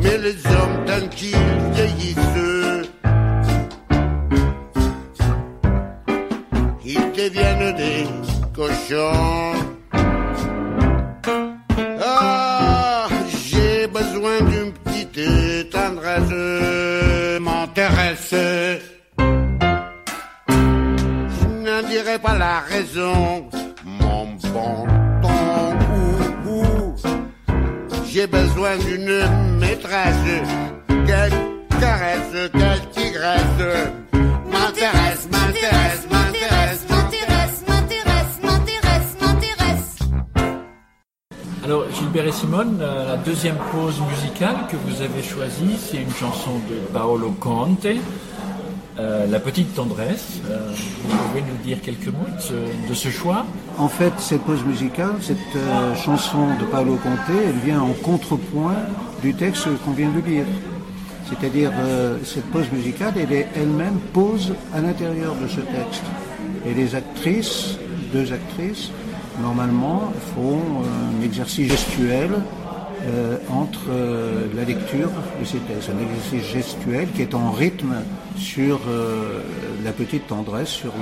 Mais 0.02 0.18
les 0.18 0.38
hommes, 0.54 0.78
tant 0.86 1.06
qu'ils 1.08 1.36
vieillissent, 1.72 2.40
ils 6.84 7.12
deviennent 7.12 7.72
des 7.76 8.06
cochons. 8.54 9.54
Ah, 12.06 13.06
j'ai 13.48 13.86
besoin 13.86 14.36
d'une 14.50 14.72
petite 14.72 15.70
tendresse, 15.70 17.40
m'intéresse. 17.40 18.34
Je 21.36 21.46
n'en 21.64 21.82
dirai 21.88 22.18
pas 22.18 22.36
la 22.36 22.60
raison, 22.60 23.48
J'ai 28.14 28.28
besoin 28.28 28.76
d'une 28.76 29.58
maîtresse, 29.58 30.14
quelle 31.04 31.32
caresse, 31.80 32.48
quelle 32.52 32.80
tigresse. 32.92 33.42
M'intéresse, 34.52 35.28
m'intéresse, 35.32 36.06
m'intéresse, 36.08 36.84
m'intéresse, 36.88 37.64
m'intéresse, 37.66 38.38
m'intéresse, 38.40 39.16
m'intéresse. 39.20 39.98
Alors, 41.64 41.86
Gilbert 41.92 42.28
et 42.28 42.30
Simone, 42.30 42.78
euh, 42.80 43.08
la 43.08 43.16
deuxième 43.16 43.56
pause 43.72 44.00
musicale 44.08 44.58
que 44.70 44.76
vous 44.76 45.02
avez 45.02 45.24
choisie, 45.24 45.76
c'est 45.76 45.96
une 45.96 46.14
chanson 46.14 46.60
de 46.70 46.76
Paolo 46.92 47.32
Conte, 47.40 47.88
euh, 48.98 49.26
La 49.26 49.40
petite 49.40 49.74
tendresse. 49.74 50.40
Euh, 50.48 50.70
vous 51.04 51.16
pouvez 51.28 51.42
nous 51.42 51.62
dire 51.64 51.80
quelques 51.80 52.08
mots 52.08 52.26
de 52.88 52.94
ce, 52.94 53.08
choix 53.08 53.44
En 53.78 53.88
fait, 53.88 54.12
cette 54.18 54.42
pause 54.42 54.64
musicale, 54.64 55.14
cette 55.20 55.38
euh, 55.56 55.94
chanson 55.94 56.54
de 56.60 56.64
Paolo 56.64 56.96
Conte, 56.96 57.18
elle 57.28 57.58
vient 57.64 57.80
en 57.80 57.92
contrepoint 57.92 58.76
du 59.22 59.34
texte 59.34 59.68
qu'on 59.84 59.92
vient 59.92 60.10
de 60.10 60.20
lire. 60.20 60.44
C'est-à-dire, 61.28 61.72
cette 62.22 62.44
pause 62.50 62.70
musicale, 62.70 63.14
elle 63.16 63.32
est 63.32 63.48
elle-même 63.56 63.98
pose 64.12 64.54
à 64.74 64.80
l'intérieur 64.82 65.34
de 65.42 65.48
ce 65.48 65.60
texte. 65.60 66.02
Et 66.66 66.74
les 66.74 66.94
actrices, 66.94 67.78
deux 68.12 68.30
actrices, 68.30 68.90
normalement, 69.40 70.12
font 70.34 70.60
un 70.84 71.24
exercice 71.24 71.70
gestuel 71.70 72.30
euh, 73.06 73.36
entre 73.50 73.90
euh, 73.90 74.46
la 74.56 74.64
lecture 74.64 75.10
de 75.40 75.44
ces. 75.44 75.58
Un 75.58 76.02
exercice 76.02 76.52
gestuel 76.52 77.08
qui 77.14 77.22
est 77.22 77.34
en 77.34 77.50
rythme 77.50 77.94
sur 78.36 78.80
euh, 78.88 79.40
la 79.84 79.92
petite 79.92 80.26
tendresse, 80.26 80.68
sur 80.68 80.92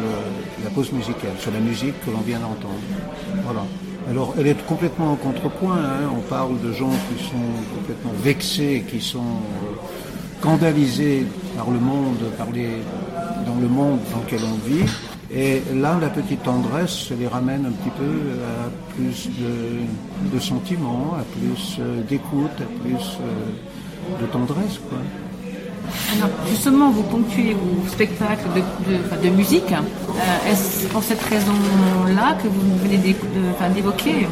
la 0.65 0.71
pause 0.71 0.93
musicale, 0.93 1.33
sur 1.39 1.53
la 1.53 1.61
musique 1.61 1.95
que 2.05 2.11
l'on 2.11 2.21
vient 2.21 2.41
d'entendre. 2.41 2.75
Voilà. 3.45 3.65
Alors, 4.11 4.35
elle 4.39 4.49
est 4.49 4.67
complètement 4.67 5.13
en 5.13 5.17
contrepoint. 5.17 5.77
hein. 5.77 6.11
On 6.17 6.21
parle 6.23 6.61
de 6.61 6.73
gens 6.73 6.91
qui 6.91 7.25
sont 7.25 7.77
complètement 7.77 8.13
vexés, 8.23 8.85
qui 8.91 9.01
sont 9.01 9.37
scandalisés 10.41 11.27
par 11.57 11.71
le 11.71 11.79
monde, 11.79 12.17
dans 13.47 13.61
le 13.61 13.69
monde 13.69 14.01
dans 14.13 14.21
lequel 14.21 14.41
on 14.45 14.69
vit. 14.69 14.85
Et 15.35 15.63
là, 15.75 15.97
la 16.01 16.11
petite 16.11 16.43
tendresse 16.43 17.11
les 17.19 17.27
ramène 17.27 17.65
un 17.65 17.71
petit 17.71 17.91
peu 17.97 18.05
à 18.45 18.95
plus 18.95 19.31
de, 20.31 20.39
sentiments, 20.39 21.15
à 21.19 21.23
plus 21.23 21.79
euh, 21.81 22.03
d'écoute, 22.03 22.51
à 22.61 22.83
plus 22.83 23.19
euh, 23.21 24.21
de 24.21 24.27
tendresse. 24.27 24.79
Quoi. 24.91 24.99
Alors, 26.17 26.29
justement, 26.49 26.91
vous 26.91 27.03
ponctuez 27.03 27.55
vos 27.55 27.89
spectacles 27.89 28.49
de, 29.23 29.29
musique. 29.31 29.73
Euh, 29.73 30.51
Est-ce 30.51 30.87
pour 30.89 31.03
cette 31.03 31.23
raison-là 31.23 32.37
que 32.43 32.49
vous 32.49 32.77
venez 32.85 32.99
d'évoquer? 32.99 34.27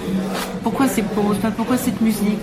Pourquoi 0.63 0.87
pauses 0.87 1.37
Enfin, 1.39 1.51
Pourquoi 1.51 1.79
cette 1.79 2.01
musique? 2.01 2.39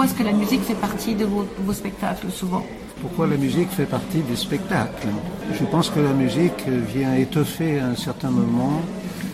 Pourquoi 0.00 0.14
est-ce 0.14 0.22
que 0.22 0.26
la 0.26 0.32
musique 0.32 0.62
fait 0.62 0.80
partie 0.80 1.14
de 1.14 1.26
vos, 1.26 1.42
de 1.42 1.62
vos 1.62 1.74
spectacles 1.74 2.30
souvent? 2.30 2.64
Pourquoi 3.02 3.26
la 3.26 3.36
musique 3.36 3.68
fait 3.68 3.84
partie 3.84 4.20
des 4.20 4.34
spectacles? 4.34 5.08
Je 5.52 5.62
pense 5.66 5.90
que 5.90 6.00
la 6.00 6.14
musique 6.14 6.66
vient 6.66 7.14
étoffer 7.16 7.80
à 7.80 7.88
un 7.88 7.96
certain 7.96 8.30
moment 8.30 8.80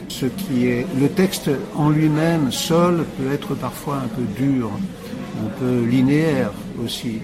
ce 0.09 0.27
qui 0.27 0.67
est... 0.67 0.85
Le 0.99 1.09
texte 1.09 1.51
en 1.77 1.91
lui-même, 1.91 2.51
seul, 2.51 3.05
peut 3.17 3.33
être 3.33 3.55
parfois 3.55 3.99
un 3.99 4.09
peu 4.09 4.25
dur, 4.37 4.73
un 5.41 5.51
peu 5.61 5.85
linéaire 5.85 6.51
aussi. 6.85 7.21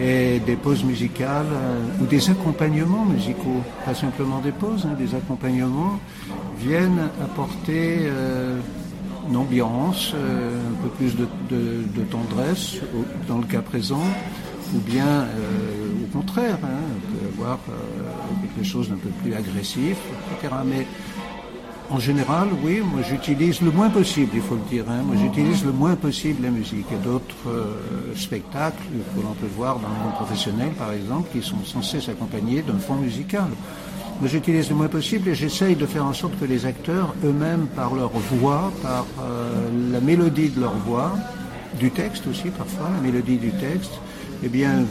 Et 0.00 0.40
des 0.40 0.56
pauses 0.56 0.84
musicales 0.84 1.44
euh, 1.52 2.02
ou 2.02 2.06
des 2.06 2.30
accompagnements 2.30 3.04
musicaux, 3.04 3.60
pas 3.84 3.94
simplement 3.94 4.38
des 4.38 4.52
pauses, 4.52 4.86
hein, 4.86 4.96
des 4.98 5.14
accompagnements, 5.14 6.00
viennent 6.58 7.10
apporter 7.22 7.98
euh, 8.00 8.58
une 9.28 9.36
ambiance, 9.36 10.12
euh, 10.14 10.58
un 10.58 10.82
peu 10.82 10.88
plus 10.90 11.14
de, 11.16 11.26
tendresse 12.10 12.76
dans 13.28 13.38
le 13.38 13.44
cas 13.44 13.62
présent, 13.62 14.02
ou 14.74 14.78
bien 14.78 15.06
euh, 15.06 15.26
au 16.04 16.16
contraire, 16.16 16.58
hein, 16.62 16.80
on 16.96 17.12
peut 17.12 17.42
avoir 17.42 17.58
euh, 17.68 17.72
quelque 18.42 18.66
chose 18.66 18.88
d'un 18.90 18.96
peu 18.96 19.08
plus 19.22 19.34
agressif, 19.34 19.96
etc. 20.40 20.54
Mais 20.66 20.86
en 21.90 21.98
général, 21.98 22.48
oui, 22.64 22.80
moi 22.80 23.02
j'utilise 23.02 23.60
le 23.60 23.70
moins 23.70 23.90
possible, 23.90 24.30
il 24.34 24.40
faut 24.40 24.54
le 24.56 24.68
dire. 24.70 24.84
hein. 24.88 25.02
Moi 25.06 25.16
j'utilise 25.20 25.64
le 25.64 25.72
moins 25.72 25.96
possible 25.96 26.42
la 26.42 26.50
musique. 26.50 26.86
Il 26.90 26.96
y 26.96 27.00
a 27.00 27.04
d'autres 27.04 27.76
spectacles 28.16 28.82
que 29.14 29.22
l'on 29.22 29.34
peut 29.34 29.52
voir 29.54 29.78
dans 29.78 29.88
le 29.88 29.94
monde 30.02 30.14
professionnel, 30.14 30.70
par 30.78 30.92
exemple, 30.92 31.28
qui 31.32 31.46
sont 31.46 31.62
censés 31.64 32.00
s'accompagner 32.00 32.62
d'un 32.62 32.78
fond 32.78 32.94
musical. 32.94 33.48
J'utilise 34.22 34.70
le 34.70 34.76
moins 34.76 34.88
possible 34.88 35.28
et 35.28 35.34
j'essaye 35.34 35.76
de 35.76 35.86
faire 35.86 36.06
en 36.06 36.12
sorte 36.12 36.38
que 36.38 36.44
les 36.44 36.64
acteurs 36.64 37.14
eux-mêmes, 37.24 37.66
par 37.66 37.94
leur 37.94 38.10
voix, 38.10 38.72
par 38.82 39.06
euh, 39.20 39.68
la 39.92 40.00
mélodie 40.00 40.48
de 40.48 40.60
leur 40.60 40.74
voix, 40.78 41.12
du 41.78 41.90
texte 41.90 42.26
aussi 42.26 42.48
parfois, 42.48 42.90
la 42.94 43.00
mélodie 43.00 43.36
du 43.36 43.50
texte, 43.50 43.92
eh 44.42 44.48
bien, 44.48 44.84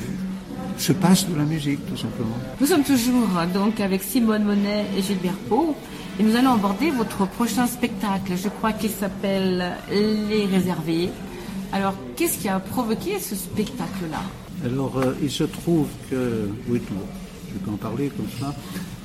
se 0.78 0.94
passent 0.94 1.28
de 1.28 1.36
la 1.36 1.46
musique 1.46 1.86
tout 1.88 1.98
simplement. 1.98 2.36
Nous 2.60 2.68
sommes 2.68 2.84
toujours 2.84 3.38
euh, 3.38 3.46
donc 3.48 3.80
avec 3.80 4.04
Simone 4.04 4.44
Monet 4.44 4.86
et 4.98 5.02
Gilbert 5.02 5.38
Pau 5.50 5.76
et 6.20 6.24
nous 6.24 6.36
allons 6.36 6.54
aborder 6.54 6.92
votre 6.92 7.26
prochain 7.28 7.66
spectacle. 7.66 8.34
Je 8.36 8.50
crois 8.50 8.74
qu'il 8.74 8.92
s'appelle 8.92 9.78
Les 9.90 10.46
Réservés. 10.46 11.10
Alors, 11.72 11.96
qu'est-ce 12.16 12.38
qui 12.38 12.50
a 12.50 12.60
provoqué 12.60 13.20
ce 13.20 13.36
spectacle-là? 13.36 14.22
Alors, 14.64 14.98
euh, 14.98 15.16
il 15.24 15.32
se 15.32 15.44
trouve 15.44 15.88
que. 16.12 16.50
Oui, 16.70 16.80
peux 17.60 17.72
en 17.72 17.78
parler 17.78 18.10
comme 18.16 18.28
ça. 18.40 18.54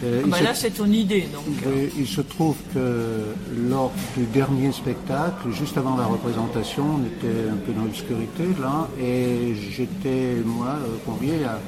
Euh, 0.04 0.20
Ah 0.22 0.26
il, 0.26 0.30
bah 0.30 0.38
se... 0.38 0.44
là, 0.44 0.54
c'est 0.54 0.70
ton 0.70 0.86
idée, 0.90 1.26
donc. 1.32 1.44
oui, 1.66 1.90
il 1.98 2.06
se 2.06 2.20
trouve 2.20 2.56
que 2.74 3.34
lors 3.68 3.92
du 4.16 4.24
dernier 4.26 4.72
spectacle, 4.72 5.50
juste 5.52 5.76
avant 5.76 5.96
la 5.96 6.06
représentation, 6.06 6.84
on 7.00 7.04
était 7.06 7.50
un 7.50 7.56
peu 7.56 7.72
dans 7.72 7.84
l'obscurité 7.84 8.44
là, 8.60 8.88
et 9.00 9.54
j'étais, 9.70 10.36
moi, 10.44 10.76
euh, 10.80 10.96
convié 11.04 11.44
à, 11.44 11.60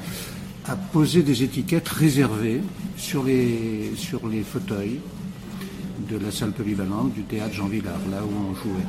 à 0.71 0.75
poser 0.75 1.23
des 1.23 1.43
étiquettes 1.43 1.89
réservées 1.89 2.61
sur 2.97 3.23
les, 3.23 3.91
sur 3.95 4.27
les 4.27 4.41
fauteuils 4.43 4.99
de 6.09 6.17
la 6.17 6.31
salle 6.31 6.51
polyvalente 6.51 7.13
du 7.13 7.23
théâtre 7.23 7.53
Jean 7.53 7.67
Villard, 7.67 7.99
là 8.09 8.19
où 8.23 8.51
on 8.51 8.55
jouait. 8.55 8.85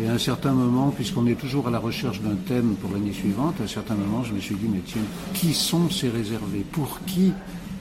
Et 0.00 0.06
à 0.06 0.12
un 0.12 0.18
certain 0.18 0.52
moment, 0.52 0.90
puisqu'on 0.90 1.26
est 1.26 1.34
toujours 1.34 1.66
à 1.66 1.70
la 1.70 1.80
recherche 1.80 2.20
d'un 2.20 2.36
thème 2.36 2.76
pour 2.80 2.92
l'année 2.92 3.12
suivante, 3.12 3.56
à 3.60 3.64
un 3.64 3.68
certain 3.68 3.94
moment, 3.94 4.22
je 4.22 4.32
me 4.32 4.40
suis 4.40 4.54
dit, 4.54 4.68
mais 4.72 4.82
tiens, 4.86 5.02
qui 5.34 5.52
sont 5.52 5.90
ces 5.90 6.08
réservés? 6.08 6.64
Pour 6.70 7.00
qui 7.04 7.32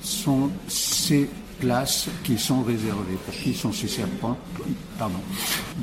sont 0.02 0.50
ces 0.68 1.30
places 1.60 2.08
qui 2.24 2.40
sont 2.40 2.64
réservées? 2.64 3.18
Pour 3.24 3.36
qui 3.36 3.54
sont 3.54 3.72
ces 3.72 3.88
serpents? 3.88 4.36
Pardon. 4.98 5.20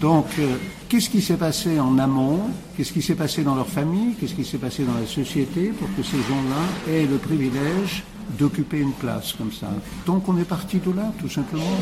Donc, 0.01 0.27
euh, 0.41 0.57
qu'est-ce 0.89 1.09
qui 1.09 1.23
s'est 1.23 1.37
passé 1.37 1.79
en 1.79 1.99
amont? 1.99 2.41
Qu'est-ce 2.77 2.93
qui 2.93 3.03
s'est 3.03 3.15
passé 3.15 3.45
dans 3.45 3.55
leur 3.55 3.69
famille? 3.69 4.15
Qu'est-ce 4.19 4.35
qui 4.35 4.45
s'est 4.45 4.59
passé 4.59 4.83
dans 4.83 4.95
la 4.95 5.07
société 5.07 5.69
pour 5.69 5.89
que 5.97 6.03
ces 6.03 6.19
gens-là 6.19 6.93
aient 6.93 7.07
le 7.07 7.19
privilège 7.19 8.03
d'occuper 8.37 8.81
une 8.81 8.93
place 8.93 9.35
comme 9.35 9.53
ça? 9.53 9.69
Donc, 10.05 10.29
on 10.29 10.37
est 10.39 10.49
parti 10.49 10.79
de 10.79 10.91
là, 10.91 11.13
tout 11.21 11.31
simplement. 11.31 11.79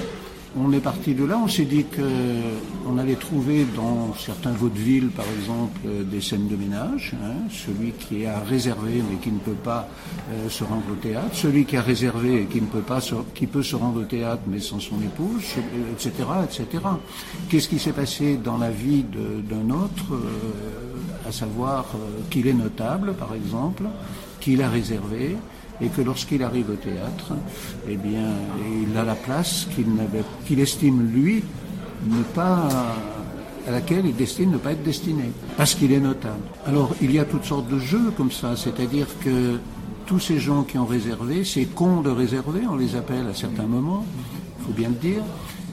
On 0.55 0.71
est 0.75 0.81
parti 0.81 1.15
de 1.15 1.25
là, 1.25 1.39
on 1.43 1.49
s'est 1.49 1.65
dit 1.65 1.85
que 1.85 2.03
on 2.87 2.99
allait 2.99 3.15
trouver 3.15 3.65
dans 3.75 4.13
certains 4.15 4.51
vaudevilles, 4.53 5.09
par 5.17 5.25
exemple, 5.39 5.81
euh, 5.87 6.03
des 6.05 6.21
scènes 6.21 6.47
de 6.47 6.57
ménage. 6.57 7.13
hein, 7.25 7.49
celui 7.51 7.93
qui 7.93 8.27
a 8.27 8.39
réservé 8.41 9.03
mais 9.11 9.17
qui 9.17 9.31
ne 9.33 9.39
peut 9.39 9.53
pas 9.65 9.89
euh, 10.31 10.51
se 10.51 10.63
rendre 10.63 10.83
au 10.93 10.97
théâtre, 10.97 11.31
celui 11.33 11.65
qui 11.65 11.79
a 11.79 11.81
réservé 11.81 12.43
et 12.43 12.45
qui 12.47 12.61
peut 13.47 13.63
se- 13.63 13.77
rendre 13.77 14.01
au 14.03 14.05
théâtre 14.05 14.43
mais 14.47 14.61
sans 14.61 14.79
son 14.79 15.01
épouse, 15.01 15.43
euh, 15.57 15.93
etc., 15.93 16.13
etc. 16.45 16.85
Qu'est-ce 17.49 17.69
qui 17.71 17.79
s'est 17.79 17.93
passé 17.93 18.37
dans 18.37 18.59
la 18.59 18.71
vie 18.71 19.05
d'un 19.05 19.71
autre, 19.75 20.13
euh, 20.13 21.29
à 21.29 21.33
savoir 21.33 21.87
euh, 21.95 22.21
qu'il 22.29 22.47
est 22.47 22.53
notable, 22.53 23.15
par 23.15 23.35
exemple, 23.35 23.85
qu'il 24.39 24.61
a 24.61 24.69
réservé, 24.69 25.37
et 25.81 25.89
que 25.89 26.03
lorsqu'il 26.03 26.43
arrive 26.43 26.71
au 26.71 26.77
théâtre, 26.77 27.35
eh 27.89 27.97
bien, 27.97 28.29
il 28.83 28.97
a 28.97 29.05
la 29.05 29.15
place 29.15 29.67
qu'il 30.47 30.61
estime 30.61 31.11
lui 31.13 31.43
ne 32.07 32.23
pas 32.35 32.69
à 33.67 33.71
laquelle 33.71 34.07
il 34.07 34.17
destine 34.17 34.51
ne 34.51 34.59
pas 34.59 34.73
être 34.73 34.83
destiné, 34.83 35.31
parce 35.57 35.75
qu'il 35.75 35.93
est 35.93 36.01
notable. 36.01 36.43
Alors, 36.67 36.95
il 37.01 37.13
y 37.13 37.19
a 37.19 37.25
toutes 37.25 37.45
sortes 37.45 37.69
de 37.69 37.79
jeux 37.79 38.11
comme 38.17 38.33
ça, 38.33 38.57
c'est-à-dire 38.57 39.07
que 39.21 39.59
tous 40.07 40.19
ces 40.19 40.39
gens 40.39 40.65
qui 40.65 40.79
ont 40.79 40.87
réservé, 40.87 41.45
ces 41.45 41.67
cons 41.67 42.01
de 42.01 42.11
réservé, 42.11 42.63
on 42.69 42.77
les 42.77 42.97
appelle 42.97 43.27
à 43.31 43.35
certains 43.35 43.67
moments, 43.67 44.05
il 44.59 44.67
faut 44.67 44.73
bien 44.73 44.89
le 44.89 44.97
dire, 44.97 45.23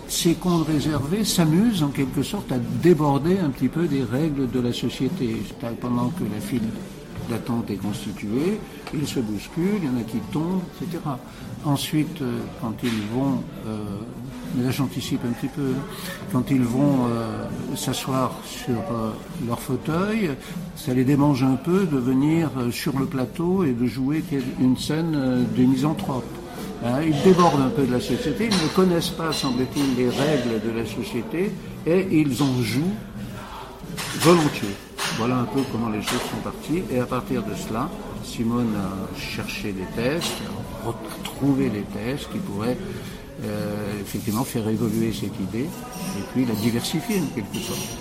ces 0.07 0.33
cons 0.35 0.59
de 0.59 0.63
réservé 0.65 1.23
s'amusent 1.23 1.83
en 1.83 1.89
quelque 1.89 2.23
sorte 2.23 2.51
à 2.51 2.57
déborder 2.57 3.37
un 3.39 3.49
petit 3.49 3.67
peu 3.67 3.87
des 3.87 4.03
règles 4.03 4.49
de 4.49 4.59
la 4.59 4.73
société. 4.73 5.37
Pendant 5.81 6.09
que 6.09 6.23
la 6.23 6.39
file 6.39 6.61
d'attente 7.29 7.69
est 7.69 7.75
constituée, 7.75 8.59
ils 8.93 9.07
se 9.07 9.19
bousculent, 9.19 9.79
il 9.81 9.85
y 9.85 9.89
en 9.89 9.97
a 9.97 10.03
qui 10.03 10.17
tombent, 10.31 10.61
etc. 10.81 10.99
Ensuite, 11.65 12.21
euh, 12.21 12.39
quand 12.61 12.73
ils 12.83 12.89
vont, 13.13 13.43
euh, 13.67 13.77
mais 14.55 14.63
là 14.63 14.71
j'anticipe 14.71 15.21
un 15.25 15.33
petit 15.33 15.47
peu, 15.47 15.73
quand 16.31 16.49
ils 16.49 16.63
vont 16.63 17.07
euh, 17.07 17.45
s'asseoir 17.75 18.31
sur 18.45 18.81
leur 19.47 19.59
fauteuil, 19.59 20.31
ça 20.75 20.93
les 20.93 21.03
démange 21.03 21.43
un 21.43 21.55
peu 21.55 21.85
de 21.85 21.97
venir 21.97 22.49
sur 22.71 22.97
le 22.97 23.05
plateau 23.05 23.63
et 23.63 23.71
de 23.71 23.85
jouer 23.85 24.23
une 24.59 24.77
scène 24.77 25.45
de 25.55 25.63
misanthrope. 25.63 26.25
Hein, 26.83 27.01
ils 27.05 27.21
débordent 27.23 27.61
un 27.61 27.69
peu 27.69 27.85
de 27.85 27.91
la 27.91 27.99
société, 27.99 28.49
ils 28.49 28.63
ne 28.63 28.69
connaissent 28.73 29.09
pas, 29.09 29.33
semble-t-il, 29.33 29.97
les 29.97 30.09
règles 30.09 30.61
de 30.65 30.79
la 30.79 30.85
société 30.85 31.51
et 31.85 32.07
ils 32.09 32.41
en 32.41 32.61
jouent 32.61 32.95
volontiers. 34.21 34.88
Voilà 35.19 35.35
un 35.35 35.43
peu 35.43 35.59
comment 35.69 35.89
les 35.89 36.01
choses 36.01 36.21
sont 36.31 36.41
parties. 36.41 36.81
Et 36.89 36.99
à 36.99 37.05
partir 37.05 37.43
de 37.43 37.53
cela, 37.53 37.89
Simone 38.23 38.73
a 38.77 39.19
cherché 39.19 39.73
des 39.73 39.83
tests, 39.93 40.31
a 40.85 40.87
retrouvé 40.87 41.69
des 41.69 41.81
tests 41.81 42.31
qui 42.31 42.37
pourraient 42.37 42.77
euh, 43.43 44.01
effectivement 44.01 44.45
faire 44.45 44.65
évoluer 44.69 45.11
cette 45.11 45.37
idée 45.41 45.65
et 45.65 46.23
puis 46.31 46.45
la 46.45 46.53
diversifier 46.55 47.19
en 47.19 47.35
quelque 47.35 47.57
sorte. 47.57 47.97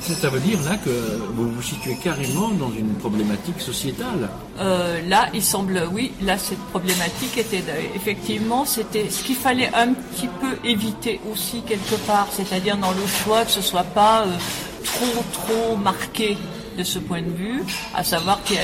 Ça, 0.00 0.30
veut 0.30 0.40
dire 0.40 0.58
là 0.62 0.76
que 0.76 1.20
vous 1.34 1.50
vous 1.50 1.62
situez 1.62 1.96
carrément 1.96 2.48
dans 2.50 2.70
une 2.70 2.94
problématique 2.94 3.60
sociétale. 3.60 4.30
Euh, 4.58 5.00
là, 5.08 5.28
il 5.34 5.42
semble, 5.42 5.82
oui, 5.92 6.12
là, 6.22 6.38
cette 6.38 6.62
problématique 6.70 7.36
était 7.38 7.62
effectivement, 7.94 8.64
c'était 8.64 9.10
ce 9.10 9.22
qu'il 9.22 9.36
fallait 9.36 9.70
un 9.74 9.92
petit 9.92 10.28
peu 10.40 10.56
éviter 10.64 11.20
aussi 11.30 11.62
quelque 11.62 11.96
part, 12.06 12.28
c'est-à-dire 12.32 12.76
dans 12.78 12.92
le 12.92 13.06
choix 13.06 13.44
que 13.44 13.50
ce 13.50 13.60
soit 13.60 13.84
pas 13.84 14.22
euh, 14.22 14.30
trop, 14.84 15.24
trop 15.32 15.76
marqué 15.76 16.36
de 16.76 16.84
ce 16.84 16.98
point 16.98 17.22
de 17.22 17.30
vue, 17.30 17.62
à 17.94 18.02
savoir 18.02 18.42
qui, 18.44 18.54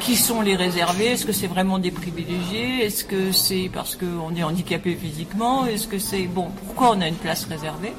qui 0.00 0.16
sont 0.16 0.40
les 0.40 0.56
réservés, 0.56 1.12
est-ce 1.12 1.26
que 1.26 1.32
c'est 1.32 1.46
vraiment 1.46 1.78
des 1.78 1.90
privilégiés, 1.90 2.84
est-ce 2.84 3.04
que 3.04 3.32
c'est 3.32 3.70
parce 3.72 3.96
qu'on 3.96 4.34
est 4.34 4.42
handicapé 4.42 4.94
physiquement, 4.94 5.66
est-ce 5.66 5.86
que 5.86 5.98
c'est, 5.98 6.22
bon, 6.22 6.48
pourquoi 6.64 6.96
on 6.96 7.00
a 7.00 7.08
une 7.08 7.16
place 7.16 7.44
réservée? 7.44 7.92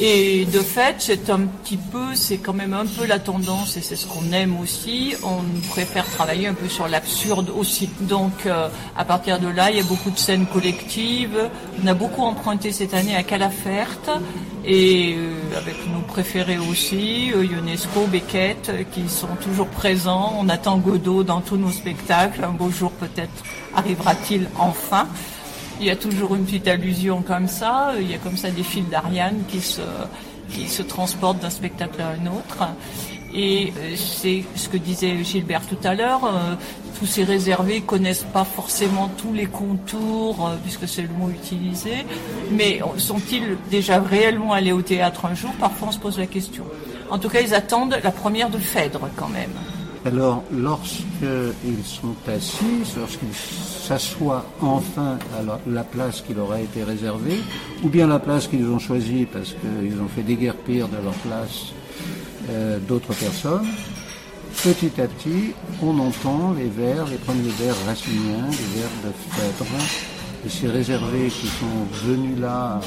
Et 0.00 0.44
de 0.44 0.60
fait, 0.60 0.96
c'est 0.98 1.30
un 1.30 1.40
petit 1.40 1.76
peu, 1.76 2.14
c'est 2.14 2.38
quand 2.38 2.52
même 2.52 2.72
un 2.72 2.86
peu 2.86 3.06
la 3.06 3.18
tendance, 3.18 3.76
et 3.76 3.80
c'est 3.80 3.96
ce 3.96 4.06
qu'on 4.06 4.32
aime 4.32 4.58
aussi. 4.58 5.14
On 5.22 5.68
préfère 5.70 6.06
travailler 6.06 6.46
un 6.46 6.54
peu 6.54 6.68
sur 6.68 6.88
l'absurde 6.88 7.50
aussi. 7.56 7.88
Donc, 8.00 8.46
euh, 8.46 8.68
à 8.96 9.04
partir 9.04 9.38
de 9.40 9.48
là, 9.48 9.70
il 9.70 9.76
y 9.76 9.80
a 9.80 9.84
beaucoup 9.84 10.10
de 10.10 10.18
scènes 10.18 10.46
collectives. 10.46 11.50
On 11.82 11.86
a 11.86 11.94
beaucoup 11.94 12.22
emprunté 12.22 12.72
cette 12.72 12.94
année 12.94 13.16
à 13.16 13.22
Calaferte, 13.22 14.10
et 14.64 15.14
euh, 15.16 15.34
avec 15.56 15.76
nos 15.92 16.00
préférés 16.00 16.58
aussi, 16.58 17.32
euh, 17.32 17.44
Ionesco, 17.44 18.06
Beckett, 18.06 18.68
euh, 18.68 18.82
qui 18.92 19.08
sont 19.08 19.34
toujours 19.42 19.68
présents. 19.68 20.34
On 20.38 20.48
attend 20.48 20.78
Godot 20.78 21.24
dans 21.24 21.40
tous 21.40 21.56
nos 21.56 21.70
spectacles. 21.70 22.44
Un 22.44 22.52
beau 22.52 22.70
jour 22.70 22.92
peut-être 22.92 23.32
arrivera-t-il 23.74 24.48
enfin. 24.58 25.08
Il 25.80 25.86
y 25.86 25.90
a 25.90 25.96
toujours 25.96 26.34
une 26.34 26.44
petite 26.44 26.66
allusion 26.66 27.22
comme 27.22 27.46
ça. 27.46 27.92
Il 28.00 28.10
y 28.10 28.14
a 28.14 28.18
comme 28.18 28.36
ça 28.36 28.50
des 28.50 28.64
fils 28.64 28.88
d'Ariane 28.88 29.42
qui 29.48 29.60
se, 29.60 30.82
transportent 30.82 31.38
d'un 31.40 31.50
spectacle 31.50 32.00
à 32.00 32.08
un 32.08 32.26
autre. 32.26 32.68
Et 33.32 33.72
euh, 33.76 33.94
c'est 33.94 34.42
ce 34.56 34.68
que 34.68 34.78
disait 34.78 35.22
Gilbert 35.22 35.60
tout 35.66 35.78
à 35.84 35.94
l'heure. 35.94 36.24
euh, 36.24 36.54
tous 36.98 37.06
ces 37.06 37.22
réservés 37.22 37.82
connaissent 37.82 38.26
pas 38.32 38.44
forcément 38.44 39.08
tous 39.18 39.32
les 39.32 39.46
contours, 39.46 40.48
euh, 40.48 40.56
puisque 40.62 40.88
c'est 40.88 41.02
le 41.02 41.10
mot 41.10 41.30
utilisé. 41.30 42.04
Mais 42.50 42.80
sont-ils 42.96 43.56
déjà 43.70 44.00
réellement 44.00 44.52
allés 44.52 44.72
au 44.72 44.82
théâtre 44.82 45.26
un 45.26 45.34
jour? 45.34 45.50
Parfois, 45.60 45.88
on 45.88 45.92
se 45.92 45.98
pose 45.98 46.18
la 46.18 46.26
question. 46.26 46.64
En 47.10 47.18
tout 47.18 47.28
cas, 47.28 47.40
ils 47.40 47.54
attendent 47.54 47.98
la 48.02 48.10
première 48.10 48.50
de 48.50 48.58
Phèdre 48.58 49.08
quand 49.16 49.28
même. 49.28 49.52
Alors, 50.04 50.44
lorsqu'ils 50.52 51.84
sont 51.84 52.14
assis, 52.28 52.96
lorsqu'ils 52.96 53.34
s'assoient 53.34 54.44
enfin 54.60 55.18
à 55.38 55.42
la, 55.42 55.60
la 55.66 55.84
place 55.84 56.20
qui 56.20 56.34
leur 56.34 56.52
a 56.52 56.60
été 56.60 56.84
réservée, 56.84 57.40
ou 57.82 57.88
bien 57.88 58.06
la 58.06 58.18
place 58.18 58.46
qu'ils 58.46 58.66
ont 58.66 58.78
choisie 58.78 59.26
parce 59.30 59.54
qu'ils 59.54 60.00
ont 60.00 60.08
fait 60.08 60.22
déguerpir 60.22 60.88
de 60.88 60.96
leur 61.02 61.14
place 61.14 61.72
euh, 62.50 62.78
d'autres 62.78 63.12
personnes, 63.14 63.66
petit 64.62 65.00
à 65.00 65.06
petit, 65.06 65.52
on 65.82 65.98
entend 65.98 66.54
les 66.56 66.68
vers, 66.68 67.06
les 67.06 67.16
premiers 67.16 67.50
vers 67.60 67.74
raciniens, 67.86 68.46
les 68.50 68.80
vers 68.80 68.90
de 69.04 69.12
Phèdre, 69.30 69.70
et 70.46 70.48
ces 70.48 70.68
réservés 70.68 71.28
qui 71.28 71.48
sont 71.48 72.06
venus 72.06 72.38
là 72.38 72.80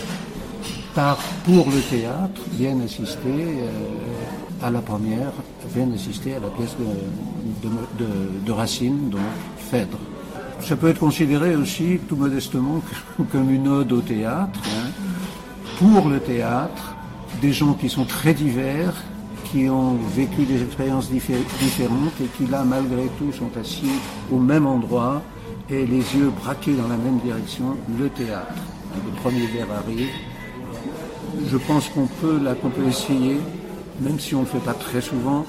par, 0.93 1.17
pour 1.45 1.67
le 1.69 1.79
théâtre, 1.81 2.41
viennent 2.53 2.81
assister 2.81 3.19
euh, 3.27 3.69
à 4.61 4.69
la 4.69 4.81
première, 4.81 5.31
viennent 5.73 5.93
assister 5.93 6.35
à 6.35 6.39
la 6.39 6.47
pièce 6.49 6.75
de, 7.63 8.51
Racine, 8.51 9.09
donc 9.09 9.21
Phèdre. 9.57 9.97
Ça 10.59 10.75
peut 10.75 10.89
être 10.89 10.99
considéré 10.99 11.55
aussi, 11.55 11.99
tout 12.07 12.15
modestement, 12.15 12.81
comme 13.31 13.51
une 13.51 13.67
ode 13.67 13.91
au 13.91 14.01
théâtre, 14.01 14.59
hein, 14.65 14.89
pour 15.79 16.09
le 16.09 16.19
théâtre, 16.19 16.95
des 17.41 17.53
gens 17.53 17.73
qui 17.73 17.89
sont 17.89 18.05
très 18.05 18.33
divers, 18.33 18.93
qui 19.51 19.69
ont 19.69 19.97
vécu 20.15 20.43
des 20.43 20.61
expériences 20.61 21.09
diffé- 21.09 21.43
différentes 21.59 22.13
et 22.21 22.27
qui 22.37 22.49
là, 22.49 22.63
malgré 22.63 23.07
tout, 23.17 23.31
sont 23.31 23.49
assis 23.59 23.91
au 24.31 24.37
même 24.37 24.67
endroit 24.67 25.21
et 25.69 25.85
les 25.85 25.97
yeux 26.15 26.31
braqués 26.43 26.73
dans 26.73 26.87
la 26.87 26.97
même 26.97 27.17
direction, 27.19 27.75
le 27.99 28.09
théâtre. 28.09 28.53
Le 28.93 29.11
premier 29.21 29.47
vers 29.47 29.67
arrive. 29.71 30.09
Je 31.49 31.57
pense 31.57 31.89
qu'on 31.89 32.07
peut, 32.07 32.39
qu'on 32.61 32.69
peut 32.69 32.87
essayer, 32.87 33.37
même 33.99 34.19
si 34.19 34.35
on 34.35 34.39
ne 34.39 34.45
le 34.45 34.49
fait 34.51 34.59
pas 34.59 34.73
très 34.73 35.01
souvent, 35.01 35.45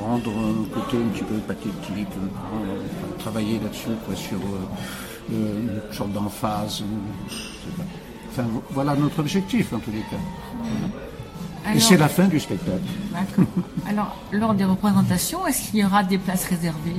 rendre 0.00 0.30
un 0.30 0.64
côté 0.74 0.96
un 0.96 1.08
petit 1.12 1.24
peu 1.24 1.34
pathétique, 1.36 2.08
euh, 2.16 3.18
travailler 3.18 3.58
là-dessus, 3.58 3.88
quoi, 4.06 4.14
sur 4.14 4.36
euh, 4.38 5.32
euh, 5.32 5.60
une 5.88 5.94
sorte 5.94 6.12
d'emphase. 6.12 6.82
euh. 6.82 7.82
Enfin, 8.30 8.44
voilà 8.70 8.94
notre 8.94 9.20
objectif, 9.20 9.72
en 9.72 9.78
tous 9.78 9.90
les 9.90 10.00
cas. 10.00 11.72
Et 11.74 11.80
c'est 11.80 11.96
la 11.96 12.08
fin 12.08 12.26
du 12.28 12.38
spectacle. 12.38 12.78
D'accord. 13.12 13.44
Alors, 13.88 14.16
lors 14.32 14.54
des 14.54 14.64
représentations, 14.64 15.46
est-ce 15.46 15.70
qu'il 15.70 15.80
y 15.80 15.84
aura 15.84 16.04
des 16.04 16.18
places 16.18 16.44
réservées 16.44 16.94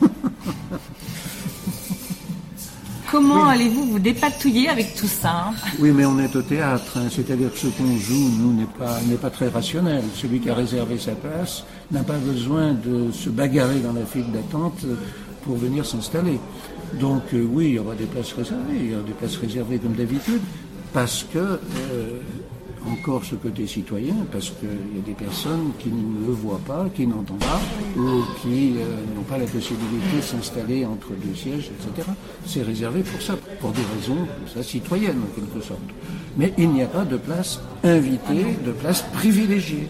Comment 3.10 3.46
allez-vous 3.46 3.84
vous 3.84 3.98
dépatouiller 3.98 4.68
avec 4.68 4.94
tout 4.94 5.06
ça 5.06 5.48
hein? 5.48 5.54
Oui, 5.78 5.92
mais 5.94 6.04
on 6.04 6.18
est 6.18 6.34
au 6.34 6.42
théâtre, 6.42 6.96
hein, 6.96 7.06
c'est-à-dire 7.10 7.52
que 7.52 7.58
ce 7.58 7.68
qu'on 7.68 7.96
joue, 7.96 8.30
nous, 8.40 8.52
n'est 8.52 8.64
pas, 8.78 8.98
n'est 9.08 9.16
pas 9.16 9.30
très 9.30 9.48
rationnel. 9.48 10.02
Celui 10.14 10.40
qui 10.40 10.50
a 10.50 10.54
réservé 10.54 10.98
sa 10.98 11.12
place 11.12 11.64
n'a 11.92 12.02
pas 12.02 12.18
besoin 12.18 12.72
de 12.72 13.12
se 13.12 13.30
bagarrer 13.30 13.78
dans 13.78 13.92
la 13.92 14.04
file 14.04 14.30
d'attente 14.32 14.84
pour 15.44 15.56
venir 15.56 15.86
s'installer. 15.86 16.40
Donc 17.00 17.22
euh, 17.34 17.46
oui, 17.48 17.66
il 17.66 17.74
y 17.74 17.78
aura 17.78 17.94
des 17.94 18.06
places 18.06 18.32
réservées, 18.32 18.76
il 18.80 18.90
y 18.90 18.94
aura 18.94 19.04
des 19.04 19.12
places 19.12 19.36
réservées 19.36 19.78
comme 19.78 19.94
d'habitude, 19.94 20.40
parce 20.92 21.24
que, 21.32 21.38
euh, 21.38 21.58
encore 22.90 23.24
ce 23.24 23.34
côté 23.34 23.66
citoyen, 23.66 24.14
parce 24.30 24.50
qu'il 24.50 24.68
y 24.68 24.98
a 24.98 25.02
des 25.04 25.12
personnes 25.12 25.72
qui 25.78 25.88
ne 25.88 26.26
le 26.26 26.32
voient 26.32 26.60
pas, 26.66 26.86
qui 26.94 27.06
n'entendent 27.06 27.38
pas, 27.38 27.60
ou 27.96 28.22
qui 28.40 28.74
euh, 28.76 29.14
n'ont 29.14 29.22
pas 29.22 29.38
la 29.38 29.46
possibilité 29.46 30.16
de 30.16 30.22
s'installer 30.22 30.84
entre 30.84 31.10
deux 31.12 31.34
sièges, 31.34 31.70
etc. 31.70 32.08
C'est 32.46 32.62
réservé 32.62 33.02
pour 33.02 33.20
ça, 33.20 33.34
pour 33.60 33.72
des 33.72 33.82
raisons 33.96 34.26
citoyennes 34.62 35.20
en 35.22 35.40
quelque 35.40 35.64
sorte. 35.66 35.80
Mais 36.36 36.52
il 36.58 36.68
n'y 36.70 36.82
a 36.82 36.86
pas 36.86 37.04
de 37.04 37.16
place 37.16 37.60
invitée, 37.82 38.56
de 38.64 38.72
place 38.72 39.02
privilégiée, 39.14 39.88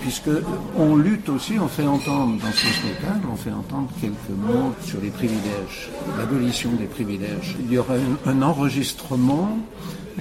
puisque 0.00 0.30
on 0.76 0.96
lutte 0.96 1.28
aussi, 1.28 1.58
on 1.58 1.68
fait 1.68 1.86
entendre 1.86 2.40
dans 2.40 2.52
ce 2.52 2.66
spectacle, 2.66 3.26
on 3.32 3.36
fait 3.36 3.52
entendre 3.52 3.88
quelques 4.00 4.36
mots 4.36 4.74
sur 4.82 5.00
les 5.00 5.10
privilèges, 5.10 5.90
l'abolition 6.18 6.70
des 6.72 6.86
privilèges. 6.86 7.56
Il 7.60 7.72
y 7.72 7.78
aura 7.78 7.94
un, 8.26 8.42
enregistrement 8.42 9.58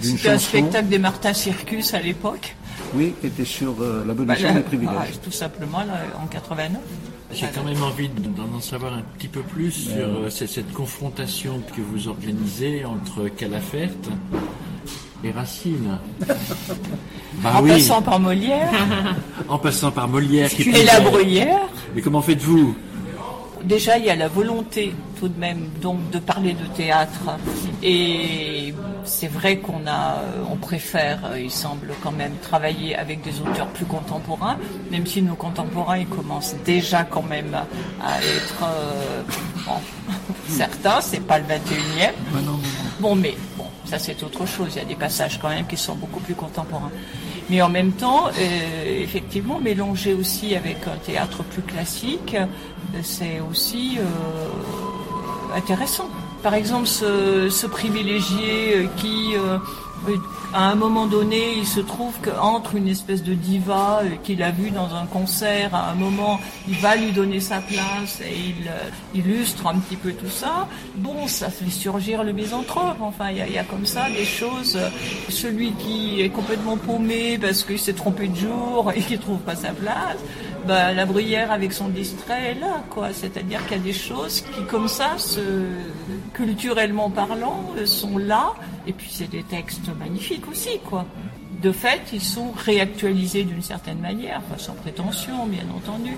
C'était 0.02 0.30
un 0.30 0.38
spectacle 0.38 0.88
des 0.88 1.00
Martin 1.00 1.34
Circus 1.34 1.94
à 1.94 2.00
l'époque. 2.00 2.56
oui, 2.96 3.14
qui 3.20 3.28
était 3.28 3.46
sur 3.46 3.76
euh, 3.82 4.02
Bah, 4.02 4.08
l'abolition 4.08 4.48
là, 4.50 4.54
des 4.56 4.60
privilèges. 4.62 4.96
ah, 5.00 5.18
tout 5.24 5.32
simplement 5.32 5.80
là, 5.80 5.94
en 6.24 6.28
89. 6.28 6.82
J'ai 7.34 7.48
quand 7.54 7.64
même 7.64 7.82
envie 7.84 8.08
d'en 8.10 8.56
en 8.58 8.62
savoir 8.62 8.94
un 8.94 9.02
petit 9.18 9.28
peu 9.28 9.42
plus 9.42 9.72
sur 9.72 10.06
euh, 10.06 10.30
cette, 10.30 10.72
confrontation 10.72 11.62
que 11.76 11.82
vous 11.82 12.08
organisez 12.08 12.86
entre 12.86 13.28
Calafert 13.28 13.90
et 15.24 15.32
Racine. 15.32 15.98
Bah 17.44 17.52
en 17.58 17.62
oui, 17.62 17.70
passant 17.70 18.02
par 18.02 18.20
Molière 18.20 18.72
en 19.48 19.60
passant 19.60 19.92
par 19.92 20.08
Molière. 20.08 20.50
qui 20.50 20.70
et 20.70 20.84
la. 20.84 21.02
Bruyère. 21.02 21.60
Mais 21.94 22.02
comment 22.02 22.22
faites-vous? 22.22 22.76
Déjà, 23.64 23.98
il 23.98 24.06
y 24.06 24.10
a 24.10 24.16
la 24.16 24.28
volonté 24.28 24.94
tout 25.20 25.28
de 25.28 25.40
même 25.40 25.70
donc 25.82 26.10
de 26.12 26.20
parler 26.20 26.54
de 26.54 26.66
théâtre 26.76 27.38
et 27.82 28.74
c'est 29.04 29.28
vrai 29.28 29.58
qu'on 29.58 29.88
a, 29.88 30.22
on 30.52 30.58
préfère, 30.58 31.20
euh, 31.26 31.40
il 31.40 31.52
semble 31.52 31.94
quand 32.04 32.12
même 32.12 32.34
travailler 32.42 32.96
avec 32.96 33.22
des 33.24 33.40
auteurs 33.42 33.68
plus 33.68 33.86
contemporains, 33.86 34.58
même 34.92 35.06
si 35.06 35.22
nos 35.22 35.36
contemporains 35.36 35.98
ils 35.98 36.08
commencent 36.08 36.56
déjà 36.66 37.04
quand 37.04 37.24
même 37.24 37.56
à 38.04 38.18
être 38.20 38.64
euh, 38.64 39.24
bon, 39.66 39.80
certains, 40.50 41.02
c'est 41.02 41.22
pas 41.22 41.40
le 41.40 41.46
21e. 41.46 42.12
Bon, 43.00 43.16
mais 43.16 43.36
bon, 43.58 43.66
ça 43.86 43.98
c'est 43.98 44.22
autre 44.24 44.46
chose. 44.46 44.70
Il 44.76 44.80
y 44.80 44.82
a 44.82 44.86
des 44.86 44.96
passages 44.96 45.40
quand 45.40 45.50
même 45.50 45.66
qui 45.66 45.78
sont 45.78 45.96
beaucoup 45.96 46.20
plus 46.20 46.36
contemporains. 46.36 46.92
Mais 47.50 47.62
en 47.62 47.70
même 47.70 47.94
temps, 47.94 48.28
euh, 48.28 49.02
effectivement, 49.02 49.60
mélanger 49.60 50.14
aussi 50.14 50.56
avec 50.56 50.86
un 50.88 50.98
théâtre 50.98 51.44
plus 51.44 51.62
classique, 51.62 52.36
euh, 52.36 53.00
c'est 53.04 53.40
aussi 53.40 53.98
euh, 54.00 55.56
intéressant. 55.56 56.10
Par 56.44 56.54
exemple, 56.54 56.88
ce, 56.88 57.68
privilégié 57.68 58.90
qui, 58.98 59.34
à 60.54 60.70
un 60.70 60.76
moment 60.76 61.06
donné, 61.08 61.56
il 61.58 61.66
se 61.68 61.80
trouve 61.82 62.14
qu'entre 62.24 62.76
une 62.76 62.88
espèce 62.88 63.24
de 63.24 63.34
diva 63.34 64.02
euh, 64.04 64.10
qu'il 64.24 64.42
a 64.42 64.52
vue 64.52 64.72
dans 64.72 64.94
un 64.96 65.06
concert, 65.06 65.76
à 65.76 65.92
un 65.92 65.96
moment, 65.96 66.40
il 66.68 66.76
va 66.78 66.96
lui 66.96 67.12
donner 67.12 67.40
sa 67.40 67.58
place 67.60 68.22
et 68.22 68.34
il 68.34 68.68
euh, 68.68 68.90
illustre 69.14 69.68
un 69.68 69.78
petit 69.80 69.96
peu 69.98 70.14
tout 70.14 70.30
ça. 70.30 70.68
Bon, 70.96 71.28
ça 71.28 71.50
fait 71.50 71.70
surgir 71.70 72.24
le 72.24 72.32
misanthrope. 72.32 72.98
Enfin, 73.02 73.32
il 73.32 73.38
y, 73.54 73.58
a- 73.58 73.64
comme 73.64 73.86
ça 73.86 74.10
des 74.10 74.24
choses. 74.26 74.78
Celui 75.30 75.72
qui 75.74 76.22
est 76.22 76.30
complètement 76.30 76.78
paumé 76.78 77.38
parce 77.38 77.64
qu'il 77.64 77.80
s'est 77.80 77.94
trompé 77.94 78.28
de 78.30 78.36
jour 78.36 78.92
et 78.96 79.02
qui 79.02 79.18
trouve 79.18 79.40
pas 79.40 79.56
sa 79.56 79.70
place, 79.70 80.18
bah, 80.66 80.94
la 80.94 81.06
bruyère 81.06 81.52
avec 81.52 81.74
son 81.74 81.90
distrait 81.90 82.52
est 82.52 82.60
là, 82.60 82.84
quoi. 82.90 83.14
C'est-à-dire 83.14 83.66
qu'il 83.68 83.78
y 83.78 83.80
a 83.80 83.84
des 83.84 83.94
choses 83.94 84.42
qui, 84.42 84.64
comme 84.64 84.88
ça, 84.88 85.18
se, 85.18 85.40
culturellement 86.34 87.10
parlant, 87.10 87.72
euh, 87.78 87.86
sont 87.86 88.18
là. 88.18 88.54
Et 88.86 88.94
puis 88.94 89.10
c'est 89.12 89.30
des 89.30 89.44
textes 89.44 89.90
magnifiques 90.00 90.48
aussi, 90.50 90.80
quoi. 90.86 91.06
De 91.62 91.72
fait, 91.72 92.02
ils 92.14 92.22
sont 92.22 92.52
réactualisés 92.52 93.44
d'une 93.44 93.64
certaine 93.64 94.00
manière, 94.00 94.42
sans 94.58 94.74
prétention, 94.74 95.48
bien 95.48 95.66
entendu, 95.76 96.16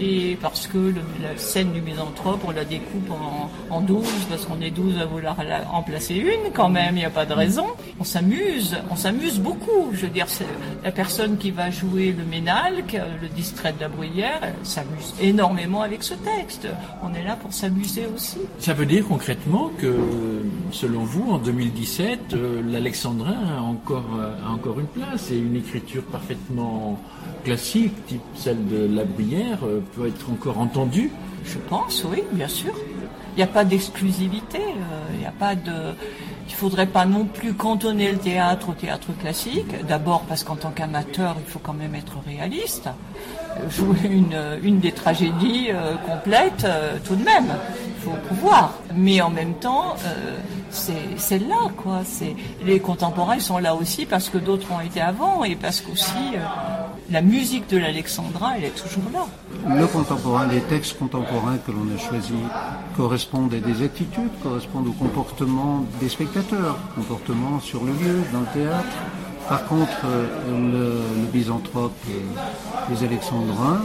et 0.00 0.36
parce 0.40 0.66
que 0.66 0.78
le- 0.78 0.94
la 1.22 1.36
scène 1.36 1.72
du 1.72 1.80
misanthrope, 1.80 2.40
on 2.46 2.50
la 2.50 2.64
découpe 2.64 3.10
en, 3.10 3.50
en 3.74 3.80
12, 3.80 4.06
parce 4.28 4.44
qu'on 4.46 4.60
est 4.60 4.70
12 4.70 4.98
à 5.00 5.06
vouloir 5.06 5.36
la- 5.44 5.68
en 5.72 5.82
placer 5.82 6.14
une, 6.16 6.52
quand 6.52 6.68
même, 6.68 6.96
il 6.96 7.00
n'y 7.00 7.04
a 7.04 7.10
pas 7.10 7.26
de 7.26 7.32
raison. 7.34 7.66
On 8.00 8.04
s'amuse, 8.04 8.76
on 8.90 8.96
s'amuse 8.96 9.38
beaucoup. 9.40 9.90
Je 9.92 10.02
veux 10.06 10.12
dire, 10.12 10.26
la 10.84 10.92
personne 10.92 11.36
qui 11.38 11.50
va 11.50 11.70
jouer 11.70 12.14
le 12.16 12.24
ménalque, 12.24 12.96
le 13.22 13.28
distrait 13.28 13.72
de 13.72 13.80
la 13.80 13.88
bruyère, 13.88 14.40
s'amuse 14.62 15.14
énormément 15.20 15.82
avec 15.82 16.02
ce 16.02 16.14
texte. 16.14 16.68
On 17.02 17.12
est 17.14 17.24
là 17.24 17.36
pour 17.36 17.52
s'amuser 17.52 18.06
aussi. 18.14 18.38
Ça 18.58 18.74
veut 18.74 18.86
dire 18.86 19.04
concrètement 19.06 19.70
que, 19.78 19.96
selon 20.70 21.00
vous, 21.04 21.30
en 21.32 21.38
2017, 21.38 22.34
euh, 22.34 22.62
l'alexandrin 22.70 23.36
a 23.58 23.62
encore, 23.62 24.04
a 24.46 24.50
encore 24.52 24.78
une 24.80 24.86
place 24.86 25.30
et 25.30 25.38
une 25.38 25.56
écriture 25.56 26.02
parfaitement 26.04 27.00
classique, 27.44 27.92
type 28.06 28.20
celle 28.34 28.66
de 28.68 28.88
la 28.94 29.04
Bruyère, 29.04 29.58
euh, 29.64 29.80
peut 29.94 30.06
être 30.08 30.30
encore 30.30 30.58
entendue. 30.58 31.10
Je 31.44 31.58
pense, 31.58 32.04
oui, 32.04 32.22
bien 32.32 32.48
sûr. 32.48 32.74
Il 33.34 33.36
n'y 33.36 33.42
a 33.42 33.46
pas 33.46 33.64
d'exclusivité, 33.64 34.58
euh, 34.58 35.14
il 35.14 35.20
n'y 35.20 35.26
a 35.26 35.30
pas 35.32 35.54
de... 35.54 35.94
Il 36.48 36.54
faudrait 36.54 36.86
pas 36.86 37.04
non 37.04 37.24
plus 37.26 37.52
cantonner 37.52 38.10
le 38.10 38.18
théâtre 38.18 38.70
au 38.70 38.72
théâtre 38.72 39.08
classique. 39.20 39.86
D'abord 39.86 40.22
parce 40.22 40.42
qu'en 40.44 40.56
tant 40.56 40.70
qu'amateur, 40.70 41.36
il 41.38 41.48
faut 41.50 41.60
quand 41.60 41.74
même 41.74 41.94
être 41.94 42.14
réaliste. 42.26 42.88
Euh, 43.58 43.70
Jouer 43.70 44.08
une, 44.10 44.38
une 44.62 44.80
des 44.80 44.92
tragédies 44.92 45.68
euh, 45.70 45.94
complètes, 46.06 46.64
euh, 46.64 46.96
tout 47.04 47.16
de 47.16 47.22
même, 47.24 47.46
il 47.86 48.02
faut 48.02 48.16
pouvoir. 48.28 48.74
Mais 48.94 49.20
en 49.20 49.30
même 49.30 49.54
temps, 49.54 49.94
euh, 50.04 50.36
c'est 50.70 51.38
là, 51.38 51.70
quoi. 51.76 52.00
Les 52.64 52.80
contemporains 52.80 53.38
sont 53.40 53.58
là 53.58 53.74
aussi 53.74 54.04
parce 54.06 54.28
que 54.28 54.38
d'autres 54.38 54.70
ont 54.72 54.80
été 54.80 55.00
avant 55.00 55.44
et 55.44 55.54
parce 55.54 55.80
qu'aussi 55.80 56.34
euh, 56.34 56.38
la 57.10 57.20
musique 57.22 57.68
de 57.70 57.78
l'Alexandrin, 57.78 58.54
elle 58.56 58.64
est 58.64 58.82
toujours 58.82 59.10
là. 59.12 59.26
Le 59.66 59.86
contemporain, 59.86 60.46
les 60.46 60.60
textes 60.60 60.98
contemporains 60.98 61.58
que 61.58 61.72
l'on 61.72 61.86
a 61.94 61.98
choisis 61.98 62.34
correspondent 62.96 63.54
à 63.54 63.60
des 63.60 63.82
attitudes, 63.84 64.30
correspondent 64.42 64.88
au 64.88 64.92
comportement 64.92 65.84
des 66.00 66.08
spectateurs, 66.08 66.78
comportement 66.94 67.60
sur 67.60 67.84
le 67.84 67.92
lieu, 67.92 68.22
dans 68.32 68.40
le 68.40 68.46
théâtre, 68.54 68.96
Par 69.48 69.64
contre, 69.64 70.04
euh, 70.04 70.26
le, 70.50 71.22
le 71.22 71.26
Byzanthrope, 71.32 71.92
euh, 72.10 72.90
les 72.90 73.02
Alexandrins, 73.02 73.80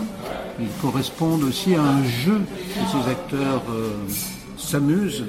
ils 0.60 0.68
correspondent 0.82 1.44
aussi 1.44 1.76
à 1.76 1.82
un 1.82 2.04
jeu 2.04 2.42
que 2.76 2.80
ces 2.92 3.10
acteurs 3.10 3.64
euh, 3.70 3.92
s'amusent 4.58 5.24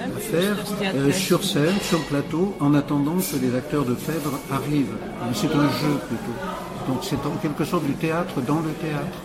à 0.00 0.20
faire 0.20 0.56
euh, 0.82 1.12
sur 1.12 1.44
scène, 1.44 1.74
sur 1.82 1.98
le 1.98 2.04
plateau, 2.04 2.54
en 2.60 2.74
attendant 2.74 3.16
que 3.16 3.36
les 3.36 3.54
acteurs 3.54 3.84
de 3.84 3.94
Phèdre 3.94 4.38
arrivent. 4.50 4.96
C'est 5.34 5.54
un 5.54 5.68
jeu 5.68 5.98
plutôt. 6.08 6.88
Donc 6.88 6.98
c'est 7.02 7.24
en 7.26 7.36
quelque 7.42 7.64
sorte 7.64 7.84
du 7.84 7.94
théâtre 7.94 8.40
dans 8.40 8.60
le 8.60 8.72
théâtre. 8.72 9.18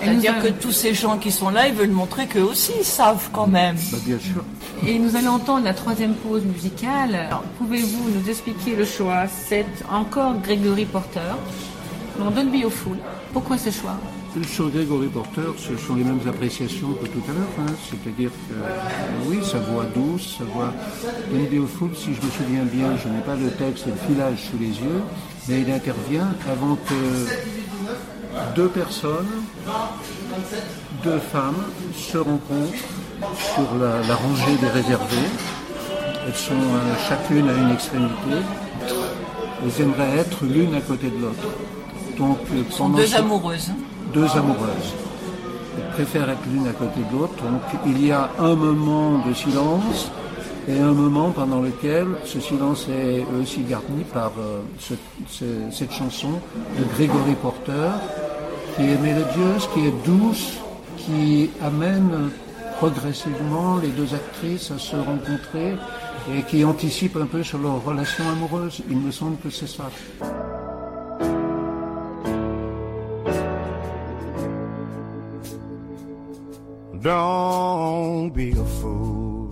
C'est-à-dire 0.00 0.38
que 0.42 0.48
tous 0.48 0.72
ces 0.72 0.94
gens 0.94 1.18
qui 1.18 1.30
sont 1.30 1.50
là, 1.50 1.68
ils 1.68 1.74
veulent 1.74 1.90
montrer 1.90 2.26
qu'eux 2.26 2.42
aussi 2.42 2.72
ils 2.78 2.84
savent 2.84 3.28
quand 3.32 3.46
même. 3.46 3.76
Bah, 3.92 3.98
bien 4.04 4.18
sûr. 4.18 4.44
Et 4.86 4.98
nous 4.98 5.16
allons 5.16 5.32
entendre 5.32 5.64
la 5.64 5.74
troisième 5.74 6.14
pause 6.14 6.44
musicale. 6.44 7.28
Pouvez-vous 7.58 8.10
nous 8.10 8.28
expliquer 8.30 8.76
le 8.76 8.84
choix? 8.84 9.24
C'est 9.28 9.66
encore 9.90 10.34
Gregory 10.40 10.84
Porter. 10.84 11.20
On 12.20 12.30
donne 12.30 12.50
Be 12.50 12.68
Fool. 12.68 12.96
Pourquoi 13.32 13.58
ce 13.58 13.70
choix? 13.70 13.96
Sur 14.46 14.68
Grégory 14.70 15.08
Porter, 15.08 15.50
ce 15.56 15.76
sont 15.76 15.96
les 15.96 16.04
mêmes 16.04 16.20
appréciations 16.28 16.92
que 16.92 17.06
tout 17.06 17.22
à 17.28 17.32
l'heure. 17.32 17.48
hein. 17.66 17.72
C'est-à-dire 17.90 18.30
que, 18.30 18.54
euh, 18.54 19.26
oui, 19.28 19.38
sa 19.42 19.58
voix 19.58 19.84
douce, 19.94 20.36
sa 20.38 20.44
voix. 20.44 20.72
Don 21.32 21.66
Fool, 21.66 21.90
si 21.96 22.14
je 22.14 22.20
me 22.24 22.30
souviens 22.30 22.64
bien, 22.64 22.96
je 23.02 23.08
n'ai 23.08 23.22
pas 23.22 23.34
le 23.34 23.50
texte 23.50 23.86
et 23.86 23.90
le 23.90 23.96
filage 24.06 24.38
sous 24.50 24.58
les 24.58 24.66
yeux, 24.68 25.02
mais 25.48 25.62
il 25.62 25.70
intervient 25.72 26.28
avant 26.48 26.76
que 26.76 26.94
deux 28.54 28.68
personnes, 28.68 29.26
deux 31.04 31.18
femmes 31.18 31.62
se 31.96 32.18
rencontrent 32.18 32.84
sur 33.54 33.68
la, 33.80 34.06
la 34.06 34.14
rangée 34.14 34.56
des 34.60 34.68
réservés. 34.68 35.28
Elles 36.26 36.34
sont 36.34 36.52
euh, 36.54 36.94
chacune 37.08 37.48
à 37.48 37.52
une 37.54 37.70
extrémité. 37.70 38.36
Elles 39.64 39.82
aimeraient 39.82 40.18
être 40.18 40.44
l'une 40.44 40.74
à 40.74 40.80
côté 40.80 41.08
de 41.10 41.16
l'autre. 41.22 41.48
Donc, 42.18 42.38
euh, 42.52 42.62
sont 42.70 42.90
deux 42.90 43.06
ce- 43.06 43.16
amoureuses. 43.16 43.70
deux 44.12 44.26
amoureuses. 44.36 44.92
Elles 45.76 45.90
préfèrent 45.94 46.30
être 46.30 46.44
l'une 46.52 46.66
à 46.66 46.72
côté 46.72 47.00
de 47.10 47.16
l'autre. 47.16 47.34
Donc 47.42 47.62
il 47.86 48.04
y 48.06 48.12
a 48.12 48.30
un 48.38 48.54
moment 48.54 49.18
de 49.26 49.32
silence 49.32 50.10
et 50.68 50.78
un 50.78 50.92
moment 50.92 51.30
pendant 51.30 51.60
lequel 51.60 52.06
ce 52.24 52.40
silence 52.40 52.86
est 52.90 53.24
aussi 53.40 53.62
garni 53.62 54.04
par 54.12 54.32
euh, 54.38 54.60
ce- 54.78 54.94
ce- 55.30 55.44
cette 55.72 55.92
chanson 55.92 56.32
de 56.78 56.84
Grégory 56.94 57.34
Porter 57.40 57.88
qui 58.78 58.84
est 58.84 58.98
mélodieuse, 58.98 59.68
qui 59.74 59.86
est 59.88 60.06
douce, 60.06 60.52
qui 60.96 61.50
amène 61.60 62.30
progressivement 62.78 63.78
les 63.78 63.88
deux 63.88 64.14
actrices 64.14 64.70
à 64.70 64.78
se 64.78 64.94
rencontrer 64.94 65.74
et 66.32 66.42
qui 66.42 66.64
anticipe 66.64 67.16
un 67.16 67.26
peu 67.26 67.42
sur 67.42 67.58
leur 67.58 67.84
relation 67.84 68.22
amoureuse. 68.30 68.80
Il 68.88 68.98
me 68.98 69.10
semble 69.10 69.36
que 69.38 69.50
c'est 69.50 69.66
ça. 69.66 69.90
Don't 77.02 78.30
be 78.30 78.52
a 78.52 78.64
fool. 78.80 79.50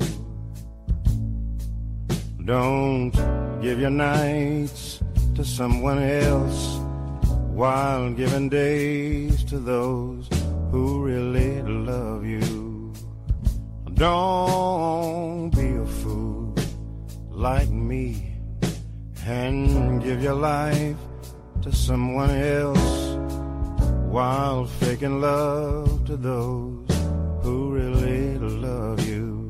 Don't 2.45 3.13
give 3.61 3.81
your 3.81 3.91
nights 3.91 5.01
to 5.35 5.43
someone 5.43 5.99
else 5.99 6.86
while 7.57 8.13
giving 8.13 8.51
days 8.51 9.43
to 9.43 9.59
those 9.59 10.29
who 10.71 11.03
really 11.03 11.63
love 11.63 12.23
you. 12.23 12.93
Don't 13.95 15.49
be 15.57 15.69
a 15.73 15.87
fool 15.87 16.55
like 17.31 17.71
me 17.71 18.35
and 19.25 20.03
give 20.03 20.23
your 20.23 20.35
life 20.35 20.99
to 21.63 21.73
someone 21.73 22.29
else 22.29 23.17
while 24.13 24.67
faking 24.67 25.23
love 25.23 26.05
to 26.05 26.19
those 26.19 26.87
who 27.43 27.73
really 27.73 28.37
love 28.37 29.01
you. 29.09 29.49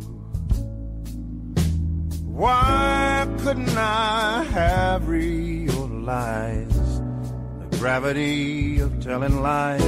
Why 2.23 3.27
couldn't 3.41 3.77
I 3.77 4.45
have 4.45 5.09
realized 5.09 6.76
gravity 7.79 8.81
of 8.81 9.01
telling 9.01 9.43
lies? 9.43 9.83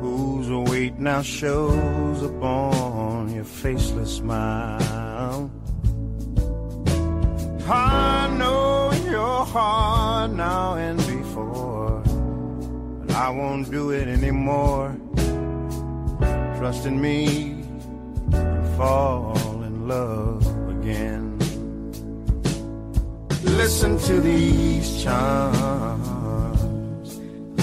Whose 0.00 0.50
weight 0.70 0.98
now 0.98 1.22
shows 1.22 2.22
upon 2.22 3.34
your 3.34 3.44
faceless 3.44 4.16
smile? 4.16 5.50
I 7.68 8.28
know 8.38 8.92
your 9.10 9.44
heart 9.44 10.30
now 10.32 10.74
and 10.74 10.98
before, 10.98 12.00
but 13.00 13.16
I 13.16 13.30
won't 13.30 13.70
do 13.70 13.90
it 13.90 14.08
anymore. 14.08 14.96
Trust 16.58 16.86
in 16.86 17.00
me 17.00 17.64
and 18.32 18.76
fall 18.76 19.62
in 19.62 19.88
love 19.88 20.46
again. 20.68 21.38
Listen 23.42 23.98
to 23.98 24.20
these 24.20 25.02
charms, 25.02 26.08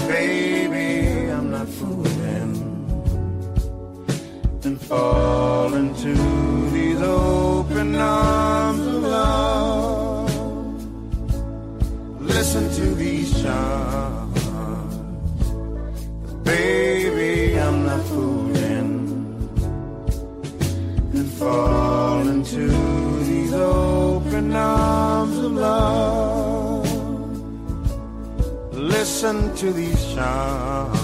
baby. 0.08 1.30
I'm 1.30 1.50
not 1.50 1.68
fooling 1.68 2.54
and 4.64 4.80
fall 4.80 5.74
into 5.74 6.14
these 6.70 7.00
open 7.00 7.94
arms 7.96 8.86
of 8.86 9.02
love. 9.02 10.30
Listen 12.20 12.70
to 12.78 12.94
these 12.94 13.42
charms, 13.42 14.44
baby. 16.42 17.58
I'm 17.58 17.84
not 17.86 18.02
fooling 18.06 18.92
and 21.12 21.30
fall 21.32 22.28
into 22.28 22.68
these 23.24 23.52
open 23.52 24.54
arms 24.54 25.38
of 25.38 25.52
love. 25.52 26.13
Listen 28.84 29.54
to 29.56 29.72
these 29.72 30.14
charms, 30.14 31.00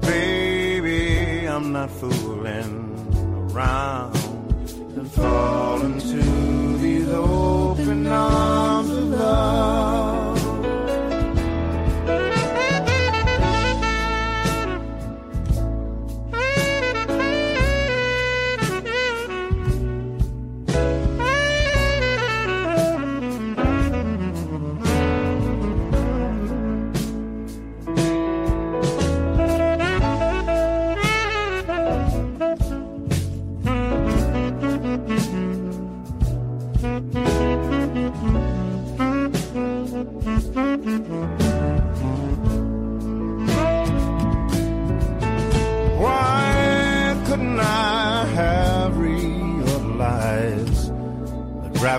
baby. 0.00 1.44
I'm 1.48 1.72
not 1.72 1.90
fooling 1.90 3.50
around 3.50 4.14
and 4.96 5.10
fall 5.10 5.82
into 5.82 6.22
these 6.78 7.08
open 7.08 8.06
arms 8.06 8.90
of 8.90 9.08
love. 9.08 9.91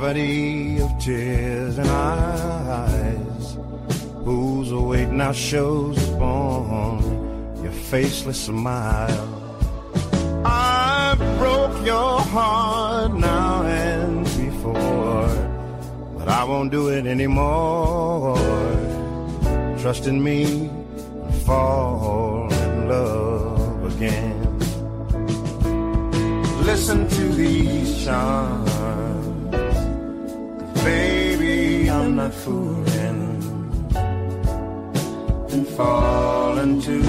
Of 0.06 1.00
tears 1.00 1.78
and 1.78 1.88
eyes? 1.88 3.58
Whose 4.26 4.74
weight 4.74 5.08
now 5.08 5.32
shows 5.32 5.98
upon 6.10 7.64
your 7.64 7.72
faceless 7.72 8.42
smile? 8.42 9.30
I 10.44 11.16
broke 11.40 11.86
your 11.86 12.20
heart 12.20 13.14
now 13.14 13.64
and 13.64 14.26
before, 14.26 15.30
but 16.18 16.28
I 16.28 16.44
won't 16.44 16.72
do 16.72 16.90
it 16.90 17.06
anymore. 17.06 18.38
Trust 19.80 20.08
in 20.08 20.22
me 20.22 20.44
and 20.68 21.36
fall 21.46 22.52
in 22.52 22.90
love 22.90 23.96
again. 23.96 24.60
Listen 26.66 27.08
to 27.08 27.24
these 27.30 28.04
charms, 28.04 28.63
I'm 32.14 32.18
not 32.18 32.34
fooling 32.46 33.42
and 35.52 35.68
fall 35.70 36.60
into 36.60 37.02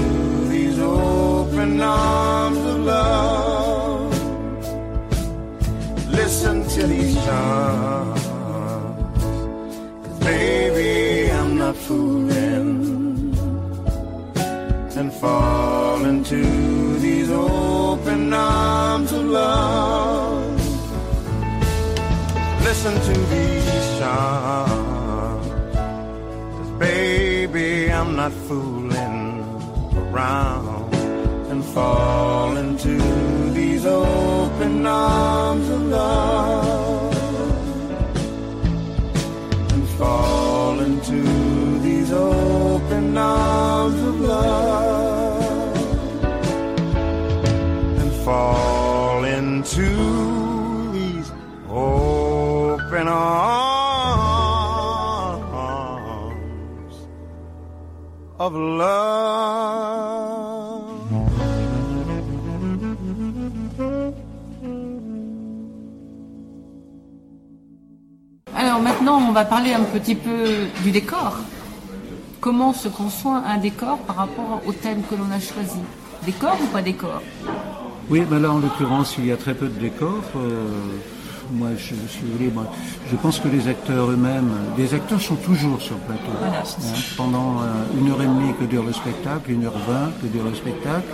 these 0.48 0.78
open 0.78 1.78
arms 1.78 2.57
of 2.57 2.78
love. 2.92 4.14
Listen 6.09 6.66
to 6.66 6.86
these 6.86 7.14
charms, 7.26 8.22
'cause 10.05 10.20
not 11.59 11.76
fooling 11.76 13.36
and 14.96 15.12
fall 15.12 16.02
into 16.07 16.40
these 17.05 17.30
open 17.30 18.32
arms 18.32 19.12
of 19.12 19.24
love. 19.26 20.55
Listen 22.64 22.94
to 23.09 23.14
these 23.32 23.98
charms, 23.98 24.73
I'm 28.14 28.30
not 28.30 28.32
fooling 28.46 29.42
around 29.96 30.94
and 31.50 31.64
fall 31.64 32.56
into 32.56 32.96
these 33.50 33.84
open 33.84 34.86
arms 34.86 35.68
of 35.68 35.82
love 35.82 37.16
and 39.72 39.88
fall 39.98 40.78
into 40.78 41.22
these 41.80 42.12
open 42.12 43.18
arms 43.18 44.00
of 44.00 44.20
love 44.20 45.76
and 47.98 48.12
fall 48.24 49.24
into 49.24 50.92
these 50.92 51.32
open 51.68 53.08
arms 53.08 53.53
of 58.55 58.61
love. 58.78 58.94
Alors 68.57 68.80
maintenant, 68.80 69.18
on 69.28 69.32
va 69.32 69.44
parler 69.44 69.72
un 69.72 69.82
petit 69.82 70.14
peu 70.14 70.68
du 70.82 70.90
décor. 70.90 71.36
Comment 72.40 72.72
se 72.72 72.88
conçoit 72.88 73.42
un 73.46 73.59
décor 73.59 73.98
par 73.98 74.16
rapport 74.16 74.62
au 74.66 74.72
thème 74.72 75.02
que 75.09 75.14
l'on 75.14 75.30
a 75.30 75.40
choisi? 75.40 75.80
Décor 76.24 76.57
ou 76.62 76.66
pas 76.66 76.82
décor? 76.82 77.22
Oui, 78.11 78.22
mais 78.30 78.38
là 78.38 78.52
en 78.52 78.59
l'occurrence, 78.59 79.16
il 79.18 79.26
y 79.26 79.32
a 79.32 79.36
très 79.36 79.55
peu 79.55 79.68
de 79.68 79.78
décors. 79.78 80.22
Euh, 80.36 80.68
moi, 81.53 81.70
je, 81.76 81.95
si 81.95 82.18
vous 82.22 82.32
voulez, 82.36 82.51
moi, 82.51 82.66
je 83.11 83.16
pense 83.16 83.38
que 83.40 83.49
les 83.49 83.68
acteurs 83.68 84.11
eux-mêmes, 84.11 84.51
les 84.76 84.95
acteurs 84.95 85.20
sont 85.20 85.36
toujours 85.36 85.80
sur 85.80 85.95
le 85.97 86.03
plateau. 86.03 86.32
Voilà. 86.38 86.61
Hein, 86.61 87.01
pendant 87.16 87.61
euh, 87.61 88.01
une 88.01 88.11
heure 88.11 88.22
et 88.22 88.26
demie 88.26 88.53
que 88.59 88.64
dure 88.64 88.84
le 88.84 88.92
spectacle, 88.92 89.51
une 89.51 89.64
heure 89.64 89.78
vingt 89.88 90.11
que 90.20 90.26
dure 90.26 90.45
le 90.45 90.55
spectacle, 90.55 91.07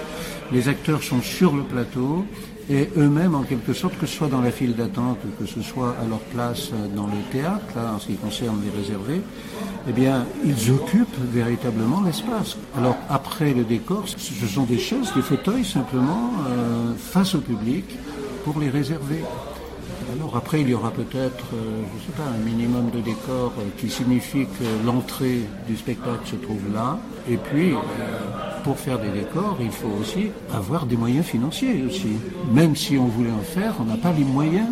les 0.53 0.69
acteurs 0.69 1.03
sont 1.03 1.23
sur 1.23 1.55
le 1.55 1.63
plateau 1.63 2.25
et 2.69 2.89
eux-mêmes, 2.97 3.35
en 3.35 3.43
quelque 3.43 3.73
sorte, 3.73 3.99
que 3.99 4.07
ce 4.07 4.17
soit 4.17 4.29
dans 4.29 4.41
la 4.41 4.53
file 4.53 4.77
d'attente 4.77 5.19
ou 5.25 5.43
que 5.43 5.49
ce 5.49 5.61
soit 5.61 5.97
à 6.01 6.07
leur 6.09 6.21
place 6.21 6.71
euh, 6.73 6.87
dans 6.95 7.07
le 7.07 7.21
théâtre, 7.33 7.65
là, 7.75 7.95
en 7.97 7.99
ce 7.99 8.07
qui 8.07 8.15
concerne 8.15 8.61
les 8.63 8.81
réservés, 8.81 9.23
eh 9.89 9.93
bien, 9.93 10.25
ils 10.45 10.71
occupent 10.71 11.19
véritablement 11.33 12.01
l'espace. 12.01 12.57
Alors, 12.77 12.97
après 13.09 13.55
le 13.55 13.65
décor, 13.65 14.05
ce 14.07 14.47
sont 14.47 14.65
des 14.65 14.79
chaises, 14.79 15.13
des 15.15 15.23
fauteuils 15.23 15.65
simplement, 15.65 16.31
euh, 16.49 16.93
face 16.97 17.35
au 17.35 17.41
public, 17.41 17.85
pour 18.45 18.61
les 18.61 18.71
réserver. 18.71 19.23
Après, 20.37 20.61
il 20.61 20.69
y 20.69 20.75
aura 20.75 20.91
peut-être, 20.91 21.45
euh, 21.55 21.83
je 21.99 22.07
sais 22.07 22.17
pas, 22.17 22.29
un 22.29 22.45
minimum 22.45 22.91
de 22.91 23.01
décor 23.01 23.53
euh, 23.59 23.63
qui 23.79 23.91
signifie 23.91 24.47
que 24.47 24.87
l'entrée 24.87 25.41
du 25.67 25.77
spectacle 25.77 26.25
se 26.25 26.37
trouve 26.37 26.63
là. 26.73 26.99
Et 27.29 27.37
puis, 27.37 27.73
euh, 27.73 27.77
pour 28.63 28.79
faire 28.79 28.99
des 28.99 29.09
décors, 29.09 29.59
il 29.61 29.71
faut 29.71 29.91
aussi 30.01 30.31
avoir 30.55 30.87
des 30.87 30.97
moyens 30.97 31.27
financiers 31.27 31.83
aussi. 31.87 32.13
Même 32.53 32.77
si 32.77 32.97
on 32.97 33.07
voulait 33.07 33.33
en 33.33 33.43
faire, 33.43 33.75
on 33.81 33.85
n'a 33.85 33.97
pas 33.97 34.13
les 34.13 34.25
moyens 34.25 34.69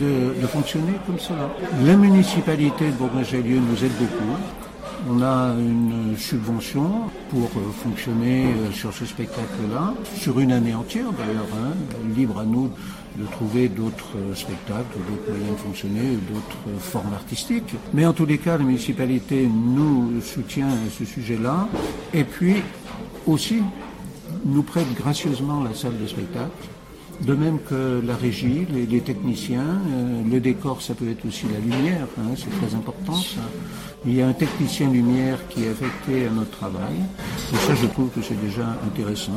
de, 0.00 0.46
fonctionner 0.46 0.92
comme 1.06 1.18
cela. 1.18 1.50
La 1.84 1.96
municipalité 1.96 2.86
de 2.86 2.92
Bourgogne-Jallieu 2.92 3.58
nous 3.58 3.84
aide 3.84 3.92
beaucoup. 3.98 4.36
On 5.10 5.22
a 5.22 5.54
une 5.58 6.16
subvention 6.16 6.90
pour 7.28 7.44
euh, 7.56 7.72
fonctionner 7.82 8.46
sur 8.72 8.92
ce 8.92 9.04
spectacle-là, 9.04 9.94
sur 10.16 10.40
une 10.40 10.52
année 10.52 10.74
entière 10.74 11.12
d'ailleurs, 11.12 11.46
hein, 11.54 11.74
libre 12.16 12.40
à 12.40 12.44
nous 12.44 12.70
de 13.18 13.26
trouver 13.26 13.68
d'autres 13.68 14.16
euh, 14.16 14.34
spectacles, 14.34 14.98
d'autres 15.08 15.30
moyens 15.30 15.56
de 15.56 15.62
fonctionner, 15.62 16.16
d'autres 16.28 16.58
euh, 16.68 16.78
formes 16.78 17.12
artistiques. 17.14 17.74
Mais 17.94 18.06
en 18.06 18.12
tous 18.12 18.26
les 18.26 18.38
cas, 18.38 18.58
la 18.58 18.64
municipalité 18.64 19.48
nous 19.48 20.20
soutient 20.20 20.68
à 20.68 20.90
ce 20.96 21.04
sujet-là. 21.04 21.68
Et 22.12 22.24
puis 22.24 22.56
aussi, 23.26 23.62
nous 24.44 24.62
prête 24.62 24.92
gracieusement 24.94 25.62
la 25.62 25.74
salle 25.74 25.98
de 26.00 26.06
spectacle. 26.06 26.50
De 27.22 27.32
même 27.32 27.58
que 27.60 28.02
la 28.06 28.14
régie, 28.14 28.66
les, 28.70 29.00
techniciens, 29.00 29.80
euh, 29.90 30.22
le 30.30 30.38
décor, 30.38 30.82
ça 30.82 30.94
peut 30.94 31.08
être 31.08 31.24
aussi 31.26 31.46
la 31.50 31.60
lumière, 31.60 32.06
hein, 32.18 32.34
c'est 32.36 32.50
très 32.60 32.74
important 32.76 33.14
ça. 33.14 33.40
Il 34.04 34.14
y 34.14 34.20
a 34.20 34.28
un 34.28 34.34
technicien 34.34 34.90
lumière 34.90 35.38
qui 35.48 35.64
est 35.64 35.70
affecté 35.70 36.26
à 36.26 36.30
notre 36.30 36.50
travail, 36.50 36.94
et 37.54 37.56
ça 37.56 37.74
je 37.74 37.86
trouve 37.86 38.10
que 38.10 38.20
c'est 38.20 38.38
déjà 38.40 38.66
intéressant. 38.86 39.32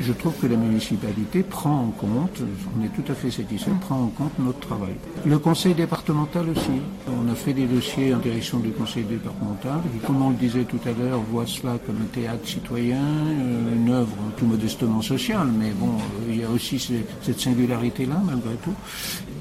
Je 0.00 0.12
trouve 0.12 0.34
que 0.40 0.46
la 0.46 0.56
municipalité 0.56 1.42
prend 1.42 1.80
en 1.80 1.90
compte, 1.90 2.42
on 2.78 2.84
est 2.84 2.88
tout 2.88 3.10
à 3.10 3.14
fait 3.14 3.30
satisfait, 3.30 3.70
prend 3.80 4.00
en 4.02 4.08
compte 4.08 4.32
notre 4.38 4.60
travail. 4.60 4.94
Le 5.24 5.38
conseil 5.38 5.74
départemental 5.74 6.48
aussi. 6.50 6.80
On 7.08 7.30
a 7.30 7.34
fait 7.34 7.52
des 7.52 7.66
dossiers 7.66 8.14
en 8.14 8.18
direction 8.18 8.58
du 8.58 8.70
conseil 8.70 9.04
départemental, 9.04 9.80
qui, 9.92 10.06
comme 10.06 10.22
on 10.22 10.30
le 10.30 10.36
disait 10.36 10.64
tout 10.64 10.80
à 10.86 10.92
l'heure, 10.92 11.20
voit 11.30 11.46
cela 11.46 11.78
comme 11.86 11.96
un 12.02 12.12
théâtre 12.14 12.46
citoyen, 12.46 13.00
euh, 13.02 13.74
une 13.76 13.90
œuvre 13.90 14.16
tout 14.36 14.46
modestement 14.46 15.02
sociale, 15.02 15.48
mais 15.58 15.70
bon, 15.72 15.86
euh, 15.88 16.30
il 16.30 16.38
y 16.40 16.44
a 16.44 16.50
aussi 16.50 16.78
ce- 16.78 16.92
cette 17.22 17.40
singularité-là, 17.40 18.20
malgré 18.24 18.54
tout. 18.64 18.74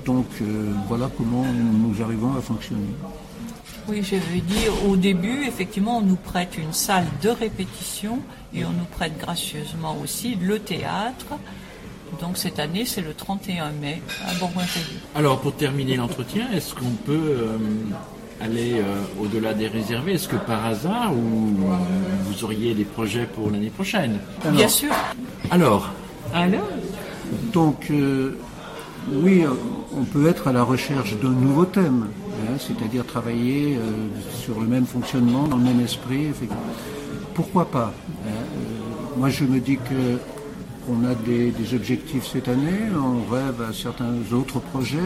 Donc 0.06 0.28
euh, 0.41 0.72
voilà 0.88 1.10
comment 1.18 1.43
nous 1.45 2.01
arrivons 2.03 2.34
à 2.38 2.41
fonctionner. 2.41 2.82
Oui, 3.88 4.01
je 4.01 4.15
veux 4.15 4.41
dire, 4.41 4.71
au 4.89 4.95
début, 4.95 5.45
effectivement, 5.47 5.99
on 5.99 6.01
nous 6.01 6.15
prête 6.15 6.57
une 6.57 6.73
salle 6.73 7.05
de 7.21 7.29
répétition 7.29 8.19
et 8.53 8.65
on 8.65 8.71
nous 8.71 8.86
prête 8.91 9.17
gracieusement 9.19 9.95
aussi 10.03 10.36
le 10.36 10.59
théâtre. 10.59 11.27
Donc 12.19 12.38
cette 12.38 12.59
année, 12.59 12.86
c'est 12.86 13.01
le 13.01 13.13
31 13.13 13.71
mai 13.71 14.01
à 14.27 14.33
Bourgoin-Jallieu. 14.36 14.99
Alors, 15.15 15.39
pour 15.39 15.55
terminer 15.55 15.97
l'entretien, 15.97 16.47
est-ce 16.51 16.73
qu'on 16.73 16.91
peut 17.05 17.13
euh, 17.13 17.57
aller 18.41 18.79
euh, 18.79 19.01
au-delà 19.21 19.53
des 19.53 19.67
réservés? 19.67 20.13
Est-ce 20.13 20.27
que 20.27 20.36
par 20.36 20.65
hasard, 20.65 21.13
ou 21.13 21.71
euh, 21.71 21.75
vous 22.25 22.43
auriez 22.43 22.73
des 22.73 22.86
projets 22.86 23.25
pour 23.25 23.51
l'année 23.51 23.69
prochaine? 23.69 24.19
Bien 24.51 24.67
sûr, 24.67 24.93
Alors, 25.51 25.91
Alors 26.33 26.67
Donc, 27.53 27.88
euh, 27.91 28.38
oui, 29.11 29.43
on 29.95 30.03
peut 30.03 30.27
être 30.27 30.47
à 30.47 30.53
la 30.53 30.63
recherche 30.63 31.15
d'un 31.21 31.29
nouveau 31.29 31.65
thème, 31.65 32.07
c'est-à-dire 32.59 33.05
travailler 33.05 33.75
euh, 33.75 33.79
sur 34.31 34.59
le 34.59 34.67
même 34.67 34.85
fonctionnement, 34.85 35.47
dans 35.47 35.57
le 35.57 35.63
même 35.63 35.81
esprit. 35.81 36.27
Pourquoi 37.33 37.69
pas 37.69 37.93
hein, 38.07 38.29
euh, 38.29 39.17
Moi, 39.17 39.29
je 39.29 39.43
me 39.43 39.59
dis 39.59 39.77
que 39.77 40.19
on 40.89 41.03
a 41.05 41.15
des, 41.15 41.51
objectifs 41.73 42.27
cette 42.31 42.47
année, 42.47 42.89
on 42.95 43.31
rêve 43.31 43.61
à 43.67 43.73
certains 43.73 44.13
autres 44.31 44.59
projets. 44.59 44.97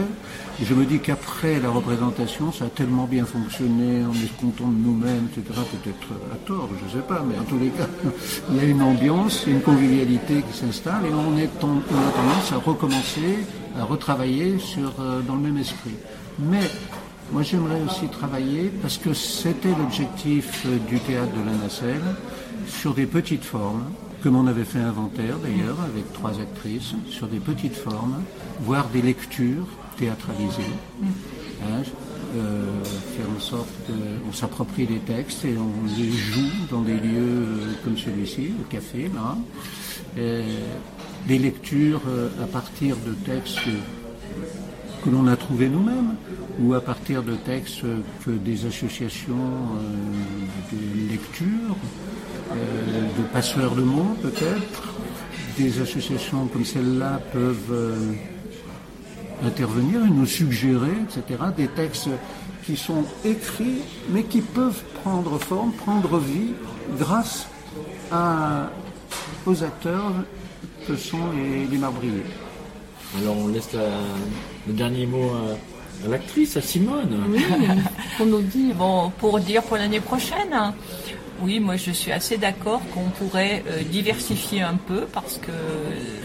Et 0.60 0.64
je 0.64 0.74
me 0.74 0.84
dis 0.84 0.98
qu'après 0.98 1.58
la 1.58 1.70
représentation, 1.70 2.52
ça 2.52 2.66
a 2.66 2.68
tellement 2.68 3.04
bien 3.04 3.24
fonctionné, 3.24 4.02
on 4.04 4.12
est 4.12 4.36
content 4.40 4.68
de 4.68 4.76
nous-mêmes, 4.76 5.28
etc. 5.32 5.58
Peut-être 5.72 6.08
à 6.32 6.36
tort, 6.46 6.68
je 6.78 6.84
ne 6.84 7.02
sais 7.02 7.06
pas, 7.06 7.24
mais 7.26 7.38
en 7.38 7.44
tous 7.44 7.58
les 7.58 7.70
cas, 7.70 7.88
il 8.50 8.56
y 8.56 8.60
a 8.60 8.64
une 8.64 8.82
ambiance, 8.82 9.46
une 9.46 9.62
convivialité 9.62 10.42
qui 10.50 10.58
s'installe 10.58 11.06
et 11.06 11.14
on, 11.14 11.38
est 11.38 11.50
on 11.62 11.78
a 11.78 12.12
tendance 12.12 12.52
à 12.52 12.56
recommencer, 12.56 13.46
à 13.78 13.84
retravailler 13.84 14.56
euh, 14.78 15.20
dans 15.22 15.34
le 15.34 15.40
même 15.40 15.56
esprit. 15.56 15.94
Moi, 17.32 17.42
j'aimerais 17.42 17.80
aussi 17.82 18.08
travailler, 18.08 18.72
parce 18.82 18.98
que 18.98 19.14
c'était 19.14 19.74
l'objectif 19.78 20.66
euh, 20.66 20.78
du 20.88 20.98
théâtre 21.00 21.32
de 21.32 21.44
la 21.44 21.56
Nacelle, 21.56 22.02
sur 22.66 22.94
des 22.94 23.06
petites 23.06 23.44
formes, 23.44 23.84
comme 24.22 24.36
on 24.36 24.46
avait 24.46 24.64
fait 24.64 24.80
inventaire 24.80 25.38
d'ailleurs, 25.38 25.80
avec 25.80 26.12
trois 26.12 26.38
actrices, 26.40 26.94
sur 27.08 27.28
des 27.28 27.38
petites 27.38 27.76
formes, 27.76 28.22
voire 28.60 28.88
des 28.88 29.02
lectures 29.02 29.66
théâtralisées. 29.96 30.74
Hein, 31.62 31.82
euh, 32.36 32.84
faire 33.16 33.26
en 33.36 33.40
sorte 33.40 33.68
qu'on 33.86 34.32
s'approprie 34.32 34.86
les 34.86 35.00
textes 35.00 35.44
et 35.44 35.56
on 35.58 35.98
les 35.98 36.12
joue 36.12 36.66
dans 36.70 36.82
des 36.82 36.94
lieux 36.94 37.18
euh, 37.18 37.72
comme 37.82 37.96
celui-ci, 37.96 38.52
le 38.58 38.64
café, 38.68 39.10
là. 39.14 39.36
Des 41.28 41.38
lectures 41.38 42.00
à 42.42 42.46
partir 42.46 42.96
de 43.06 43.12
textes 43.12 43.58
que 45.04 45.10
l'on 45.10 45.26
a 45.26 45.36
trouvé 45.36 45.68
nous-mêmes, 45.68 46.14
ou 46.58 46.74
à 46.74 46.80
partir 46.80 47.22
de 47.22 47.34
textes 47.36 47.82
que 48.24 48.30
des 48.30 48.66
associations 48.66 49.34
euh, 49.36 50.72
de 50.72 51.10
lecture, 51.10 51.76
euh, 52.52 53.02
de 53.18 53.22
passeurs 53.32 53.74
de 53.74 53.82
mots 53.82 54.16
peut-être, 54.22 54.94
des 55.56 55.80
associations 55.80 56.46
comme 56.48 56.64
celle-là 56.64 57.20
peuvent 57.32 57.72
euh, 57.72 58.12
intervenir 59.44 60.04
et 60.04 60.10
nous 60.10 60.26
suggérer, 60.26 60.92
etc., 61.04 61.40
des 61.56 61.68
textes 61.68 62.08
qui 62.64 62.76
sont 62.76 63.04
écrits, 63.24 63.80
mais 64.10 64.24
qui 64.24 64.40
peuvent 64.42 64.82
prendre 65.02 65.38
forme, 65.38 65.72
prendre 65.72 66.18
vie, 66.18 66.52
grâce 66.98 67.46
aux 69.46 69.62
acteurs 69.62 70.12
que 70.86 70.96
sont 70.96 71.30
les, 71.34 71.66
les 71.66 71.78
marbriers. 71.78 72.24
alors 73.18 73.36
on 73.38 73.48
laisse 73.48 73.72
la- 73.72 73.80
le 74.66 74.72
dernier 74.72 75.06
mot 75.06 75.30
à 75.30 75.56
l'actrice, 76.08 76.56
à 76.56 76.60
Simone. 76.62 77.24
Oui, 77.28 77.44
pour 78.16 78.26
nous 78.26 78.42
dire. 78.42 78.74
Bon, 78.74 79.10
pour 79.18 79.40
dire 79.40 79.62
pour 79.62 79.76
l'année 79.76 80.00
prochaine, 80.00 80.72
oui, 81.42 81.58
moi 81.58 81.76
je 81.76 81.90
suis 81.90 82.12
assez 82.12 82.36
d'accord 82.36 82.82
qu'on 82.92 83.08
pourrait 83.10 83.64
euh, 83.68 83.82
diversifier 83.82 84.62
un 84.62 84.74
peu 84.74 85.06
parce 85.12 85.38
que 85.38 85.52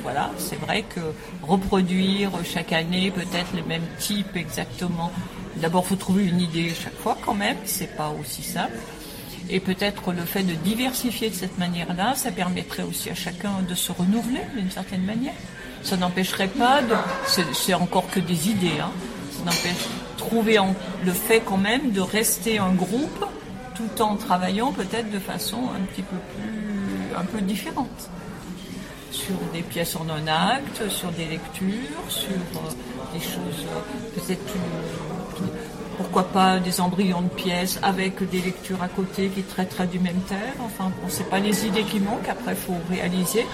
voilà, 0.03 0.31
c'est 0.37 0.59
vrai 0.59 0.83
que 0.83 0.99
reproduire 1.41 2.31
chaque 2.43 2.73
année 2.73 3.11
peut-être 3.11 3.55
le 3.55 3.63
même 3.63 3.83
type 3.99 4.35
exactement. 4.35 5.11
D'abord, 5.57 5.87
faut 5.87 5.95
trouver 5.95 6.25
une 6.25 6.41
idée 6.41 6.73
chaque 6.73 6.97
fois 6.97 7.17
quand 7.25 7.33
même, 7.33 7.55
c'est 7.63 7.95
pas 7.95 8.13
aussi 8.19 8.43
simple. 8.43 8.77
Et 9.49 9.59
peut-être 9.59 10.11
le 10.11 10.23
fait 10.25 10.43
de 10.43 10.53
diversifier 10.53 11.29
de 11.29 11.35
cette 11.35 11.57
manière-là, 11.57 12.15
ça 12.15 12.31
permettrait 12.31 12.83
aussi 12.83 13.09
à 13.09 13.15
chacun 13.15 13.61
de 13.67 13.75
se 13.75 13.91
renouveler 13.91 14.41
d'une 14.57 14.71
certaine 14.71 15.03
manière. 15.03 15.35
Ça 15.83 15.95
n'empêcherait 15.95 16.47
pas 16.47 16.81
de, 16.81 16.95
c'est 17.53 17.73
encore 17.75 18.09
que 18.09 18.19
des 18.19 18.49
idées, 18.49 18.79
hein. 18.81 18.91
N'empêche 19.45 19.85
trouver 20.17 20.57
en- 20.59 20.75
le 21.05 21.11
fait 21.11 21.39
quand 21.41 21.57
même 21.57 21.91
de 21.91 22.01
rester 22.01 22.57
un 22.57 22.71
groupe 22.71 23.25
tout 23.75 24.01
en 24.01 24.15
travaillant 24.15 24.71
peut-être 24.71 25.11
de 25.11 25.19
façon 25.19 25.57
un 25.77 25.81
petit 25.85 26.01
peu 26.01 26.15
plus, 26.35 27.15
un 27.15 27.25
peu 27.25 27.41
différente. 27.41 28.09
Sur 29.11 29.35
des 29.53 29.61
pièces 29.61 29.95
en 29.95 30.07
un 30.09 30.27
acte, 30.27 30.89
sur 30.89 31.11
des 31.11 31.25
lectures, 31.25 32.01
sur 32.09 32.31
euh, 32.31 33.13
des 33.13 33.19
choses 33.19 33.65
euh, 33.71 34.15
peut-être 34.15 34.43
plus, 34.45 35.45
pourquoi 35.97 36.23
pas 36.27 36.59
des 36.59 36.81
embryons 36.81 37.21
de 37.21 37.29
pièces 37.29 37.79
avec 37.81 38.27
des 38.29 38.41
lectures 38.41 38.81
à 38.83 38.87
côté 38.89 39.29
qui 39.29 39.43
traiteraient 39.43 39.87
du 39.87 39.99
même 39.99 40.19
thème. 40.27 40.59
Enfin, 40.65 40.85
bon, 41.01 41.07
c'est 41.07 41.29
pas 41.29 41.39
les 41.39 41.65
idées 41.65 41.83
qui 41.83 41.99
manquent. 42.01 42.27
Après, 42.29 42.51
il 42.51 42.57
faut 42.57 42.75
réaliser 42.89 43.45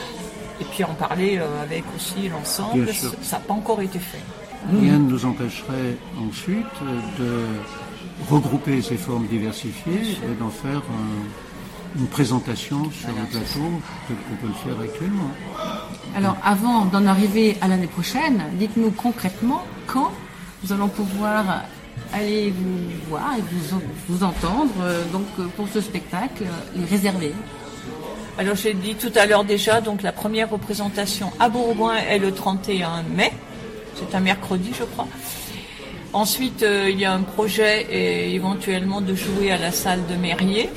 et 0.60 0.64
puis 0.72 0.84
en 0.84 0.94
parler 0.96 1.38
euh, 1.38 1.62
avec 1.62 1.84
aussi 1.96 2.28
l'ensemble. 2.30 2.86
Ça 3.22 3.38
n'a 3.38 3.44
pas 3.44 3.54
encore 3.54 3.82
été 3.82 4.00
fait. 4.00 4.18
Rien 4.70 5.00
ne 5.00 5.10
nous 5.12 5.26
empêcherait 5.26 5.98
ensuite 6.28 6.66
de 7.20 7.46
regrouper 8.30 8.82
ces 8.82 8.98
formes 8.98 9.26
diversifiées 9.28 10.18
et 10.24 10.36
d'en 10.40 10.50
faire 10.50 10.78
un- 10.78 12.00
une 12.00 12.08
présentation 12.08 12.90
sur 12.92 13.10
le 13.10 13.26
plateau, 13.30 13.70
tel 14.08 14.16
qu'on 14.18 14.36
peut 14.36 14.48
le 14.48 14.54
faire 14.72 14.80
actuellement. 14.82 15.32
Alors, 16.16 16.38
avant 16.44 16.86
d'en 16.86 17.06
arriver 17.06 17.58
à 17.62 17.68
l'année 17.68 17.88
prochaine, 17.88 18.44
dites-nous 18.54 18.92
concrètement 18.92 19.64
quand 19.88 20.12
nous 20.64 20.72
allons 20.72 20.88
pouvoir 20.88 21.64
aller 22.14 22.52
vous 22.52 23.10
voir 23.10 23.34
et 23.38 23.42
vous, 23.42 23.76
en- 23.76 23.82
vous 24.08 24.24
entendre 24.24 24.72
euh, 24.82 25.04
donc 25.12 25.26
euh, 25.40 25.46
pour 25.58 25.68
ce 25.74 25.82
spectacle 25.82 26.44
euh, 26.44 26.50
les 26.80 26.86
réserver. 26.86 27.34
Alors 28.38 28.56
j'ai 28.56 28.74
dit 28.74 28.96
tout 28.96 29.12
à 29.16 29.26
l'heure 29.26 29.44
déjà, 29.44 29.82
donc 29.82 30.02
la 30.02 30.12
première 30.12 30.50
représentation 30.50 31.32
à 31.40 31.50
Bourgoin 31.50 31.96
est 31.98 32.20
le 32.20 32.32
31 32.32 33.04
mai. 33.16 33.32
C'est 34.02 34.16
un 34.18 34.20
mercredi, 34.20 34.72
je 34.78 34.84
crois. 34.84 35.08
Ensuite, 36.14 36.64
euh, 36.64 36.90
il 36.90 37.00
y 37.00 37.06
a 37.06 37.14
un 37.14 37.22
projet 37.22 37.88
et 37.90 38.34
éventuellement 38.36 39.00
de 39.00 39.16
jouer 39.16 39.52
à 39.52 39.58
la 39.58 39.72
salle 39.72 40.06
de 40.08 40.16
Mérier, 40.16 40.70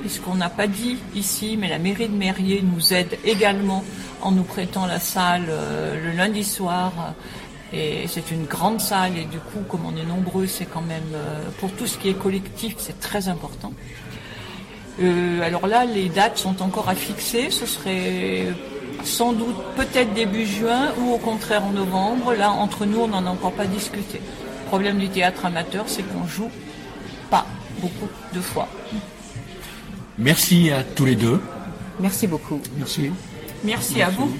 puisqu'on 0.00 0.34
n'a 0.34 0.48
pas 0.48 0.66
dit 0.66 0.96
ici, 1.14 1.56
mais 1.58 1.68
la 1.68 1.78
mairie 1.78 2.08
de 2.08 2.16
Mérier 2.16 2.62
nous 2.62 2.92
aide 2.92 3.18
également 3.24 3.84
en 4.22 4.32
nous 4.32 4.42
prêtant 4.42 4.86
la 4.86 4.98
salle 4.98 5.46
euh, 5.48 6.10
le 6.10 6.16
lundi 6.16 6.42
soir. 6.42 6.92
Et 7.72 8.06
c'est 8.08 8.32
une 8.32 8.46
grande 8.46 8.80
salle 8.80 9.16
et 9.16 9.24
du 9.24 9.38
coup, 9.38 9.60
comme 9.68 9.86
on 9.86 9.96
est 9.96 10.06
nombreux, 10.06 10.46
c'est 10.46 10.64
quand 10.66 10.82
même 10.82 11.12
euh, 11.14 11.42
pour 11.60 11.70
tout 11.72 11.86
ce 11.86 11.98
qui 11.98 12.08
est 12.08 12.18
collectif, 12.18 12.74
c'est 12.78 12.98
très 12.98 13.28
important. 13.28 13.72
Euh, 15.00 15.40
alors 15.42 15.66
là, 15.66 15.84
les 15.84 16.08
dates 16.08 16.36
sont 16.36 16.62
encore 16.62 16.88
à 16.88 16.94
fixer. 16.94 17.50
Ce 17.50 17.66
serait 17.66 18.48
sans 19.04 19.32
doute 19.32 19.56
peut-être 19.76 20.12
début 20.14 20.46
juin 20.46 20.92
ou 21.00 21.12
au 21.12 21.18
contraire 21.18 21.64
en 21.64 21.72
novembre. 21.72 22.34
Là, 22.34 22.50
entre 22.50 22.86
nous, 22.86 23.00
on 23.00 23.08
n'en 23.08 23.26
a 23.26 23.30
encore 23.30 23.52
pas 23.52 23.66
discuté. 23.66 24.20
Le 24.20 24.66
problème 24.68 24.98
du 24.98 25.08
théâtre 25.08 25.46
amateur, 25.46 25.84
c'est 25.88 26.02
qu'on 26.02 26.26
joue 26.26 26.50
pas 27.30 27.46
beaucoup 27.80 28.08
de 28.32 28.40
fois. 28.40 28.68
Merci 30.18 30.70
à 30.70 30.82
tous 30.82 31.04
les 31.04 31.16
deux. 31.16 31.40
Merci 31.98 32.26
beaucoup. 32.26 32.60
Merci. 32.78 33.10
Merci, 33.64 34.02
à 34.02 34.10
vous. 34.10 34.30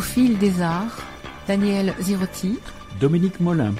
Au 0.00 0.02
fil 0.02 0.38
des 0.38 0.62
arts, 0.62 0.96
Daniel 1.46 1.92
Zirotti, 2.00 2.58
Dominique 2.98 3.38
Molin. 3.38 3.74